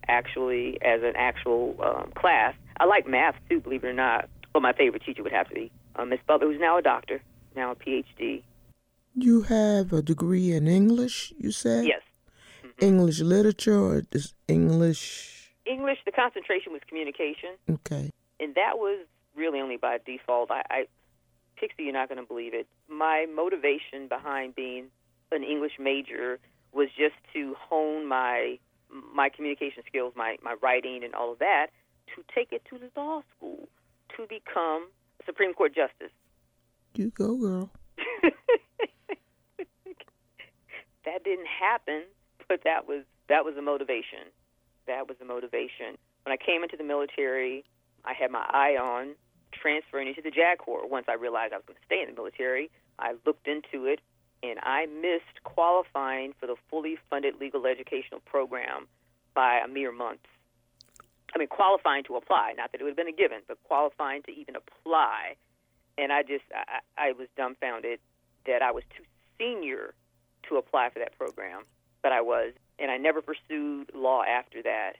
actually 0.06 0.78
as 0.82 1.02
an 1.02 1.14
actual 1.16 1.74
um, 1.82 2.12
class. 2.14 2.54
I 2.78 2.84
like 2.84 3.08
math 3.08 3.34
too, 3.48 3.60
believe 3.60 3.82
it 3.82 3.86
or 3.86 3.94
not. 3.94 4.28
But 4.52 4.60
my 4.60 4.74
favorite 4.74 5.02
teacher 5.04 5.22
would 5.22 5.32
have 5.32 5.48
to 5.48 5.54
be 5.54 5.72
uh, 5.96 6.04
Miss 6.04 6.20
Butler, 6.26 6.48
who's 6.48 6.60
now 6.60 6.76
a 6.76 6.82
doctor, 6.82 7.22
now 7.56 7.70
a 7.70 7.74
PhD. 7.74 8.42
You 9.14 9.42
have 9.42 9.94
a 9.94 10.02
degree 10.02 10.52
in 10.52 10.68
English, 10.68 11.32
you 11.38 11.50
said? 11.50 11.86
Yes. 11.86 12.02
Mm-hmm. 12.62 12.84
English 12.84 13.20
literature 13.20 13.80
or 13.80 14.02
just 14.12 14.34
English 14.46 15.30
English, 15.64 15.98
the 16.04 16.12
concentration 16.12 16.72
was 16.72 16.82
communication. 16.86 17.56
Okay. 17.70 18.10
And 18.38 18.54
that 18.54 18.76
was 18.76 19.06
really 19.34 19.60
only 19.60 19.78
by 19.78 19.98
default. 20.04 20.50
I, 20.50 20.62
I 20.68 20.84
Pixie, 21.56 21.84
you're 21.84 21.94
not 21.94 22.10
going 22.10 22.20
to 22.20 22.26
believe 22.26 22.52
it. 22.52 22.66
My 22.86 23.26
motivation 23.34 24.08
behind 24.08 24.54
being 24.54 24.88
an 25.32 25.42
English 25.42 25.72
major 25.80 26.38
was 26.74 26.88
just 26.96 27.14
to 27.34 27.54
hone 27.58 28.06
my 28.06 28.58
my 29.14 29.28
communication 29.28 29.82
skills, 29.86 30.12
my 30.16 30.36
my 30.42 30.54
writing, 30.62 31.02
and 31.04 31.14
all 31.14 31.32
of 31.32 31.38
that, 31.38 31.68
to 32.14 32.22
take 32.34 32.52
it 32.52 32.62
to 32.70 32.78
the 32.78 32.90
law 33.00 33.22
school 33.36 33.68
to 34.16 34.26
become 34.28 34.88
a 35.20 35.24
Supreme 35.24 35.54
Court 35.54 35.74
justice. 35.74 36.12
You 36.94 37.10
go, 37.10 37.36
girl. 37.36 37.70
that 41.04 41.24
didn't 41.24 41.46
happen, 41.46 42.04
but 42.48 42.60
that 42.64 42.86
was 42.86 43.04
that 43.28 43.44
was 43.44 43.56
a 43.56 43.62
motivation 43.62 44.30
that 44.86 45.08
was 45.08 45.16
the 45.18 45.24
motivation. 45.24 45.96
When 46.24 46.32
I 46.32 46.36
came 46.36 46.62
into 46.62 46.76
the 46.76 46.84
military, 46.84 47.64
I 48.04 48.12
had 48.12 48.30
my 48.30 48.44
eye 48.48 48.76
on 48.80 49.14
transferring 49.52 50.08
into 50.08 50.22
the 50.22 50.30
JAG 50.30 50.58
Corps. 50.58 50.86
Once 50.88 51.06
I 51.08 51.14
realized 51.14 51.52
I 51.52 51.56
was 51.56 51.64
going 51.66 51.78
to 51.78 51.86
stay 51.86 52.02
in 52.02 52.08
the 52.08 52.14
military, 52.14 52.70
I 52.98 53.14
looked 53.26 53.46
into 53.48 53.86
it, 53.86 54.00
and 54.44 54.58
I 54.62 54.86
missed 54.86 55.42
qualifying 55.44 56.34
for 56.38 56.46
the 56.46 56.56
fully 56.68 56.96
funded 57.08 57.40
legal 57.40 57.66
educational 57.66 58.20
program 58.20 58.86
by 59.34 59.60
a 59.64 59.68
mere 59.68 59.92
month. 59.92 60.20
I 61.34 61.38
mean, 61.38 61.48
qualifying 61.48 62.04
to 62.04 62.16
apply, 62.16 62.52
not 62.56 62.70
that 62.72 62.80
it 62.80 62.84
would 62.84 62.90
have 62.90 62.96
been 62.96 63.08
a 63.08 63.12
given, 63.12 63.38
but 63.48 63.58
qualifying 63.64 64.22
to 64.24 64.32
even 64.32 64.54
apply. 64.54 65.36
And 65.96 66.12
I 66.12 66.22
just, 66.22 66.44
I, 66.54 67.08
I 67.08 67.12
was 67.12 67.28
dumbfounded 67.36 68.00
that 68.46 68.62
I 68.62 68.70
was 68.70 68.84
too 68.96 69.04
senior 69.38 69.94
to 70.48 70.56
apply 70.56 70.90
for 70.90 70.98
that 70.98 71.16
program, 71.18 71.62
but 72.02 72.12
I 72.12 72.20
was 72.20 72.52
and 72.78 72.90
I 72.90 72.96
never 72.96 73.22
pursued 73.22 73.90
law 73.94 74.22
after 74.24 74.62
that. 74.62 74.94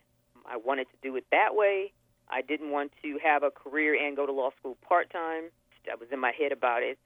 I 0.47 0.57
wanted 0.57 0.85
to 0.85 0.97
do 1.03 1.17
it 1.17 1.25
that 1.33 1.55
way. 1.55 1.93
I 2.31 2.41
didn't 2.41 2.71
want 2.71 2.93
to 3.03 3.19
have 3.23 3.43
a 3.43 3.51
career 3.51 3.95
and 3.95 4.17
go 4.17 4.27
to 4.27 4.33
law 4.33 4.51
school 4.59 4.77
part 4.89 5.11
time. 5.11 5.45
I 5.91 5.97
was 5.97 6.09
in 6.13 6.21
my 6.21 6.33
head 6.39 6.53
about 6.53 6.83
it, 6.83 6.99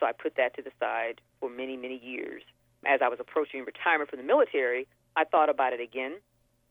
so 0.00 0.06
I 0.06 0.12
put 0.12 0.36
that 0.36 0.54
to 0.56 0.62
the 0.62 0.70
side 0.80 1.20
for 1.40 1.48
many, 1.48 1.76
many 1.76 1.98
years. 2.02 2.42
As 2.86 3.00
I 3.02 3.08
was 3.08 3.18
approaching 3.20 3.64
retirement 3.64 4.10
from 4.10 4.18
the 4.18 4.24
military, 4.24 4.86
I 5.16 5.24
thought 5.24 5.48
about 5.48 5.72
it 5.72 5.80
again, 5.80 6.16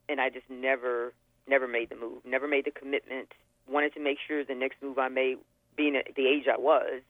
and 0.09 0.19
I 0.21 0.29
just 0.29 0.49
never, 0.49 1.13
never 1.47 1.67
made 1.67 1.89
the 1.89 1.95
move, 1.95 2.23
never 2.25 2.47
made 2.47 2.65
the 2.65 2.71
commitment. 2.71 3.29
Wanted 3.67 3.93
to 3.93 4.01
make 4.01 4.17
sure 4.27 4.43
the 4.43 4.55
next 4.55 4.81
move 4.81 4.99
I 4.99 5.07
made, 5.07 5.37
being 5.75 5.95
at 5.95 6.13
the 6.15 6.27
age 6.27 6.45
I 6.51 6.59
was, 6.59 7.01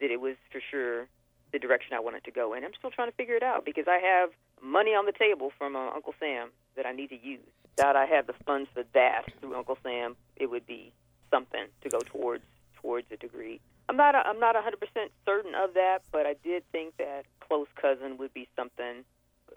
that 0.00 0.10
it 0.10 0.20
was 0.20 0.36
for 0.50 0.60
sure 0.70 1.08
the 1.52 1.58
direction 1.58 1.94
I 1.94 2.00
wanted 2.00 2.24
to 2.24 2.30
go 2.30 2.54
in. 2.54 2.64
I'm 2.64 2.74
still 2.78 2.90
trying 2.90 3.10
to 3.10 3.16
figure 3.16 3.34
it 3.34 3.42
out 3.42 3.64
because 3.64 3.84
I 3.88 3.98
have 3.98 4.30
money 4.62 4.90
on 4.90 5.06
the 5.06 5.12
table 5.12 5.52
from 5.58 5.76
uh, 5.76 5.90
Uncle 5.90 6.14
Sam 6.18 6.50
that 6.76 6.86
I 6.86 6.92
need 6.92 7.08
to 7.08 7.18
use. 7.22 7.40
That 7.76 7.96
I 7.96 8.06
have 8.06 8.26
the 8.26 8.34
funds 8.44 8.68
for 8.74 8.84
that 8.94 9.22
through 9.40 9.56
Uncle 9.56 9.78
Sam, 9.82 10.16
it 10.36 10.50
would 10.50 10.66
be 10.66 10.92
something 11.30 11.66
to 11.82 11.88
go 11.88 12.00
towards 12.00 12.44
towards 12.80 13.06
a 13.10 13.16
degree. 13.16 13.60
I'm 13.88 13.96
not 13.96 14.14
a, 14.14 14.18
I'm 14.18 14.38
not 14.38 14.54
100% 14.54 15.08
certain 15.26 15.54
of 15.54 15.74
that, 15.74 16.00
but 16.10 16.26
I 16.26 16.34
did 16.44 16.62
think 16.72 16.96
that 16.98 17.24
close 17.40 17.66
cousin 17.80 18.16
would 18.18 18.32
be 18.32 18.48
something 18.56 19.04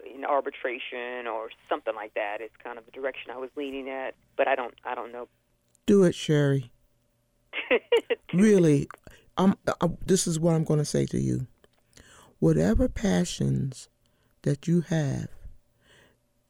in 0.04 0.24
arbitration 0.24 1.26
or 1.26 1.48
something 1.68 1.94
like 1.94 2.14
that. 2.14 2.38
It's 2.40 2.56
kind 2.62 2.78
of 2.78 2.84
the 2.84 2.90
direction 2.90 3.30
I 3.30 3.38
was 3.38 3.50
leaning 3.56 3.88
at, 3.88 4.14
but 4.36 4.48
I 4.48 4.54
don't 4.54 4.74
I 4.84 4.94
don't 4.94 5.12
know. 5.12 5.28
Do 5.86 6.04
it, 6.04 6.14
Sherry. 6.14 6.70
really, 8.34 8.88
I'm, 9.36 9.54
I, 9.80 9.90
this 10.04 10.26
is 10.26 10.38
what 10.38 10.54
I'm 10.54 10.64
going 10.64 10.78
to 10.78 10.84
say 10.84 11.06
to 11.06 11.18
you. 11.18 11.46
Whatever 12.38 12.88
passions 12.88 13.88
that 14.42 14.68
you 14.68 14.82
have, 14.82 15.28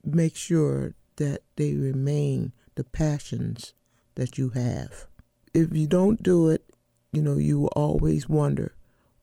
make 0.05 0.37
sure 0.37 0.95
that 1.17 1.43
they 1.57 1.75
remain 1.75 2.53
the 2.75 2.85
passions 2.85 3.75
that 4.15 4.37
you 4.39 4.51
have. 4.51 5.07
If 5.55 5.75
you 5.75 5.87
don't 5.87 6.23
do 6.23 6.49
it, 6.51 6.65
you 7.13 7.23
know, 7.23 7.37
you 7.37 7.61
will 7.61 7.73
always 7.77 8.29
wonder, 8.29 8.75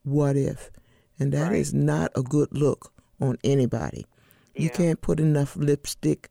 what 0.02 0.36
if? 0.36 0.70
And 1.18 1.32
that 1.32 1.50
right. 1.50 1.58
is 1.58 1.72
not 1.72 2.10
a 2.16 2.22
good 2.22 2.48
look 2.52 2.92
on 3.20 3.38
anybody. 3.44 4.06
Yeah. 4.54 4.62
You 4.62 4.70
can't 4.70 5.00
put 5.00 5.20
enough 5.20 5.56
lipstick 5.56 6.30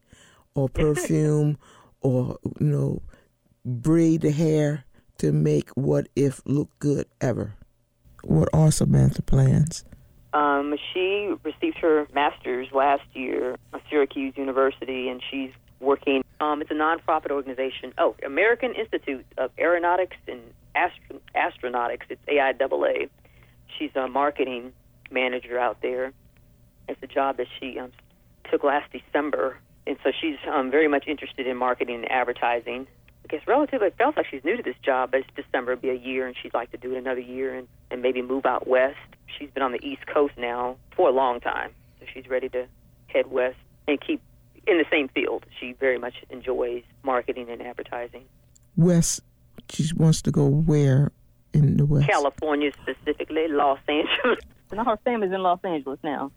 or 0.55 0.69
perfume 0.73 1.57
or, 2.01 2.37
you 2.59 2.67
know, 2.67 3.01
braid 3.65 4.21
the 4.21 4.31
hair 4.31 4.85
to 5.19 5.31
make 5.31 5.69
what 5.71 6.07
if 6.15 6.41
look 6.45 6.69
good 6.80 7.07
ever. 7.21 7.55
What 8.23 8.49
are 8.53 8.71
Samantha 8.71 9.21
plans? 9.21 9.86
Um, 10.34 10.75
she 10.93 11.34
received 11.43 11.78
her 11.78 12.07
master's 12.13 12.67
last 12.71 13.03
year 13.13 13.55
at 13.73 13.82
Syracuse 13.89 14.34
University, 14.36 15.07
and 15.09 15.21
she's 15.30 15.51
working. 15.80 16.23
Um, 16.39 16.61
it's 16.61 16.71
a 16.71 16.73
nonprofit 16.73 17.30
organization. 17.30 17.93
Oh, 17.97 18.15
American 18.25 18.73
Institute 18.73 19.25
of 19.38 19.51
Aeronautics 19.59 20.17
and 20.28 20.41
Astro- 20.76 21.21
Astronautics. 21.36 22.03
It's 22.09 22.24
AIAA. 22.26 23.09
She's 23.78 23.91
a 23.95 24.07
marketing 24.07 24.74
manager 25.11 25.59
out 25.59 25.82
there. 25.82 26.13
It's 26.88 27.01
a 27.01 27.07
job 27.07 27.38
that 27.38 27.47
she 27.59 27.80
um, 27.80 27.91
took 28.51 28.63
last 28.63 28.91
December, 28.91 29.57
and 29.88 29.97
so 30.03 30.11
she's 30.19 30.38
um, 30.51 30.69
very 30.69 30.88
much 30.88 31.07
interested 31.07 31.47
in 31.47 31.57
marketing 31.57 31.95
and 31.95 32.11
advertising. 32.11 32.88
I 33.24 33.28
guess 33.30 33.47
relatively, 33.47 33.88
it 33.88 33.95
feels 33.97 34.15
like 34.17 34.26
she's 34.30 34.43
new 34.43 34.57
to 34.57 34.63
this 34.63 34.76
job, 34.84 35.11
but 35.11 35.21
it's 35.21 35.30
December, 35.36 35.74
it'll 35.74 35.82
be 35.82 35.89
a 35.89 35.93
year, 35.93 36.28
and 36.28 36.36
she'd 36.41 36.53
like 36.53 36.71
to 36.71 36.78
do 36.78 36.93
it 36.93 36.97
another 36.97 37.21
year 37.21 37.55
and, 37.55 37.67
and 37.89 38.01
maybe 38.01 38.21
move 38.21 38.45
out 38.45 38.67
west 38.67 38.97
she's 39.38 39.49
been 39.51 39.63
on 39.63 39.71
the 39.71 39.86
East 39.86 40.05
Coast 40.07 40.34
now 40.38 40.78
for 40.95 41.09
a 41.09 41.11
long 41.11 41.39
time, 41.39 41.71
so 41.99 42.05
she's 42.13 42.28
ready 42.30 42.49
to 42.49 42.67
head 43.07 43.32
west 43.32 43.57
and 43.88 43.99
keep 43.99 44.21
in 44.67 44.78
the 44.78 44.86
same 44.91 45.09
field. 45.09 45.45
She 45.59 45.74
very 45.74 45.97
much 45.97 46.15
enjoys 46.30 46.84
marketing 47.03 47.49
and 47.49 47.61
advertising. 47.61 48.26
West, 48.76 49.21
she 49.70 49.89
wants 49.95 50.22
to 50.24 50.32
go 50.32 50.45
where 50.47 51.12
in 51.54 51.78
the 51.78 51.86
West? 51.86 52.08
California, 52.08 52.72
specifically 52.82 53.47
Los 53.47 53.80
Angeles. 53.88 54.39
And 54.72 54.88
her 54.88 54.97
family's 55.06 55.32
in 55.32 55.43
Los 55.43 55.60
Angeles 55.64 55.99
now. 56.04 56.32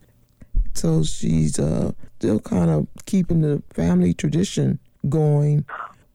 So 0.74 1.02
she's 1.02 1.58
uh, 1.58 1.92
still 2.18 2.38
kind 2.38 2.68
of 2.68 2.86
keeping 3.06 3.40
the 3.40 3.62
family 3.72 4.12
tradition 4.12 4.78
going. 5.08 5.64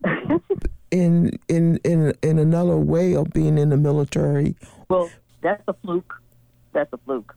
in 0.91 1.31
in 1.47 1.79
in 1.83 2.13
in 2.21 2.37
another 2.37 2.77
way 2.77 3.15
of 3.15 3.31
being 3.31 3.57
in 3.57 3.69
the 3.69 3.77
military. 3.77 4.55
Well, 4.87 5.09
that's 5.41 5.63
a 5.67 5.73
fluke 5.73 6.21
that's 6.73 6.91
a 6.93 6.97
fluke. 6.97 7.35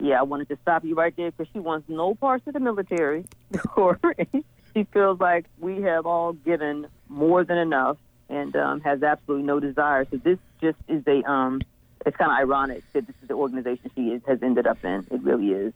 yeah, 0.00 0.18
I 0.18 0.22
wanted 0.22 0.48
to 0.48 0.58
stop 0.62 0.84
you 0.84 0.94
right 0.94 1.14
there 1.16 1.30
because 1.30 1.50
she 1.52 1.58
wants 1.58 1.88
no 1.88 2.14
parts 2.14 2.46
of 2.46 2.54
the 2.54 2.60
military. 2.60 3.24
or 3.76 3.98
she 4.74 4.84
feels 4.92 5.20
like 5.20 5.46
we 5.58 5.82
have 5.82 6.06
all 6.06 6.32
given 6.32 6.86
more 7.08 7.44
than 7.44 7.58
enough 7.58 7.96
and 8.28 8.54
um, 8.56 8.80
has 8.80 9.02
absolutely 9.02 9.46
no 9.46 9.60
desire. 9.60 10.06
So 10.10 10.16
this 10.16 10.38
just 10.60 10.78
is 10.88 11.02
a 11.06 11.22
um, 11.30 11.60
it's 12.06 12.16
kind 12.16 12.30
of 12.30 12.38
ironic 12.38 12.82
that 12.92 13.06
this 13.06 13.16
is 13.22 13.28
the 13.28 13.34
organization 13.34 13.90
she 13.94 14.08
is, 14.08 14.22
has 14.26 14.42
ended 14.42 14.66
up 14.66 14.84
in. 14.84 15.06
It 15.10 15.22
really 15.22 15.48
is. 15.48 15.72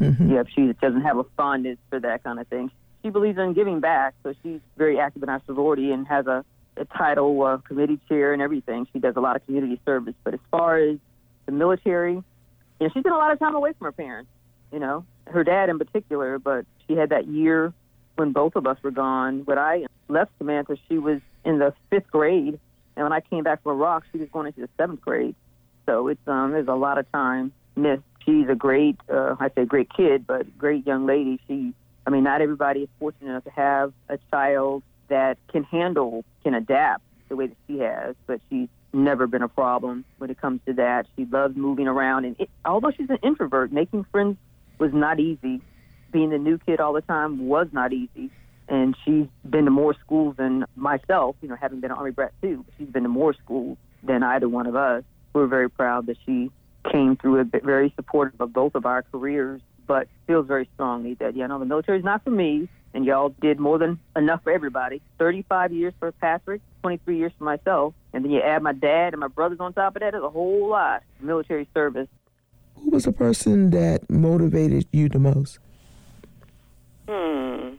Mm-hmm. 0.00 0.32
Yeah, 0.32 0.42
she 0.54 0.72
doesn't 0.80 1.00
have 1.00 1.18
a 1.18 1.24
fondness 1.36 1.78
for 1.90 1.98
that 2.00 2.22
kind 2.22 2.38
of 2.38 2.46
thing. 2.46 2.70
She 3.02 3.10
believes 3.10 3.38
in 3.38 3.52
giving 3.54 3.80
back, 3.80 4.14
so 4.22 4.34
she's 4.42 4.60
very 4.76 4.98
active 4.98 5.22
in 5.22 5.28
our 5.28 5.42
sorority 5.46 5.90
and 5.90 6.06
has 6.06 6.26
a, 6.26 6.44
a 6.76 6.84
title, 6.84 7.42
uh, 7.42 7.56
committee 7.58 7.98
chair, 8.08 8.32
and 8.32 8.40
everything. 8.42 8.86
She 8.92 8.98
does 8.98 9.14
a 9.16 9.20
lot 9.20 9.36
of 9.36 9.44
community 9.46 9.80
service. 9.84 10.14
But 10.22 10.34
as 10.34 10.40
far 10.50 10.78
as 10.78 10.98
the 11.46 11.52
military, 11.52 12.14
you 12.14 12.24
know, 12.80 12.88
she 12.88 13.00
spent 13.00 13.14
a 13.14 13.18
lot 13.18 13.32
of 13.32 13.38
time 13.38 13.54
away 13.54 13.72
from 13.72 13.86
her 13.86 13.92
parents. 13.92 14.30
You 14.72 14.78
know, 14.78 15.04
her 15.26 15.42
dad 15.42 15.70
in 15.70 15.78
particular. 15.78 16.38
But 16.38 16.66
she 16.86 16.94
had 16.94 17.10
that 17.10 17.26
year 17.26 17.72
when 18.16 18.32
both 18.32 18.54
of 18.54 18.66
us 18.66 18.76
were 18.82 18.90
gone. 18.90 19.42
When 19.44 19.58
I 19.58 19.86
left 20.08 20.32
Samantha, 20.38 20.76
she 20.88 20.98
was 20.98 21.20
in 21.48 21.58
the 21.58 21.72
fifth 21.88 22.10
grade, 22.10 22.60
and 22.94 23.04
when 23.04 23.12
I 23.12 23.20
came 23.20 23.42
back 23.42 23.62
from 23.62 23.72
Iraq, 23.72 24.04
she 24.12 24.18
was 24.18 24.28
going 24.30 24.48
into 24.48 24.60
the 24.60 24.68
seventh 24.76 25.00
grade. 25.00 25.34
So 25.86 26.08
it's 26.08 26.20
um, 26.28 26.52
there's 26.52 26.68
a 26.68 26.74
lot 26.74 26.98
of 26.98 27.10
time 27.10 27.52
missed. 27.74 28.02
She's 28.26 28.48
a 28.50 28.54
great, 28.54 28.96
uh, 29.10 29.36
I 29.40 29.48
say 29.54 29.64
great 29.64 29.88
kid, 29.90 30.26
but 30.26 30.58
great 30.58 30.86
young 30.86 31.06
lady. 31.06 31.40
She, 31.48 31.72
I 32.06 32.10
mean, 32.10 32.24
not 32.24 32.42
everybody 32.42 32.80
is 32.80 32.88
fortunate 32.98 33.30
enough 33.30 33.44
to 33.44 33.50
have 33.50 33.94
a 34.10 34.18
child 34.30 34.82
that 35.08 35.38
can 35.50 35.64
handle, 35.64 36.22
can 36.44 36.52
adapt 36.52 37.02
the 37.30 37.36
way 37.36 37.46
that 37.46 37.56
she 37.66 37.78
has. 37.78 38.14
But 38.26 38.42
she's 38.50 38.68
never 38.92 39.26
been 39.26 39.42
a 39.42 39.48
problem 39.48 40.04
when 40.18 40.28
it 40.28 40.38
comes 40.38 40.60
to 40.66 40.74
that. 40.74 41.06
She 41.16 41.24
loves 41.24 41.56
moving 41.56 41.88
around, 41.88 42.26
and 42.26 42.36
it, 42.38 42.50
although 42.66 42.90
she's 42.90 43.08
an 43.08 43.20
introvert, 43.22 43.72
making 43.72 44.04
friends 44.12 44.36
was 44.78 44.92
not 44.92 45.18
easy. 45.18 45.62
Being 46.12 46.28
the 46.28 46.38
new 46.38 46.58
kid 46.58 46.78
all 46.78 46.92
the 46.92 47.00
time 47.00 47.48
was 47.48 47.68
not 47.72 47.94
easy. 47.94 48.30
And 48.68 48.94
she's 49.04 49.26
been 49.48 49.64
to 49.64 49.70
more 49.70 49.94
schools 50.04 50.36
than 50.36 50.64
myself, 50.76 51.36
you 51.40 51.48
know, 51.48 51.56
having 51.56 51.80
been 51.80 51.90
an 51.90 51.96
Army 51.96 52.10
brat 52.10 52.32
too. 52.42 52.64
She's 52.76 52.88
been 52.88 53.04
to 53.04 53.08
more 53.08 53.32
schools 53.34 53.78
than 54.02 54.22
either 54.22 54.48
one 54.48 54.66
of 54.66 54.76
us. 54.76 55.04
We're 55.32 55.46
very 55.46 55.70
proud 55.70 56.06
that 56.06 56.16
she 56.26 56.50
came 56.92 57.16
through 57.16 57.40
it, 57.40 57.64
very 57.64 57.92
supportive 57.96 58.40
of 58.40 58.52
both 58.52 58.74
of 58.74 58.84
our 58.84 59.02
careers, 59.02 59.60
but 59.86 60.08
feels 60.26 60.46
very 60.46 60.68
strongly 60.74 61.14
that, 61.14 61.34
yeah, 61.34 61.46
no, 61.46 61.58
the 61.58 61.64
military 61.64 61.98
is 61.98 62.04
not 62.04 62.24
for 62.24 62.30
me. 62.30 62.68
And 62.94 63.04
y'all 63.04 63.34
did 63.40 63.60
more 63.60 63.78
than 63.78 63.98
enough 64.16 64.42
for 64.42 64.50
everybody. 64.50 65.02
35 65.18 65.72
years 65.72 65.94
for 65.98 66.10
Patrick, 66.12 66.62
23 66.82 67.18
years 67.18 67.32
for 67.38 67.44
myself. 67.44 67.94
And 68.12 68.24
then 68.24 68.32
you 68.32 68.40
add 68.40 68.62
my 68.62 68.72
dad 68.72 69.12
and 69.12 69.20
my 69.20 69.28
brothers 69.28 69.60
on 69.60 69.74
top 69.74 69.96
of 69.96 70.00
that, 70.00 70.14
it's 70.14 70.24
a 70.24 70.30
whole 70.30 70.68
lot. 70.68 71.02
Military 71.20 71.68
service 71.74 72.08
who 72.82 72.90
was 72.90 73.04
the 73.04 73.12
person 73.12 73.70
that 73.70 74.08
motivated 74.08 74.86
you 74.92 75.08
the 75.08 75.18
most? 75.18 75.58
Hmm. 77.08 77.74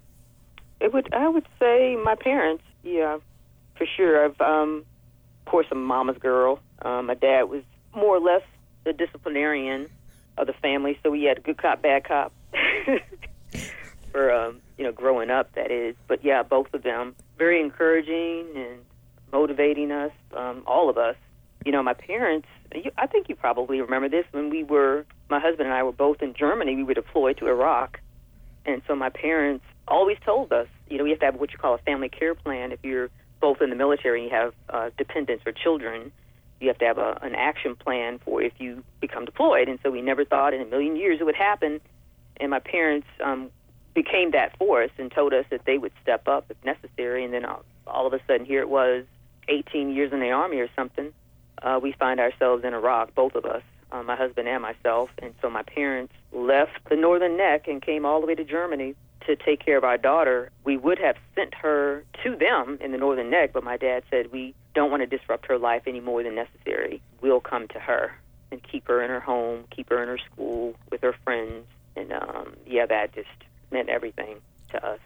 It 0.80 0.94
would 0.94 1.14
I 1.14 1.28
would 1.28 1.48
say 1.60 1.96
my 1.96 2.16
parents. 2.16 2.64
Yeah, 2.84 3.18
for 3.76 3.86
sure. 3.86 4.26
I've 4.26 4.40
um, 4.42 4.86
of 5.46 5.52
course, 5.52 5.68
a 5.72 5.76
mama's 5.76 6.18
girl. 6.18 6.60
Um, 6.82 7.08
my 7.08 7.16
dad 7.16 7.44
was 7.44 7.64
more 7.96 8.18
or 8.18 8.20
less 8.20 8.44
the 8.86 8.94
disciplinarian 8.94 9.88
of 10.38 10.48
the 10.48 10.54
family, 10.54 10.98
so 11.04 11.10
we 11.10 11.24
had 11.24 11.44
good 11.44 11.58
cop, 11.58 11.82
bad 11.82 12.04
cop. 12.06 12.32
for 14.12 14.32
um, 14.32 14.62
you 14.78 14.84
know, 14.84 14.92
growing 14.92 15.30
up, 15.30 15.54
that 15.54 15.72
is. 15.72 15.96
But 16.08 16.24
yeah, 16.24 16.44
both 16.44 16.74
of 16.74 16.84
them 16.84 17.16
very 17.38 17.62
encouraging 17.62 18.48
and 18.56 18.80
motivating 19.32 19.92
us, 19.92 20.12
um, 20.36 20.64
all 20.66 20.90
of 20.90 20.98
us. 20.98 21.16
You 21.66 21.74
know, 21.74 21.84
my 21.84 21.94
parents 21.94 22.48
you, 22.76 22.92
I 22.98 23.08
think 23.08 23.30
you 23.30 23.36
probably 23.36 23.82
remember 23.82 24.10
this 24.10 24.26
when 24.32 24.50
we 24.50 24.64
were, 24.64 25.06
my 25.30 25.40
husband 25.40 25.68
and 25.68 25.74
I 25.76 25.84
were 25.84 25.92
both 25.92 26.22
in 26.22 26.34
Germany. 26.34 26.76
We 26.76 26.84
were 26.84 26.94
deployed 26.94 27.38
to 27.38 27.48
Iraq, 27.48 28.00
and 28.66 28.82
so 28.88 28.96
my 28.96 29.10
parents 29.10 29.66
always 29.90 30.18
told 30.26 30.52
us, 30.52 30.68
you 30.90 30.98
know, 30.98 31.04
we 31.04 31.10
have 31.12 31.20
to 31.20 31.26
have 31.26 31.36
what 31.36 31.52
you 31.52 31.58
call 31.58 31.76
a 31.76 31.80
family 31.80 32.10
care 32.10 32.36
plan. 32.36 32.72
If 32.72 32.80
you're 32.84 33.10
both 33.40 33.62
in 33.62 33.70
the 33.70 33.76
military 33.76 34.22
and 34.22 34.32
you 34.32 34.36
have 34.36 34.54
uh, 34.70 34.90
dependents 34.98 35.44
or 35.46 35.52
children, 35.52 36.12
you 36.60 36.68
have 36.68 36.78
to 36.80 36.86
have 36.86 36.98
a, 36.98 37.20
an 37.22 37.36
action 37.36 37.76
plan 37.76 38.20
for 38.20 38.42
if 38.42 38.54
you 38.60 38.84
become 39.00 39.26
deployed. 39.26 39.70
And 39.70 39.80
so 39.84 39.92
we 39.92 40.02
never 40.02 40.26
thought 40.26 40.54
in 40.54 40.62
a 40.62 40.66
million 40.66 40.96
years 40.96 41.20
it 41.22 41.24
would 41.24 41.36
happen. 41.36 41.80
And 42.38 42.52
my 42.52 42.60
parents 42.60 43.08
um, 43.24 43.50
became 43.94 44.32
that 44.32 44.58
for 44.58 44.84
us 44.84 44.92
and 44.98 45.12
told 45.12 45.34
us 45.34 45.46
that 45.50 45.66
they 45.66 45.78
would 45.78 45.92
step 46.02 46.28
up 46.28 46.46
if 46.50 46.58
necessary. 46.64 47.24
And 47.24 47.34
then 47.34 47.46
all, 47.46 47.64
all 47.88 48.08
of 48.08 48.14
a 48.14 48.20
sudden, 48.28 48.46
here 48.46 48.62
it 48.62 48.70
was, 48.70 49.06
18 49.48 49.90
years 49.90 50.14
in 50.14 50.20
the 50.20 50.30
army 50.30 50.60
or 50.60 50.70
something 50.76 51.12
uh, 51.62 51.80
we 51.82 51.92
find 51.94 52.20
ourselves 52.20 52.64
in 52.64 52.74
Iraq, 52.74 53.14
both 53.16 53.36
of 53.36 53.46
us, 53.46 53.64
uh, 53.92 54.04
my 54.04 54.16
husband 54.16 54.48
and 54.48 54.62
myself. 54.62 55.10
And 55.22 55.34
so 55.42 55.50
my 55.50 55.64
parents 55.64 56.14
left 56.32 56.90
the 56.90 56.96
Northern 56.96 57.38
Neck 57.38 57.68
and 57.68 57.82
came 57.82 58.06
all 58.06 58.22
the 58.22 58.28
way 58.28 58.36
to 58.36 58.44
Germany 58.44 58.96
to 59.30 59.36
take 59.36 59.64
care 59.64 59.78
of 59.78 59.84
our 59.84 59.98
daughter. 59.98 60.52
We 60.64 60.76
would 60.76 61.00
have 61.00 61.16
sent 61.36 61.54
her 61.56 62.04
to 62.24 62.36
them 62.36 62.78
in 62.82 62.92
the 62.92 62.98
Northern 62.98 63.30
Neck, 63.30 63.54
but 63.54 63.64
my 63.64 63.78
dad 63.78 64.04
said 64.10 64.32
we 64.32 64.56
don't 64.74 64.92
want 64.92 65.08
to 65.08 65.18
disrupt 65.18 65.46
her 65.48 65.58
life 65.58 65.84
any 65.88 66.00
more 66.00 66.24
than 66.24 66.36
necessary. 66.36 67.02
We'll 67.22 67.40
come 67.40 67.68
to 67.70 67.80
her 67.80 68.12
and 68.52 68.62
keep 68.64 68.88
her 68.88 69.02
in 69.02 69.10
her 69.10 69.20
home, 69.20 69.66
keep 69.70 69.90
her 69.90 70.02
in 70.02 70.10
her 70.10 70.18
school 70.18 70.74
with 70.92 71.02
her 71.02 71.16
friends. 71.24 71.66
And 71.96 72.12
um, 72.12 72.56
yeah, 72.66 72.86
that 72.88 73.14
just 73.14 73.28
meant 73.72 73.90
everything 73.90 74.38
to 74.72 74.86
us. 74.86 75.00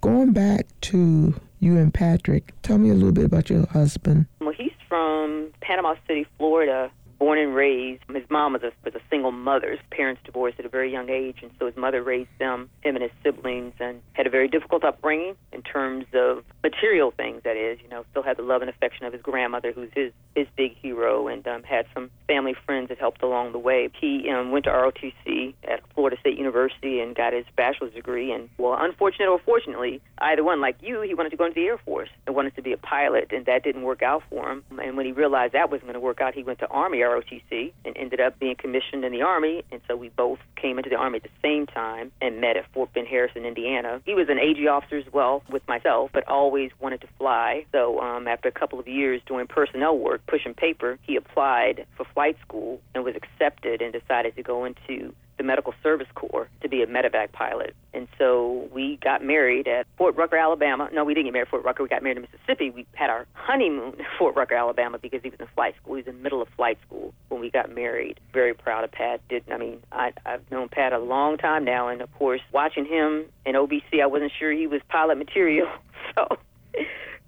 Going 0.00 0.32
back 0.32 0.66
to 0.82 1.34
you 1.60 1.76
and 1.76 1.92
Patrick, 1.92 2.54
tell 2.62 2.78
me 2.78 2.88
a 2.88 2.94
little 2.94 3.12
bit 3.12 3.24
about 3.24 3.50
your 3.50 3.66
husband. 3.66 4.26
Well, 4.40 4.52
he's 4.56 4.72
from 4.88 5.50
Panama 5.60 5.96
City, 6.06 6.26
Florida, 6.38 6.90
born 7.18 7.38
and 7.38 7.54
raised. 7.54 8.02
His 8.12 8.28
mom 8.30 8.52
was 8.52 8.62
a, 8.62 8.72
was 8.84 8.94
a 8.94 9.00
single 9.10 9.32
mother. 9.32 9.70
His 9.70 9.80
parents 9.90 10.20
divorced 10.24 10.58
at 10.58 10.64
a 10.64 10.68
very 10.68 10.90
young 10.92 11.10
age, 11.10 11.36
and 11.42 11.50
so 11.58 11.66
his 11.66 11.76
mother 11.76 12.02
raised 12.02 12.30
them, 12.38 12.70
him 12.82 12.96
and 12.96 13.02
his 13.02 13.12
siblings, 13.22 13.74
and 13.80 14.00
had 14.12 14.26
a 14.26 14.30
very 14.30 14.48
difficult 14.48 14.84
upbringing 14.84 15.36
in 15.52 15.62
terms 15.62 16.06
of 16.14 16.44
material 16.62 17.12
things. 17.16 17.42
That 17.44 17.56
is, 17.56 17.78
you 17.82 17.88
know, 17.88 18.04
still 18.10 18.22
had 18.22 18.36
the 18.36 18.42
love 18.42 18.62
and 18.62 18.70
affection 18.70 19.06
of 19.06 19.12
his 19.12 19.22
grandmother, 19.22 19.72
who's 19.72 19.90
his 19.94 20.12
his 20.34 20.46
big 20.56 20.76
hero, 20.76 21.26
and 21.26 21.46
um, 21.48 21.62
had 21.64 21.86
some 21.92 22.10
family 22.28 22.54
friends 22.66 22.88
that 22.90 22.98
helped 22.98 23.22
along 23.22 23.52
the 23.52 23.58
way. 23.58 23.88
He 24.00 24.30
um, 24.30 24.52
went 24.52 24.64
to 24.66 24.70
ROTC 24.70 25.54
at 25.64 25.80
Florida 25.94 26.16
State 26.20 26.38
University 26.38 27.00
and 27.00 27.16
got 27.16 27.32
his 27.32 27.44
bachelor's 27.56 27.92
degree. 27.94 28.30
And 28.32 28.48
well, 28.58 28.76
unfortunately 28.78 29.26
or 29.26 29.40
fortunately, 29.44 30.00
either 30.18 30.44
one, 30.44 30.60
like 30.60 30.76
you, 30.80 31.00
he 31.02 31.14
wanted 31.14 31.30
to 31.30 31.36
go 31.36 31.46
into 31.46 31.56
the 31.56 31.66
Air 31.66 31.78
Force 31.78 32.10
and 32.26 32.36
wanted 32.36 32.54
to 32.56 32.62
be 32.62 32.72
a 32.72 32.76
pilot, 32.76 33.32
and 33.32 33.46
that 33.46 33.64
didn't 33.64 33.82
work 33.82 34.02
out 34.02 34.22
for 34.30 34.50
him. 34.50 34.62
And 34.80 34.96
when 34.96 35.06
he 35.06 35.12
realized 35.12 35.54
that 35.54 35.70
wasn't 35.70 35.86
going 35.86 35.94
to 35.94 36.00
work 36.00 36.20
out, 36.20 36.34
he 36.34 36.42
went 36.42 36.60
to 36.60 36.68
Army 36.68 37.02
ROTC 37.08 37.72
and 37.84 37.96
ended 37.96 38.20
up 38.20 38.38
being 38.38 38.56
commissioned 38.56 39.04
in 39.04 39.12
the 39.12 39.22
Army. 39.22 39.62
And 39.70 39.80
so 39.88 39.96
we 39.96 40.08
both 40.10 40.38
came 40.56 40.78
into 40.78 40.90
the 40.90 40.96
Army 40.96 41.16
at 41.16 41.22
the 41.22 41.28
same 41.42 41.66
time 41.66 42.12
and 42.20 42.40
met 42.40 42.56
at 42.56 42.64
Fort 42.72 42.92
Ben 42.92 43.06
Harrison, 43.06 43.44
Indiana. 43.44 44.00
He 44.04 44.14
was 44.14 44.28
an 44.28 44.38
AG 44.38 44.66
officer 44.66 44.98
as 44.98 45.12
well 45.12 45.42
with 45.50 45.66
myself, 45.68 46.10
but 46.12 46.26
always 46.28 46.70
wanted 46.80 47.00
to 47.02 47.08
fly. 47.18 47.64
So 47.72 48.00
um, 48.00 48.28
after 48.28 48.48
a 48.48 48.52
couple 48.52 48.78
of 48.78 48.88
years 48.88 49.20
doing 49.26 49.46
personnel 49.46 49.98
work, 49.98 50.22
pushing 50.26 50.54
paper, 50.54 50.98
he 51.02 51.16
applied 51.16 51.86
for 51.96 52.04
flight 52.14 52.36
school 52.42 52.80
and 52.94 53.04
was 53.04 53.14
accepted 53.16 53.82
and 53.82 53.92
decided 53.92 54.36
to 54.36 54.42
go 54.42 54.64
into 54.64 55.14
the 55.38 55.44
Medical 55.44 55.72
Service 55.82 56.08
Corps 56.14 56.48
to 56.60 56.68
be 56.68 56.82
a 56.82 56.86
medevac 56.86 57.32
pilot. 57.32 57.74
And 57.94 58.08
so 58.18 58.68
we 58.72 58.98
got 59.02 59.24
married 59.24 59.66
at 59.66 59.86
Fort 59.96 60.16
Rucker, 60.16 60.36
Alabama. 60.36 60.88
No, 60.92 61.04
we 61.04 61.14
didn't 61.14 61.26
get 61.26 61.32
married 61.32 61.46
at 61.46 61.50
Fort 61.50 61.64
Rucker. 61.64 61.82
We 61.82 61.88
got 61.88 62.02
married 62.02 62.18
in 62.18 62.26
Mississippi. 62.30 62.70
We 62.70 62.86
had 62.94 63.08
our 63.08 63.26
honeymoon 63.32 64.00
at 64.00 64.06
Fort 64.18 64.36
Rucker, 64.36 64.54
Alabama 64.54 64.98
because 64.98 65.22
he 65.22 65.30
was 65.30 65.40
in 65.40 65.46
flight 65.54 65.74
school. 65.80 65.94
He 65.94 66.02
was 66.02 66.08
in 66.08 66.16
the 66.16 66.22
middle 66.22 66.42
of 66.42 66.48
flight 66.56 66.78
school 66.86 67.14
when 67.28 67.40
we 67.40 67.50
got 67.50 67.74
married. 67.74 68.20
Very 68.32 68.52
proud 68.54 68.84
of 68.84 68.92
Pat. 68.92 69.26
Did 69.28 69.44
I 69.50 69.56
mean 69.56 69.82
I 69.92 70.12
I've 70.26 70.48
known 70.50 70.68
Pat 70.68 70.92
a 70.92 70.98
long 70.98 71.38
time 71.38 71.64
now 71.64 71.88
and 71.88 72.02
of 72.02 72.12
course 72.14 72.40
watching 72.52 72.84
him 72.84 73.26
in 73.46 73.54
OBC 73.54 74.02
I 74.02 74.06
wasn't 74.06 74.32
sure 74.38 74.52
he 74.52 74.66
was 74.66 74.80
pilot 74.88 75.18
material. 75.18 75.68
So 76.14 76.38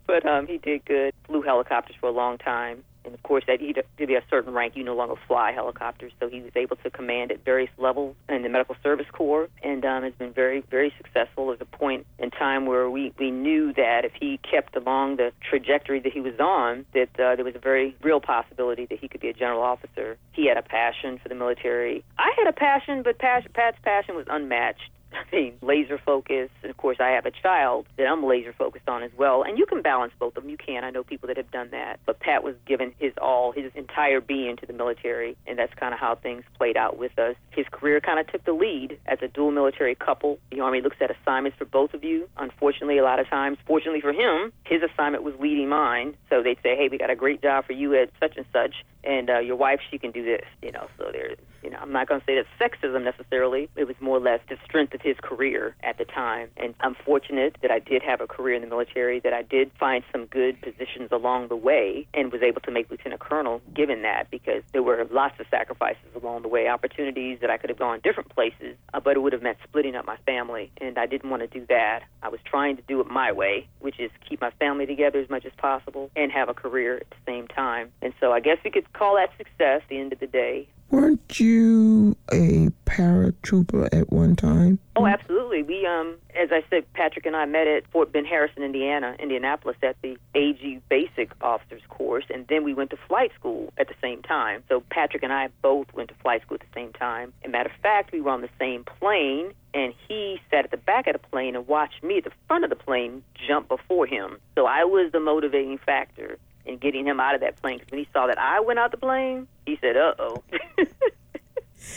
but 0.07 0.25
um 0.25 0.47
he 0.47 0.57
did 0.57 0.85
good. 0.85 1.13
Flew 1.27 1.43
helicopters 1.43 1.97
for 2.01 2.09
a 2.09 2.13
long 2.13 2.39
time 2.39 2.83
and 3.05 3.15
of 3.15 3.23
course, 3.23 3.45
that 3.47 3.61
to 3.61 4.07
be 4.07 4.15
a 4.15 4.23
certain 4.31 4.53
rank, 4.53 4.77
you 4.77 4.85
no 4.85 4.95
longer 4.95 5.15
fly 5.27 5.53
helicopters. 5.53 6.13
So 6.21 6.29
he 6.29 6.41
was 6.41 6.53
able 6.57 6.77
to 6.77 6.91
command 6.91 7.33
at 7.33 7.45
various 7.45 7.71
levels 7.79 8.17
in 8.29 8.43
the 8.43 8.49
Medical 8.49 8.77
Service 8.83 9.07
Corps, 9.13 9.49
and 9.63 9.85
um, 9.85 10.03
has 10.03 10.13
been 10.15 10.33
very, 10.33 10.63
very 10.71 10.93
successful. 10.97 11.49
There's 11.49 11.61
a 11.61 11.65
point 11.65 12.07
in 12.19 12.31
time 12.31 12.67
where 12.67 12.91
we 12.91 13.13
we 13.19 13.31
knew 13.31 13.73
that 13.75 14.05
if 14.05 14.13
he 14.19 14.39
kept 14.39 14.77
along 14.77 15.17
the 15.17 15.33
trajectory 15.49 16.01
that 16.01 16.13
he 16.13 16.21
was 16.21 16.39
on, 16.41 16.85
that 16.95 17.11
uh, 17.19 17.37
there 17.37 17.45
was 17.45 17.55
a 17.55 17.61
very 17.61 17.97
real 18.03 18.21
possibility 18.21 18.87
that 18.87 18.99
he 18.99 19.09
could 19.09 19.21
be 19.21 19.29
a 19.29 19.35
general 19.35 19.63
officer. 19.63 20.17
He 20.33 20.47
had 20.47 20.57
a 20.57 20.63
passion 20.63 21.19
for 21.23 21.29
the 21.29 21.35
military. 21.35 22.05
I 22.19 22.33
had 22.37 22.47
a 22.49 22.53
passion, 22.53 23.03
but 23.03 23.19
Pat's 23.19 23.47
passion 23.83 24.15
was 24.15 24.27
unmatched. 24.29 24.91
I 25.33 25.35
mean, 25.35 25.55
laser 25.63 25.99
focus. 25.99 26.51
And 26.63 26.71
of 26.71 26.77
course, 26.77 26.99
I 27.01 27.11
have 27.11 27.27
a 27.27 27.31
child 27.31 27.87
that 27.97 28.07
I'm 28.07 28.25
laser 28.25 28.53
focused 28.53 28.89
on 28.89 29.03
as 29.03 29.11
well. 29.17 29.43
And 29.43 29.59
you 29.59 29.67
can 29.67 29.83
balance 29.83 30.13
both 30.19 30.37
of 30.37 30.43
them. 30.43 30.51
You 30.51 30.57
can. 30.57 30.85
I 30.85 30.91
know 30.91 31.03
people 31.03 31.29
that 31.29 31.37
have 31.37 31.51
done 31.51 31.71
that. 31.73 32.01
But 32.07 32.21
Pat 32.21 32.43
was 32.43 32.55
given 32.67 32.93
his 32.99 33.13
all, 33.21 33.53
his 33.53 33.71
entire 33.75 34.21
being 34.21 34.57
to 34.59 34.67
the 34.67 34.73
military. 34.73 35.37
And 35.47 35.59
that's 35.59 35.75
kind 35.75 35.95
of 35.95 36.01
how 36.01 36.15
things 36.15 36.45
played 36.57 36.77
out 36.77 36.99
with 36.99 37.19
us. 37.19 37.37
His 37.51 37.67
career 37.71 38.01
kind 38.01 38.19
of 38.19 38.27
took 38.29 38.45
the 38.45 38.53
lead 38.53 38.99
as 39.07 39.19
a 39.23 39.29
dual 39.29 39.51
military 39.51 39.95
couple. 39.95 40.39
The 40.51 40.61
Army 40.61 40.81
looks 40.81 40.97
at 41.01 41.11
assignments 41.11 41.59
for 41.59 41.65
both 41.65 41.95
of 41.95 42.05
you. 42.05 42.29
Unfortunately, 42.37 42.99
a 42.99 43.05
lot 43.05 43.19
of 43.19 43.29
times, 43.29 43.59
fortunately 43.67 44.01
for 44.01 44.13
him, 44.13 44.53
his 44.65 44.83
assignment 44.83 45.25
was 45.25 45.35
leading 45.41 45.69
mine. 45.69 46.17
So 46.29 46.43
they'd 46.43 46.59
say, 46.63 46.77
hey, 46.77 46.89
we 46.91 46.99
got 46.99 47.11
a 47.11 47.17
great 47.17 47.43
job 47.43 47.67
for 47.67 47.73
you 47.73 47.95
at 47.95 48.11
such 48.21 48.37
and 48.37 48.47
such 48.53 48.75
and 49.03 49.31
uh, 49.31 49.39
your 49.39 49.57
wife 49.57 49.81
she 49.91 49.99
can 49.99 50.11
do 50.11 50.25
this, 50.25 50.45
you 50.63 50.73
know. 50.73 50.87
So 50.99 51.09
there's 51.13 51.39
you 51.63 51.71
know, 51.71 51.79
I'm 51.81 51.93
not 51.93 52.09
going 52.09 52.21
to 52.21 52.27
say 52.27 52.37
that's 52.37 52.49
sexism 52.59 53.05
necessarily. 53.05 53.69
It 53.77 53.87
was 53.87 53.97
more 54.01 54.17
or 54.17 54.21
less 54.21 54.41
the 54.49 54.57
strength 54.65 54.95
of 55.01 55.07
his 55.07 55.17
career 55.23 55.75
at 55.83 55.99
the 55.99 56.05
time. 56.05 56.49
And 56.57 56.75
I'm 56.81 56.95
fortunate 56.95 57.57
that 57.63 57.71
I 57.71 57.79
did 57.79 58.03
have 58.03 58.21
a 58.21 58.27
career 58.27 58.55
in 58.55 58.63
the 58.63 58.69
military, 58.69 59.21
that 59.21 59.33
I 59.33 59.43
did 59.43 59.71
find 59.79 60.05
some 60.13 60.27
good 60.27 60.61
positions 60.61 61.09
along 61.11 61.49
the 61.49 61.57
way 61.57 62.07
and 62.15 62.33
was 62.33 62.43
able 62.43 62.61
to 62.63 62.71
make 62.71 62.91
lieutenant 62.91 63.21
colonel 63.21 63.61
given 63.75 64.03
that 64.03 64.31
because 64.31 64.63
there 64.73 64.83
were 64.83 65.07
lots 65.11 65.39
of 65.41 65.47
sacrifices 65.51 66.05
along 66.15 66.43
the 66.43 66.49
way, 66.49 66.69
opportunities 66.69 67.39
that 67.41 67.51
I 67.51 67.57
could 67.57 67.71
have 67.71 67.79
gone 67.79 68.01
different 68.03 68.31
places, 68.31 68.77
uh, 68.93 69.01
but 69.01 69.17
it 69.17 69.21
would 69.21 69.33
have 69.33 69.43
meant 69.43 69.59
splitting 69.65 69.95
up 69.95 70.07
my 70.07 70.17
family. 70.27 70.71
And 70.81 70.99
I 70.99 71.07
didn't 71.07 71.31
want 71.31 71.43
to 71.43 71.49
do 71.49 71.67
that. 71.69 72.03
I 72.23 72.29
was 72.29 72.41
trying 72.45 72.77
to 72.77 72.83
do 72.83 73.01
it 73.01 73.11
my 73.11 73.33
way, 73.33 73.69
which 73.81 73.99
is 73.99 74.11
keep 74.29 74.41
my 74.41 74.51
family 74.59 74.87
together 74.87 75.19
as 75.19 75.31
much 75.31 75.45
as 75.45 75.53
possible 75.57 76.11
and 76.17 76.31
have 76.33 76.49
a 76.49 76.55
career 76.55 76.97
at 76.99 77.11
the 77.11 77.17
same 77.27 77.47
time. 77.49 77.91
And 78.03 78.13
so 78.21 78.33
I 78.33 78.41
guess 78.41 78.59
we 78.65 78.71
could 78.71 78.93
call 78.93 79.17
that 79.17 79.31
success 79.37 79.83
at 79.83 79.89
the 79.89 79.99
end 79.99 80.13
of 80.13 80.21
the 80.21 80.27
day. 80.27 80.69
Weren't 80.91 81.39
you 81.39 82.17
a 82.33 82.71
paratrooper 82.85 83.89
at 83.93 84.13
one 84.13 84.35
time? 84.35 84.81
Oh, 84.97 85.07
absolutely. 85.07 85.63
We, 85.63 85.87
um, 85.87 86.17
as 86.35 86.49
I 86.51 86.65
said, 86.69 86.93
Patrick 86.95 87.27
and 87.27 87.37
I 87.37 87.45
met 87.45 87.69
at 87.69 87.87
Fort 87.93 88.13
Ben 88.13 88.25
Harrison, 88.25 88.65
Indiana, 88.65 89.15
Indianapolis, 89.21 89.77
at 89.85 89.95
the 90.03 90.17
AG 90.35 90.81
Basic 90.89 91.31
Officers 91.43 91.83
Course, 91.89 92.25
and 92.29 92.45
then 92.49 92.65
we 92.65 92.75
went 92.75 92.91
to 92.91 92.97
flight 93.07 93.31
school 93.39 93.73
at 93.79 93.87
the 93.87 93.95
same 94.03 94.21
time. 94.23 94.65
So 94.69 94.83
Patrick 94.91 95.23
and 95.23 95.33
I 95.33 95.51
both 95.63 95.87
went 95.95 96.09
to 96.09 96.15
flight 96.17 96.43
school 96.43 96.57
at 96.57 96.61
the 96.61 96.75
same 96.75 96.93
time. 96.93 97.33
And 97.45 97.53
matter 97.53 97.71
of 97.71 97.81
fact, 97.81 98.11
we 98.11 98.21
were 98.21 98.33
on 98.33 98.41
the 98.41 98.51
same 98.59 98.83
plane, 98.83 99.53
and 99.73 99.95
he 100.09 100.41
sat 100.51 100.65
at 100.65 100.73
the 100.73 100.77
back 100.77 101.07
of 101.07 101.13
the 101.13 101.21
plane 101.21 101.55
and 101.55 101.69
watched 101.69 102.03
me 102.03 102.19
at 102.19 102.25
the 102.25 102.33
front 102.49 102.65
of 102.65 102.71
the 102.71 102.77
plane 102.77 103.23
jump 103.47 103.69
before 103.69 104.07
him. 104.07 104.39
So 104.57 104.67
I 104.67 104.83
was 104.83 105.13
the 105.13 105.21
motivating 105.21 105.79
factor 105.79 106.37
in 106.67 106.79
getting 106.79 107.07
him 107.07 107.21
out 107.21 107.35
of 107.35 107.41
that 107.41 107.61
plane. 107.61 107.79
Because 107.79 107.91
when 107.91 108.01
he 108.01 108.09
saw 108.13 108.27
that 108.27 108.39
I 108.39 108.61
went 108.61 108.79
out 108.79 108.91
the 108.91 108.97
plane, 108.97 109.47
he 109.67 109.79
said, 109.81 109.97
"Uh 109.97 110.15
oh." 110.19 110.43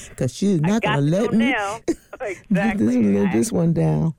Because 0.09 0.34
she's 0.36 0.61
not 0.61 0.82
going 0.82 0.95
to 0.95 1.01
let 1.01 1.32
go 1.32 1.38
me 1.38 1.51
now. 1.51 1.80
exactly. 2.22 3.26
this 3.28 3.51
one 3.51 3.74
down. 3.74 4.14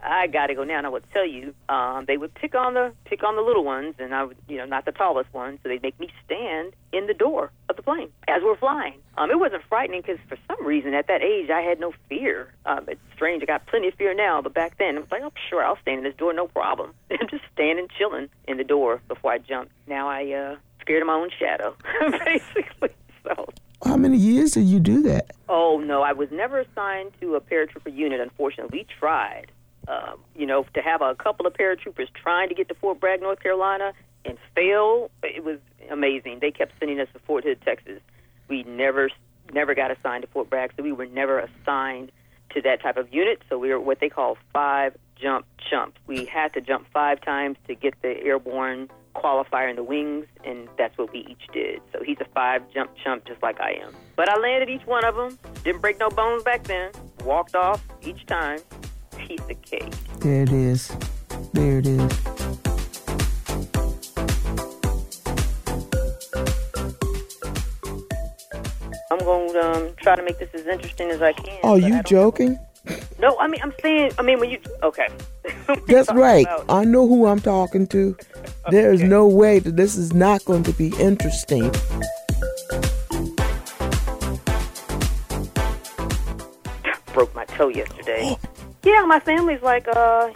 I 0.00 0.26
got 0.26 0.46
to 0.46 0.54
go 0.54 0.64
now. 0.64 0.78
And 0.78 0.86
I 0.86 0.90
would 0.90 1.04
tell 1.12 1.26
you, 1.26 1.54
um, 1.68 2.04
they 2.06 2.16
would 2.16 2.34
pick 2.34 2.54
on 2.54 2.74
the 2.74 2.92
pick 3.04 3.22
on 3.24 3.36
the 3.36 3.42
little 3.42 3.64
ones, 3.64 3.94
and 3.98 4.14
I 4.14 4.24
would, 4.24 4.36
you 4.48 4.56
know, 4.56 4.64
not 4.64 4.84
the 4.84 4.92
tallest 4.92 5.32
ones. 5.34 5.58
So 5.62 5.68
they'd 5.68 5.82
make 5.82 5.98
me 5.98 6.08
stand 6.24 6.74
in 6.92 7.06
the 7.06 7.14
door 7.14 7.50
of 7.68 7.76
the 7.76 7.82
plane 7.82 8.10
as 8.28 8.42
we're 8.42 8.56
flying. 8.56 8.94
Um, 9.16 9.30
it 9.30 9.38
wasn't 9.38 9.62
frightening 9.68 10.02
because 10.02 10.18
for 10.28 10.38
some 10.46 10.64
reason 10.64 10.94
at 10.94 11.08
that 11.08 11.22
age 11.22 11.50
I 11.50 11.60
had 11.60 11.80
no 11.80 11.92
fear. 12.08 12.54
Um, 12.66 12.84
it's 12.88 13.00
strange. 13.14 13.42
I 13.42 13.46
got 13.46 13.66
plenty 13.66 13.88
of 13.88 13.94
fear 13.94 14.14
now, 14.14 14.40
but 14.40 14.54
back 14.54 14.78
then 14.78 14.96
I 14.96 15.00
was 15.00 15.10
like, 15.10 15.22
oh, 15.24 15.32
sure, 15.48 15.64
I'll 15.64 15.78
stand 15.82 15.98
in 15.98 16.04
this 16.04 16.16
door, 16.16 16.32
no 16.32 16.46
problem. 16.46 16.94
I'm 17.10 17.28
just 17.28 17.44
standing, 17.52 17.88
chilling 17.98 18.28
in 18.46 18.56
the 18.56 18.64
door 18.64 19.00
before 19.08 19.32
I 19.32 19.38
jumped. 19.38 19.72
Now 19.86 20.08
I 20.08 20.30
uh, 20.32 20.56
scared 20.80 21.02
of 21.02 21.08
my 21.08 21.14
own 21.14 21.30
shadow, 21.38 21.76
basically. 22.24 22.90
So. 23.24 23.48
How 23.84 23.96
many 23.96 24.16
years 24.16 24.52
did 24.52 24.64
you 24.64 24.80
do 24.80 25.02
that? 25.02 25.32
Oh 25.48 25.78
no, 25.84 26.02
I 26.02 26.12
was 26.12 26.30
never 26.30 26.60
assigned 26.60 27.12
to 27.20 27.36
a 27.36 27.40
paratrooper 27.40 27.94
unit. 27.94 28.20
Unfortunately, 28.20 28.80
we 28.80 28.86
tried. 28.98 29.50
Um, 29.88 30.20
you 30.36 30.44
know, 30.44 30.66
to 30.74 30.82
have 30.82 31.00
a 31.00 31.14
couple 31.14 31.46
of 31.46 31.54
paratroopers 31.54 32.08
trying 32.14 32.50
to 32.50 32.54
get 32.54 32.68
to 32.68 32.74
Fort 32.74 33.00
Bragg, 33.00 33.22
North 33.22 33.40
Carolina, 33.40 33.94
and 34.24 34.36
fail, 34.54 35.10
it 35.22 35.42
was 35.42 35.58
amazing. 35.90 36.38
They 36.40 36.50
kept 36.50 36.72
sending 36.78 37.00
us 37.00 37.08
to 37.14 37.18
Fort 37.20 37.44
Hood, 37.44 37.62
Texas. 37.64 38.00
We 38.48 38.64
never, 38.64 39.08
never 39.52 39.74
got 39.74 39.90
assigned 39.90 40.22
to 40.22 40.28
Fort 40.28 40.50
Bragg, 40.50 40.72
so 40.76 40.82
we 40.82 40.92
were 40.92 41.06
never 41.06 41.38
assigned 41.38 42.12
to 42.50 42.60
that 42.62 42.82
type 42.82 42.98
of 42.98 43.12
unit. 43.14 43.40
So 43.48 43.58
we 43.58 43.70
were 43.70 43.80
what 43.80 44.00
they 44.00 44.10
call 44.10 44.36
five 44.52 44.94
jump 45.16 45.46
chumps. 45.70 45.98
We 46.06 46.26
had 46.26 46.52
to 46.52 46.60
jump 46.60 46.86
five 46.92 47.22
times 47.22 47.56
to 47.66 47.74
get 47.74 47.94
the 48.02 48.20
airborne 48.22 48.90
qualifier 49.14 49.70
in 49.70 49.76
the 49.76 49.82
wings, 49.82 50.26
and 50.44 50.68
that's 50.76 50.96
what 50.98 51.12
we 51.12 51.20
each 51.20 51.48
did. 51.52 51.80
So 51.92 52.02
he's 52.04 52.18
a 52.20 52.26
five 52.34 52.62
jump 52.74 52.90
chump 53.02 53.24
just 53.26 53.42
like 53.42 53.58
I 53.60 53.72
am. 53.82 53.94
But 54.16 54.28
I 54.28 54.38
landed 54.38 54.68
each 54.68 54.86
one 54.86 55.04
of 55.04 55.16
them. 55.16 55.38
Didn't 55.64 55.80
break 55.80 55.98
no 55.98 56.10
bones 56.10 56.42
back 56.42 56.64
then. 56.64 56.92
Walked 57.24 57.56
off 57.56 57.82
each 58.02 58.26
time. 58.26 58.60
Piece 59.18 59.40
of 59.40 59.62
cake. 59.62 59.92
There 60.20 60.42
it 60.42 60.52
is. 60.52 60.96
There 61.52 61.78
it 61.78 61.86
is. 61.86 62.18
I'm 69.10 69.18
going 69.18 69.52
to 69.52 69.72
um, 69.72 69.94
try 69.96 70.16
to 70.16 70.22
make 70.22 70.38
this 70.38 70.48
as 70.54 70.66
interesting 70.66 71.10
as 71.10 71.22
I 71.22 71.32
can. 71.32 71.58
Are 71.64 71.78
you 71.78 72.02
joking? 72.02 72.58
No, 73.18 73.36
I 73.38 73.48
mean 73.48 73.60
I'm 73.62 73.72
saying. 73.82 74.12
I 74.18 74.22
mean 74.22 74.38
when 74.40 74.50
you 74.50 74.60
okay. 74.82 75.08
That's 75.88 76.10
right. 76.12 76.46
about- 76.46 76.64
I 76.68 76.84
know 76.84 77.06
who 77.06 77.26
I'm 77.26 77.40
talking 77.40 77.86
to. 77.88 78.16
There 78.70 78.92
is 78.92 79.02
no 79.02 79.26
way 79.26 79.60
that 79.60 79.76
this 79.76 79.96
is 79.96 80.12
not 80.12 80.44
going 80.44 80.62
to 80.64 80.72
be 80.72 80.88
interesting. 80.98 81.72
broke 87.14 87.34
my 87.34 87.44
toe 87.46 87.68
yesterday. 87.68 88.36
yeah, 88.88 89.04
my 89.06 89.20
family's 89.20 89.62
like, 89.62 89.86
uh, 89.88 90.28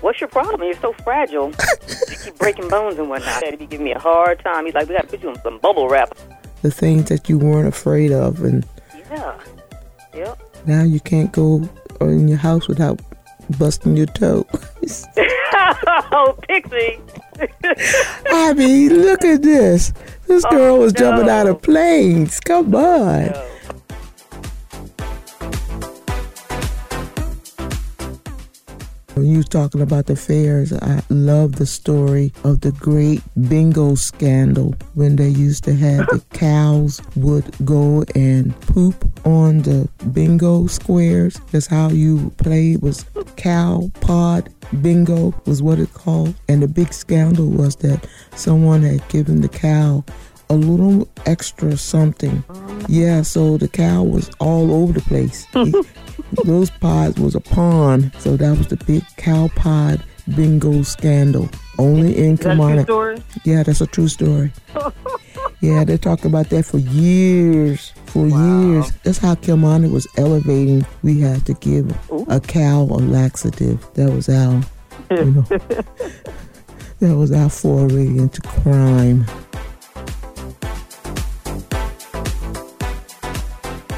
what's 0.00 0.20
your 0.20 0.28
problem? 0.28 0.62
You're 0.62 0.74
so 0.80 0.92
fragile. 1.04 1.50
you 2.10 2.16
keep 2.24 2.38
breaking 2.38 2.68
bones 2.68 2.98
and 2.98 3.08
whatnot. 3.08 3.40
Daddy 3.40 3.56
be 3.56 3.66
giving 3.66 3.84
me 3.84 3.92
a 3.92 3.98
hard 3.98 4.40
time. 4.40 4.64
He's 4.66 4.74
like, 4.74 4.88
we 4.88 4.94
got 4.94 5.02
to 5.02 5.08
put 5.08 5.22
you 5.22 5.30
in 5.30 5.40
some 5.42 5.58
bubble 5.58 5.88
wrap. 5.88 6.16
The 6.62 6.70
things 6.70 7.08
that 7.08 7.28
you 7.28 7.38
weren't 7.38 7.68
afraid 7.68 8.12
of, 8.12 8.42
and 8.42 8.66
Yeah. 9.10 9.38
Yep. 10.14 10.38
now 10.66 10.82
you 10.82 11.00
can't 11.00 11.30
go 11.32 11.68
in 12.00 12.26
your 12.28 12.38
house 12.38 12.66
without 12.68 13.00
busting 13.58 13.96
your 13.96 14.06
toe. 14.06 14.46
oh, 15.56 16.36
Pixie. 16.48 17.00
I 18.30 18.54
mean, 18.54 18.92
look 19.02 19.24
at 19.24 19.42
this. 19.42 19.92
This 20.26 20.44
Oh, 20.46 20.50
girl 20.50 20.78
was 20.78 20.92
jumping 20.94 21.28
out 21.28 21.46
of 21.46 21.60
planes. 21.62 22.40
Come 22.40 22.74
on. 22.74 23.26
No. 23.26 23.45
Talking 29.48 29.80
about 29.80 30.06
the 30.06 30.16
fairs, 30.16 30.72
I 30.72 31.02
love 31.08 31.56
the 31.56 31.66
story 31.66 32.32
of 32.44 32.60
the 32.60 32.72
great 32.72 33.22
bingo 33.48 33.94
scandal 33.94 34.74
when 34.94 35.16
they 35.16 35.28
used 35.28 35.64
to 35.64 35.74
have 35.74 36.06
the 36.06 36.22
cows 36.32 37.00
would 37.16 37.44
go 37.64 38.04
and 38.14 38.58
poop 38.60 39.04
on 39.26 39.62
the 39.62 39.88
bingo 40.12 40.66
squares. 40.66 41.40
That's 41.52 41.66
how 41.66 41.88
you 41.88 42.30
played 42.38 42.82
was 42.82 43.04
cow 43.36 43.90
pod 44.00 44.52
bingo 44.82 45.34
was 45.46 45.62
what 45.62 45.78
it 45.78 45.92
called. 45.94 46.34
And 46.48 46.62
the 46.62 46.68
big 46.68 46.92
scandal 46.92 47.48
was 47.48 47.76
that 47.76 48.06
someone 48.34 48.82
had 48.82 49.06
given 49.08 49.40
the 49.40 49.48
cow 49.48 50.04
a 50.48 50.54
little 50.54 51.08
extra 51.26 51.76
something. 51.76 52.44
Yeah, 52.88 53.22
so 53.22 53.56
the 53.56 53.68
cow 53.68 54.02
was 54.02 54.30
all 54.38 54.72
over 54.72 54.92
the 54.92 55.00
place. 55.00 55.46
Those 56.44 56.70
pods 56.70 57.18
was 57.20 57.34
a 57.34 57.40
pawn, 57.40 58.12
so 58.18 58.36
that 58.36 58.56
was 58.58 58.68
the 58.68 58.76
big 58.76 59.04
cow 59.16 59.48
pod 59.56 60.02
bingo 60.34 60.82
scandal. 60.82 61.48
Only 61.78 62.16
in 62.16 62.34
Is 62.34 62.40
that 62.40 62.56
a 62.56 62.60
Kamana. 62.60 62.82
story? 62.84 63.22
Yeah, 63.44 63.62
that's 63.62 63.80
a 63.80 63.86
true 63.86 64.08
story. 64.08 64.52
yeah, 65.60 65.84
they 65.84 65.96
talked 65.98 66.24
about 66.24 66.48
that 66.50 66.64
for 66.64 66.78
years. 66.78 67.92
For 68.06 68.26
years. 68.26 68.90
That's 69.04 69.18
how 69.18 69.34
Kilmarnock 69.36 69.92
was 69.92 70.06
elevating. 70.16 70.84
We 71.02 71.20
had 71.20 71.44
to 71.46 71.54
give 71.54 71.90
a 72.28 72.40
cow 72.40 72.82
a 72.82 72.98
laxative. 72.98 73.86
That 73.94 74.10
was 74.12 74.28
our, 74.28 74.62
you 75.10 75.24
know, 75.26 75.42
that 77.00 77.14
was 77.16 77.30
our 77.30 77.50
foray 77.50 78.06
into 78.06 78.40
crime. 78.42 79.26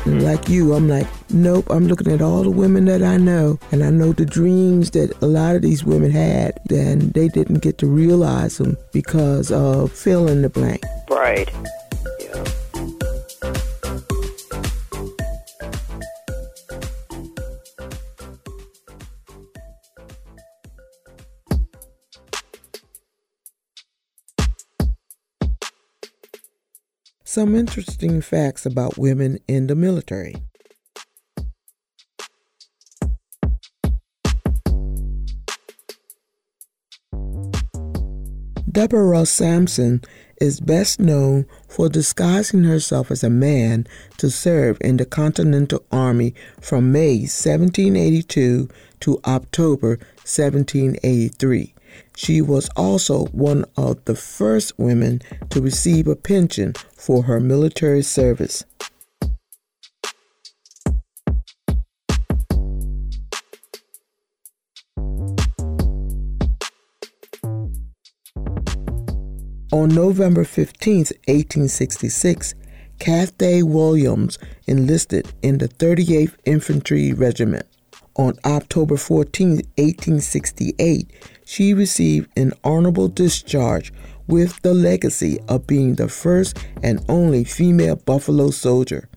And 0.08 0.24
like 0.24 0.48
you, 0.48 0.72
I'm 0.72 0.88
like, 0.88 1.06
nope, 1.28 1.66
I'm 1.68 1.86
looking 1.86 2.10
at 2.10 2.22
all 2.22 2.42
the 2.42 2.50
women 2.50 2.86
that 2.86 3.02
I 3.02 3.18
know, 3.18 3.58
and 3.70 3.84
I 3.84 3.90
know 3.90 4.14
the 4.14 4.24
dreams 4.24 4.92
that 4.92 5.12
a 5.20 5.26
lot 5.26 5.54
of 5.54 5.60
these 5.60 5.84
women 5.84 6.10
had, 6.10 6.58
and 6.70 7.12
they 7.12 7.28
didn't 7.28 7.58
get 7.58 7.76
to 7.78 7.86
realize 7.86 8.56
them 8.56 8.78
because 8.90 9.52
of 9.52 9.92
fill 9.92 10.26
in 10.26 10.40
the 10.40 10.48
blank. 10.48 10.82
Right. 11.10 11.50
Yeah. 12.20 12.44
Some 27.38 27.54
interesting 27.54 28.20
facts 28.20 28.66
about 28.66 28.98
women 28.98 29.38
in 29.46 29.68
the 29.68 29.76
military. 29.76 30.34
Deborah 38.68 39.24
Sampson 39.24 40.02
is 40.40 40.58
best 40.58 40.98
known 40.98 41.46
for 41.68 41.88
disguising 41.88 42.64
herself 42.64 43.08
as 43.12 43.22
a 43.22 43.30
man 43.30 43.86
to 44.16 44.30
serve 44.30 44.76
in 44.80 44.96
the 44.96 45.06
Continental 45.06 45.84
Army 45.92 46.34
from 46.60 46.90
May 46.90 47.18
1782 47.18 48.68
to 48.98 49.20
October 49.24 49.90
1783. 50.24 51.72
She 52.16 52.40
was 52.40 52.68
also 52.76 53.26
one 53.26 53.64
of 53.76 54.04
the 54.04 54.14
first 54.14 54.78
women 54.78 55.20
to 55.50 55.60
receive 55.60 56.06
a 56.06 56.16
pension 56.16 56.74
for 56.96 57.24
her 57.24 57.40
military 57.40 58.02
service. 58.02 58.64
On 69.70 69.90
November 69.90 70.44
15, 70.44 70.96
1866, 71.28 72.54
Cathay 72.98 73.62
Williams 73.62 74.38
enlisted 74.66 75.32
in 75.42 75.58
the 75.58 75.68
38th 75.68 76.34
Infantry 76.44 77.12
Regiment. 77.12 77.66
On 78.16 78.34
October 78.44 78.96
14, 78.96 79.50
1868, 79.76 81.12
she 81.48 81.72
received 81.72 82.28
an 82.36 82.52
honorable 82.62 83.08
discharge 83.08 83.90
with 84.26 84.60
the 84.60 84.74
legacy 84.74 85.38
of 85.48 85.66
being 85.66 85.94
the 85.94 86.06
first 86.06 86.58
and 86.82 87.02
only 87.08 87.42
female 87.42 87.96
Buffalo 87.96 88.50
soldier. 88.50 89.08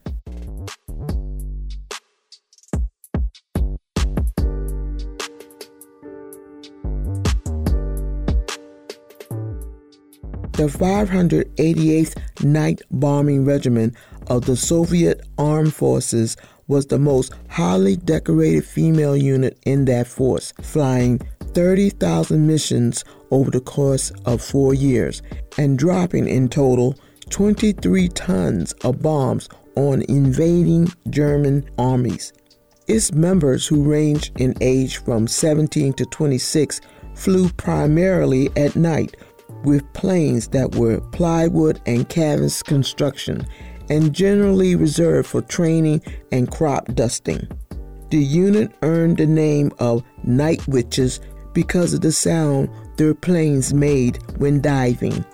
The 10.54 10.68
588th 10.68 12.44
Night 12.46 12.82
Bombing 12.92 13.44
Regiment 13.44 13.94
of 14.28 14.46
the 14.46 14.56
Soviet 14.56 15.22
Armed 15.38 15.74
Forces 15.74 16.38
was 16.70 16.86
the 16.86 17.00
most 17.00 17.34
highly 17.50 17.98
decorated 17.98 18.64
female 18.64 19.18
unit 19.18 19.58
in 19.66 19.84
that 19.86 20.08
force, 20.08 20.54
flying 20.62 21.20
30,000 21.54 22.46
missions 22.46 23.04
over 23.30 23.52
the 23.52 23.62
course 23.62 24.12
of 24.26 24.42
four 24.42 24.74
years 24.74 25.22
and 25.58 25.78
dropping 25.78 26.28
in 26.28 26.50
total 26.50 26.96
23 27.30 28.10
tons 28.10 28.74
of 28.84 29.02
bombs 29.02 29.48
on 29.76 30.04
invading 30.10 30.92
German 31.10 31.70
armies. 31.78 32.34
Its 32.88 33.14
members, 33.14 33.66
who 33.68 33.90
ranged 33.90 34.32
in 34.40 34.54
age 34.60 34.98
from 34.98 35.28
17 35.28 35.94
to 35.94 36.06
26, 36.06 36.82
flew 37.16 37.50
primarily 37.50 38.50
at 38.58 38.76
night 38.76 39.16
with 39.64 39.94
planes 39.94 40.48
that 40.50 40.76
were 40.76 41.00
plywood 41.12 41.80
and 41.86 42.10
canvas 42.10 42.64
construction 42.64 43.46
and 43.90 44.14
generally 44.14 44.76
reserved 44.76 45.28
for 45.28 45.42
training 45.42 46.02
and 46.32 46.52
crop 46.52 46.86
dusting. 46.96 47.48
The 48.10 48.18
unit 48.18 48.72
earned 48.82 49.18
the 49.18 49.26
name 49.26 49.72
of 49.80 50.04
Night 50.24 50.68
Witches 50.68 51.22
because 51.54 51.94
of 51.94 52.02
the 52.02 52.12
sound 52.12 52.70
their 52.98 53.14
planes 53.14 53.74
made 53.74 54.20
when 54.38 54.62
diving. 54.62 55.26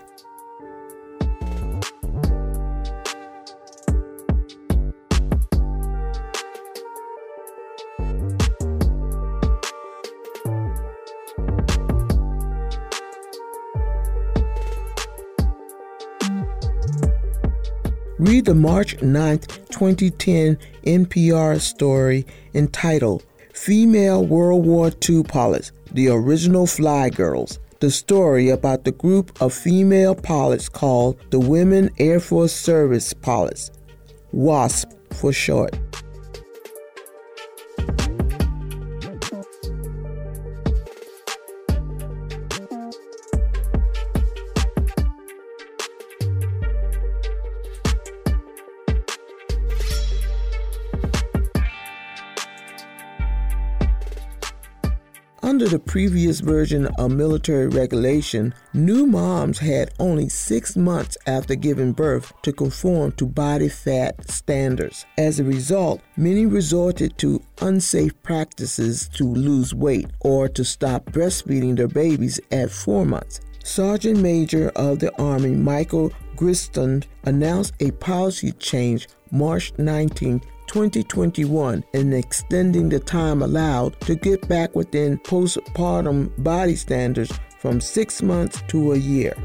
Read 18.20 18.46
the 18.46 18.56
March 18.56 19.00
9, 19.02 19.40
2010 19.40 20.58
NPR 20.86 21.62
story 21.62 22.26
entitled 22.54 23.24
Female 23.58 24.24
World 24.24 24.66
War 24.66 24.92
II 25.10 25.24
Pilots, 25.24 25.74
the 25.92 26.08
Original 26.08 26.68
Fly 26.68 27.10
Girls. 27.10 27.60
The 27.80 27.92
story 27.92 28.50
about 28.50 28.86
the 28.86 28.94
group 28.94 29.42
of 29.42 29.52
female 29.52 30.16
pilots 30.16 30.70
called 30.70 31.18
the 31.32 31.40
Women 31.40 31.90
Air 31.98 32.22
Force 32.22 32.54
Service 32.54 33.14
Pilots, 33.14 33.72
WASP 34.32 34.90
for 35.12 35.34
short. 35.34 35.78
The 55.78 55.84
previous 55.84 56.40
version 56.40 56.88
of 56.98 57.12
military 57.12 57.68
regulation, 57.68 58.56
new 58.74 59.06
moms 59.06 59.60
had 59.60 59.94
only 60.00 60.28
six 60.28 60.76
months 60.76 61.20
after 61.28 61.54
giving 61.54 61.92
birth 61.92 62.34
to 62.42 62.52
conform 62.52 63.12
to 63.12 63.28
body 63.28 63.70
fat 63.70 64.28
standards. 64.28 65.06
As 65.20 65.40
a 65.40 65.44
result, 65.44 66.02
many 66.16 66.48
resorted 66.48 67.16
to 67.20 67.44
unsafe 67.62 68.20
practices 68.24 69.08
to 69.10 69.24
lose 69.24 69.76
weight 69.76 70.08
or 70.22 70.50
to 70.50 70.66
stop 70.66 71.06
breastfeeding 71.12 71.78
their 71.78 71.88
babies 71.88 72.40
at 72.52 72.72
four 72.72 73.06
months. 73.06 73.40
Sergeant 73.64 74.18
Major 74.18 74.70
of 74.70 74.98
the 74.98 75.16
Army 75.22 75.54
Michael 75.54 76.12
Grinston 76.36 77.04
announced 77.26 77.76
a 77.82 77.92
policy 77.92 78.52
change 78.54 79.10
March 79.30 79.74
19, 79.78 80.42
2021 80.68 81.84
and 81.94 82.14
extending 82.14 82.90
the 82.90 83.00
time 83.00 83.42
allowed 83.42 84.00
to 84.02 84.16
get 84.16 84.48
back 84.48 84.76
within 84.76 85.18
postpartum 85.20 86.32
body 86.44 86.76
standards 86.76 87.32
from 87.60 87.82
six 87.82 88.22
months 88.22 88.62
to 88.68 88.94
a 88.94 88.98
year. 88.98 89.36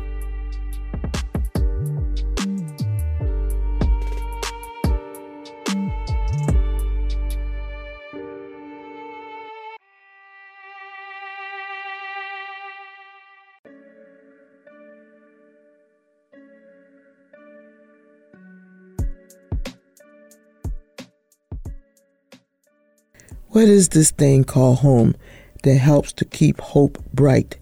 What 23.53 23.64
is 23.64 23.90
this 23.90 24.11
thing 24.11 24.44
called 24.44 24.78
home 24.78 25.14
that 25.62 25.74
helps 25.74 26.14
to 26.14 26.24
keep 26.24 26.59
hope 26.59 26.96
bright, 27.12 27.59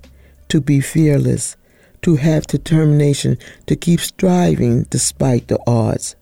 to 0.46 0.60
be 0.60 0.78
fearless, 0.78 1.56
to 2.02 2.14
have 2.14 2.46
determination, 2.46 3.36
to 3.66 3.74
keep 3.74 3.98
striving 3.98 4.84
despite 4.84 5.48
the 5.48 5.58
odds? 5.66 6.14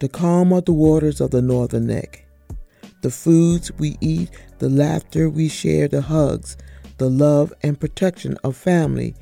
The 0.00 0.10
calm 0.12 0.52
of 0.52 0.66
the 0.66 0.74
waters 0.74 1.22
of 1.22 1.30
the 1.30 1.40
northern 1.40 1.86
neck 1.86 2.23
the 3.04 3.10
foods 3.10 3.70
we 3.78 3.98
eat, 4.00 4.30
the 4.60 4.68
laughter 4.70 5.28
we 5.28 5.46
share, 5.46 5.86
the 5.88 6.00
hugs, 6.00 6.56
the 6.96 7.10
love 7.10 7.52
and 7.62 7.78
protection 7.78 8.34
of 8.42 8.56
family 8.56 9.14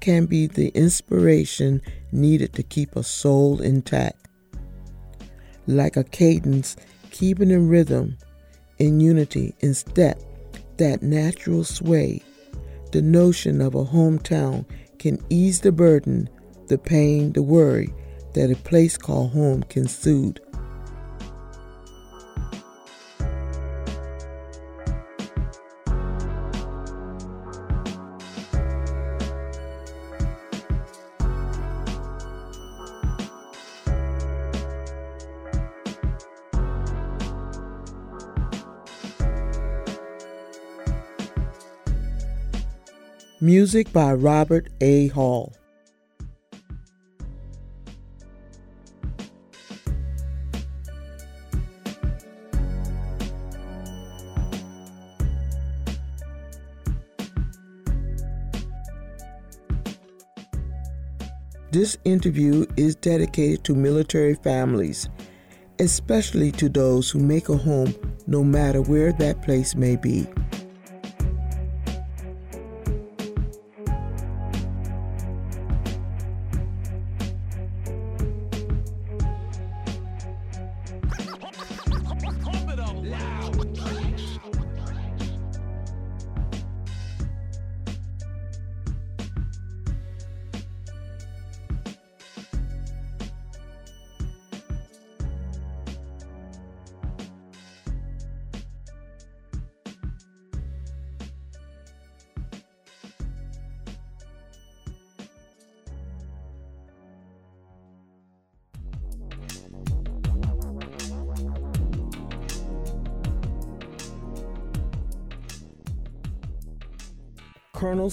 can 0.00 0.26
be 0.26 0.46
the 0.46 0.68
inspiration 0.74 1.80
needed 2.12 2.52
to 2.52 2.62
keep 2.62 2.94
a 2.94 3.02
soul 3.02 3.62
intact. 3.62 4.28
Like 5.66 5.96
a 5.96 6.04
cadence, 6.04 6.76
keeping 7.12 7.50
in 7.50 7.66
rhythm, 7.66 8.18
in 8.78 9.00
unity, 9.00 9.54
in 9.60 9.72
step, 9.72 10.20
that 10.76 11.02
natural 11.02 11.64
sway, 11.64 12.22
the 12.92 13.00
notion 13.00 13.62
of 13.62 13.74
a 13.74 13.86
hometown 13.86 14.66
can 14.98 15.18
ease 15.30 15.60
the 15.60 15.72
burden, 15.72 16.28
the 16.68 16.76
pain, 16.76 17.32
the 17.32 17.42
worry 17.42 17.94
that 18.34 18.50
a 18.50 18.56
place 18.56 18.98
called 18.98 19.30
home 19.30 19.62
can 19.62 19.88
soothe. 19.88 20.36
Music 43.42 43.90
by 43.94 44.12
Robert 44.12 44.68
A. 44.82 45.08
Hall. 45.08 45.50
This 61.70 61.96
interview 62.04 62.66
is 62.76 62.94
dedicated 62.94 63.64
to 63.64 63.74
military 63.74 64.34
families, 64.34 65.08
especially 65.78 66.52
to 66.52 66.68
those 66.68 67.10
who 67.10 67.20
make 67.20 67.48
a 67.48 67.56
home 67.56 67.94
no 68.26 68.44
matter 68.44 68.82
where 68.82 69.14
that 69.14 69.40
place 69.40 69.74
may 69.74 69.96
be. 69.96 70.26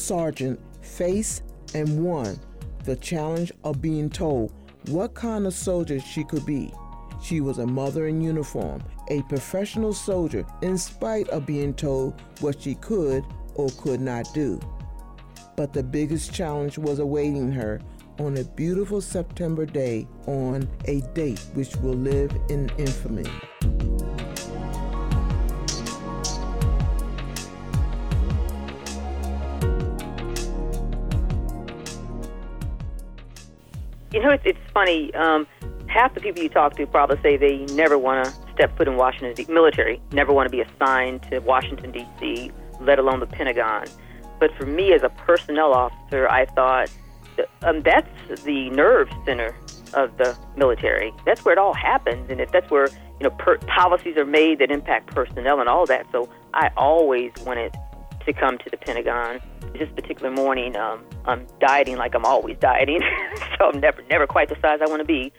Sargent 0.07 0.57
faced 0.81 1.43
and 1.73 2.01
won 2.01 2.39
the 2.85 2.95
challenge 2.95 3.51
of 3.65 3.81
being 3.81 4.09
told 4.09 4.53
what 4.87 5.13
kind 5.13 5.45
of 5.45 5.53
soldier 5.53 5.99
she 5.99 6.23
could 6.23 6.45
be. 6.45 6.71
She 7.21 7.41
was 7.41 7.57
a 7.57 7.67
mother 7.67 8.07
in 8.07 8.21
uniform, 8.21 8.81
a 9.09 9.21
professional 9.23 9.91
soldier, 9.91 10.45
in 10.61 10.77
spite 10.77 11.27
of 11.27 11.45
being 11.45 11.73
told 11.73 12.21
what 12.39 12.61
she 12.61 12.75
could 12.75 13.25
or 13.55 13.67
could 13.71 13.99
not 13.99 14.33
do. 14.33 14.61
But 15.57 15.73
the 15.73 15.83
biggest 15.83 16.33
challenge 16.33 16.77
was 16.77 16.99
awaiting 16.99 17.51
her 17.51 17.81
on 18.17 18.37
a 18.37 18.45
beautiful 18.45 19.01
September 19.01 19.65
day 19.65 20.07
on 20.25 20.69
a 20.85 21.01
date 21.15 21.45
which 21.53 21.75
will 21.77 21.95
live 21.95 22.31
in 22.47 22.71
infamy. 22.77 23.29
You 34.17 34.23
know, 34.23 34.31
it's, 34.31 34.45
it's 34.47 34.71
funny. 34.73 35.13
Um, 35.13 35.45
half 35.85 36.15
the 36.15 36.21
people 36.21 36.41
you 36.41 36.49
talk 36.49 36.75
to 36.77 36.87
probably 36.87 37.21
say 37.21 37.37
they 37.37 37.71
never 37.75 37.99
want 37.99 38.25
to 38.25 38.31
step 38.51 38.75
foot 38.75 38.87
in 38.87 38.95
Washington, 38.97 39.35
D- 39.35 39.53
military, 39.53 40.01
never 40.11 40.33
want 40.33 40.47
to 40.47 40.49
be 40.49 40.59
assigned 40.59 41.21
to 41.29 41.37
Washington, 41.37 41.91
D.C., 41.91 42.51
let 42.81 42.97
alone 42.97 43.19
the 43.19 43.27
Pentagon. 43.27 43.85
But 44.39 44.49
for 44.55 44.65
me 44.65 44.91
as 44.91 45.03
a 45.03 45.09
personnel 45.09 45.71
officer, 45.71 46.27
I 46.27 46.47
thought 46.47 46.89
um, 47.61 47.83
that's 47.83 48.09
the 48.43 48.71
nerve 48.71 49.07
center 49.23 49.55
of 49.93 50.17
the 50.17 50.35
military. 50.55 51.13
That's 51.23 51.45
where 51.45 51.53
it 51.53 51.59
all 51.59 51.75
happens, 51.75 52.31
and 52.31 52.41
if 52.41 52.51
that's 52.51 52.71
where 52.71 52.87
you 52.87 53.23
know 53.23 53.29
per- 53.29 53.59
policies 53.59 54.17
are 54.17 54.25
made 54.25 54.57
that 54.57 54.71
impact 54.71 55.13
personnel 55.13 55.59
and 55.59 55.69
all 55.69 55.85
that. 55.85 56.07
So 56.11 56.27
I 56.55 56.71
always 56.75 57.33
wanted 57.45 57.77
to 58.27 58.33
come 58.33 58.57
to 58.59 58.69
the 58.69 58.77
Pentagon. 58.77 59.39
This 59.73 59.89
particular 59.95 60.31
morning, 60.31 60.75
um, 60.75 61.03
I'm 61.25 61.47
dieting 61.59 61.97
like 61.97 62.13
I'm 62.13 62.25
always 62.25 62.57
dieting, 62.59 63.01
so 63.57 63.71
I'm 63.71 63.79
never 63.79 64.03
never 64.09 64.27
quite 64.27 64.49
the 64.49 64.57
size 64.61 64.79
I 64.81 64.87
want 64.87 64.99
to 64.99 65.05
be. 65.05 65.31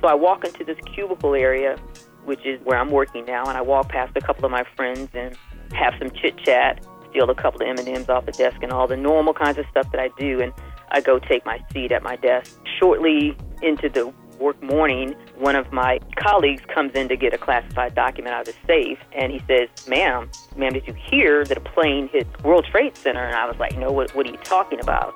So 0.00 0.08
I 0.08 0.14
walk 0.14 0.44
into 0.44 0.64
this 0.64 0.76
cubicle 0.94 1.34
area, 1.34 1.76
which 2.24 2.44
is 2.44 2.60
where 2.64 2.78
I'm 2.78 2.90
working 2.90 3.24
now, 3.24 3.44
and 3.44 3.56
I 3.56 3.62
walk 3.62 3.88
past 3.88 4.16
a 4.16 4.20
couple 4.20 4.44
of 4.44 4.50
my 4.50 4.64
friends 4.76 5.08
and 5.14 5.36
have 5.72 5.94
some 5.98 6.10
chit 6.10 6.36
chat, 6.44 6.84
steal 7.10 7.28
a 7.30 7.34
couple 7.34 7.62
of 7.62 7.78
M&Ms 7.78 8.08
off 8.08 8.26
the 8.26 8.32
desk, 8.32 8.58
and 8.62 8.72
all 8.72 8.86
the 8.86 8.96
normal 8.96 9.32
kinds 9.32 9.58
of 9.58 9.64
stuff 9.70 9.90
that 9.92 10.00
I 10.00 10.10
do, 10.18 10.40
and 10.40 10.52
I 10.90 11.00
go 11.00 11.18
take 11.18 11.46
my 11.46 11.60
seat 11.72 11.92
at 11.92 12.02
my 12.02 12.16
desk. 12.16 12.60
Shortly 12.78 13.36
into 13.62 13.88
the 13.88 14.12
work 14.38 14.62
morning, 14.62 15.14
one 15.38 15.56
of 15.56 15.72
my 15.72 15.98
colleagues 16.16 16.62
comes 16.72 16.92
in 16.94 17.08
to 17.08 17.16
get 17.16 17.34
a 17.34 17.38
classified 17.38 17.94
document 17.94 18.34
out 18.34 18.48
of 18.48 18.54
the 18.54 18.60
safe, 18.66 18.98
and 19.12 19.32
he 19.32 19.40
says, 19.46 19.68
"Ma'am, 19.86 20.30
ma'am, 20.56 20.72
did 20.72 20.86
you 20.86 20.94
hear 20.94 21.44
that 21.44 21.56
a 21.56 21.60
plane 21.60 22.08
hit 22.08 22.26
World 22.42 22.66
Trade 22.70 22.96
Center?" 22.96 23.24
And 23.24 23.34
I 23.34 23.46
was 23.46 23.58
like, 23.58 23.76
"No, 23.76 23.90
what, 23.92 24.14
what 24.14 24.26
are 24.26 24.30
you 24.30 24.38
talking 24.38 24.80
about?" 24.80 25.14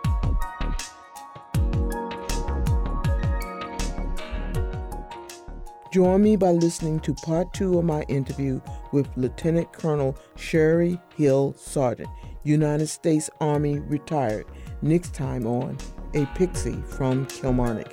Join 5.93 6.23
me 6.23 6.37
by 6.37 6.53
listening 6.53 7.01
to 7.01 7.15
part 7.15 7.53
two 7.53 7.77
of 7.79 7.85
my 7.85 8.03
interview 8.03 8.61
with 8.93 9.09
Lieutenant 9.17 9.73
Colonel 9.73 10.17
Sherry 10.37 11.01
Hill 11.17 11.53
Sargent, 11.59 12.09
United 12.45 12.87
States 12.87 13.29
Army 13.41 13.81
retired, 13.81 14.47
next 14.83 15.15
time 15.15 15.49
on 15.49 15.77
A 16.15 16.27
Pixie 16.27 16.81
from 16.83 17.27
Kilmarnock. 17.27 17.93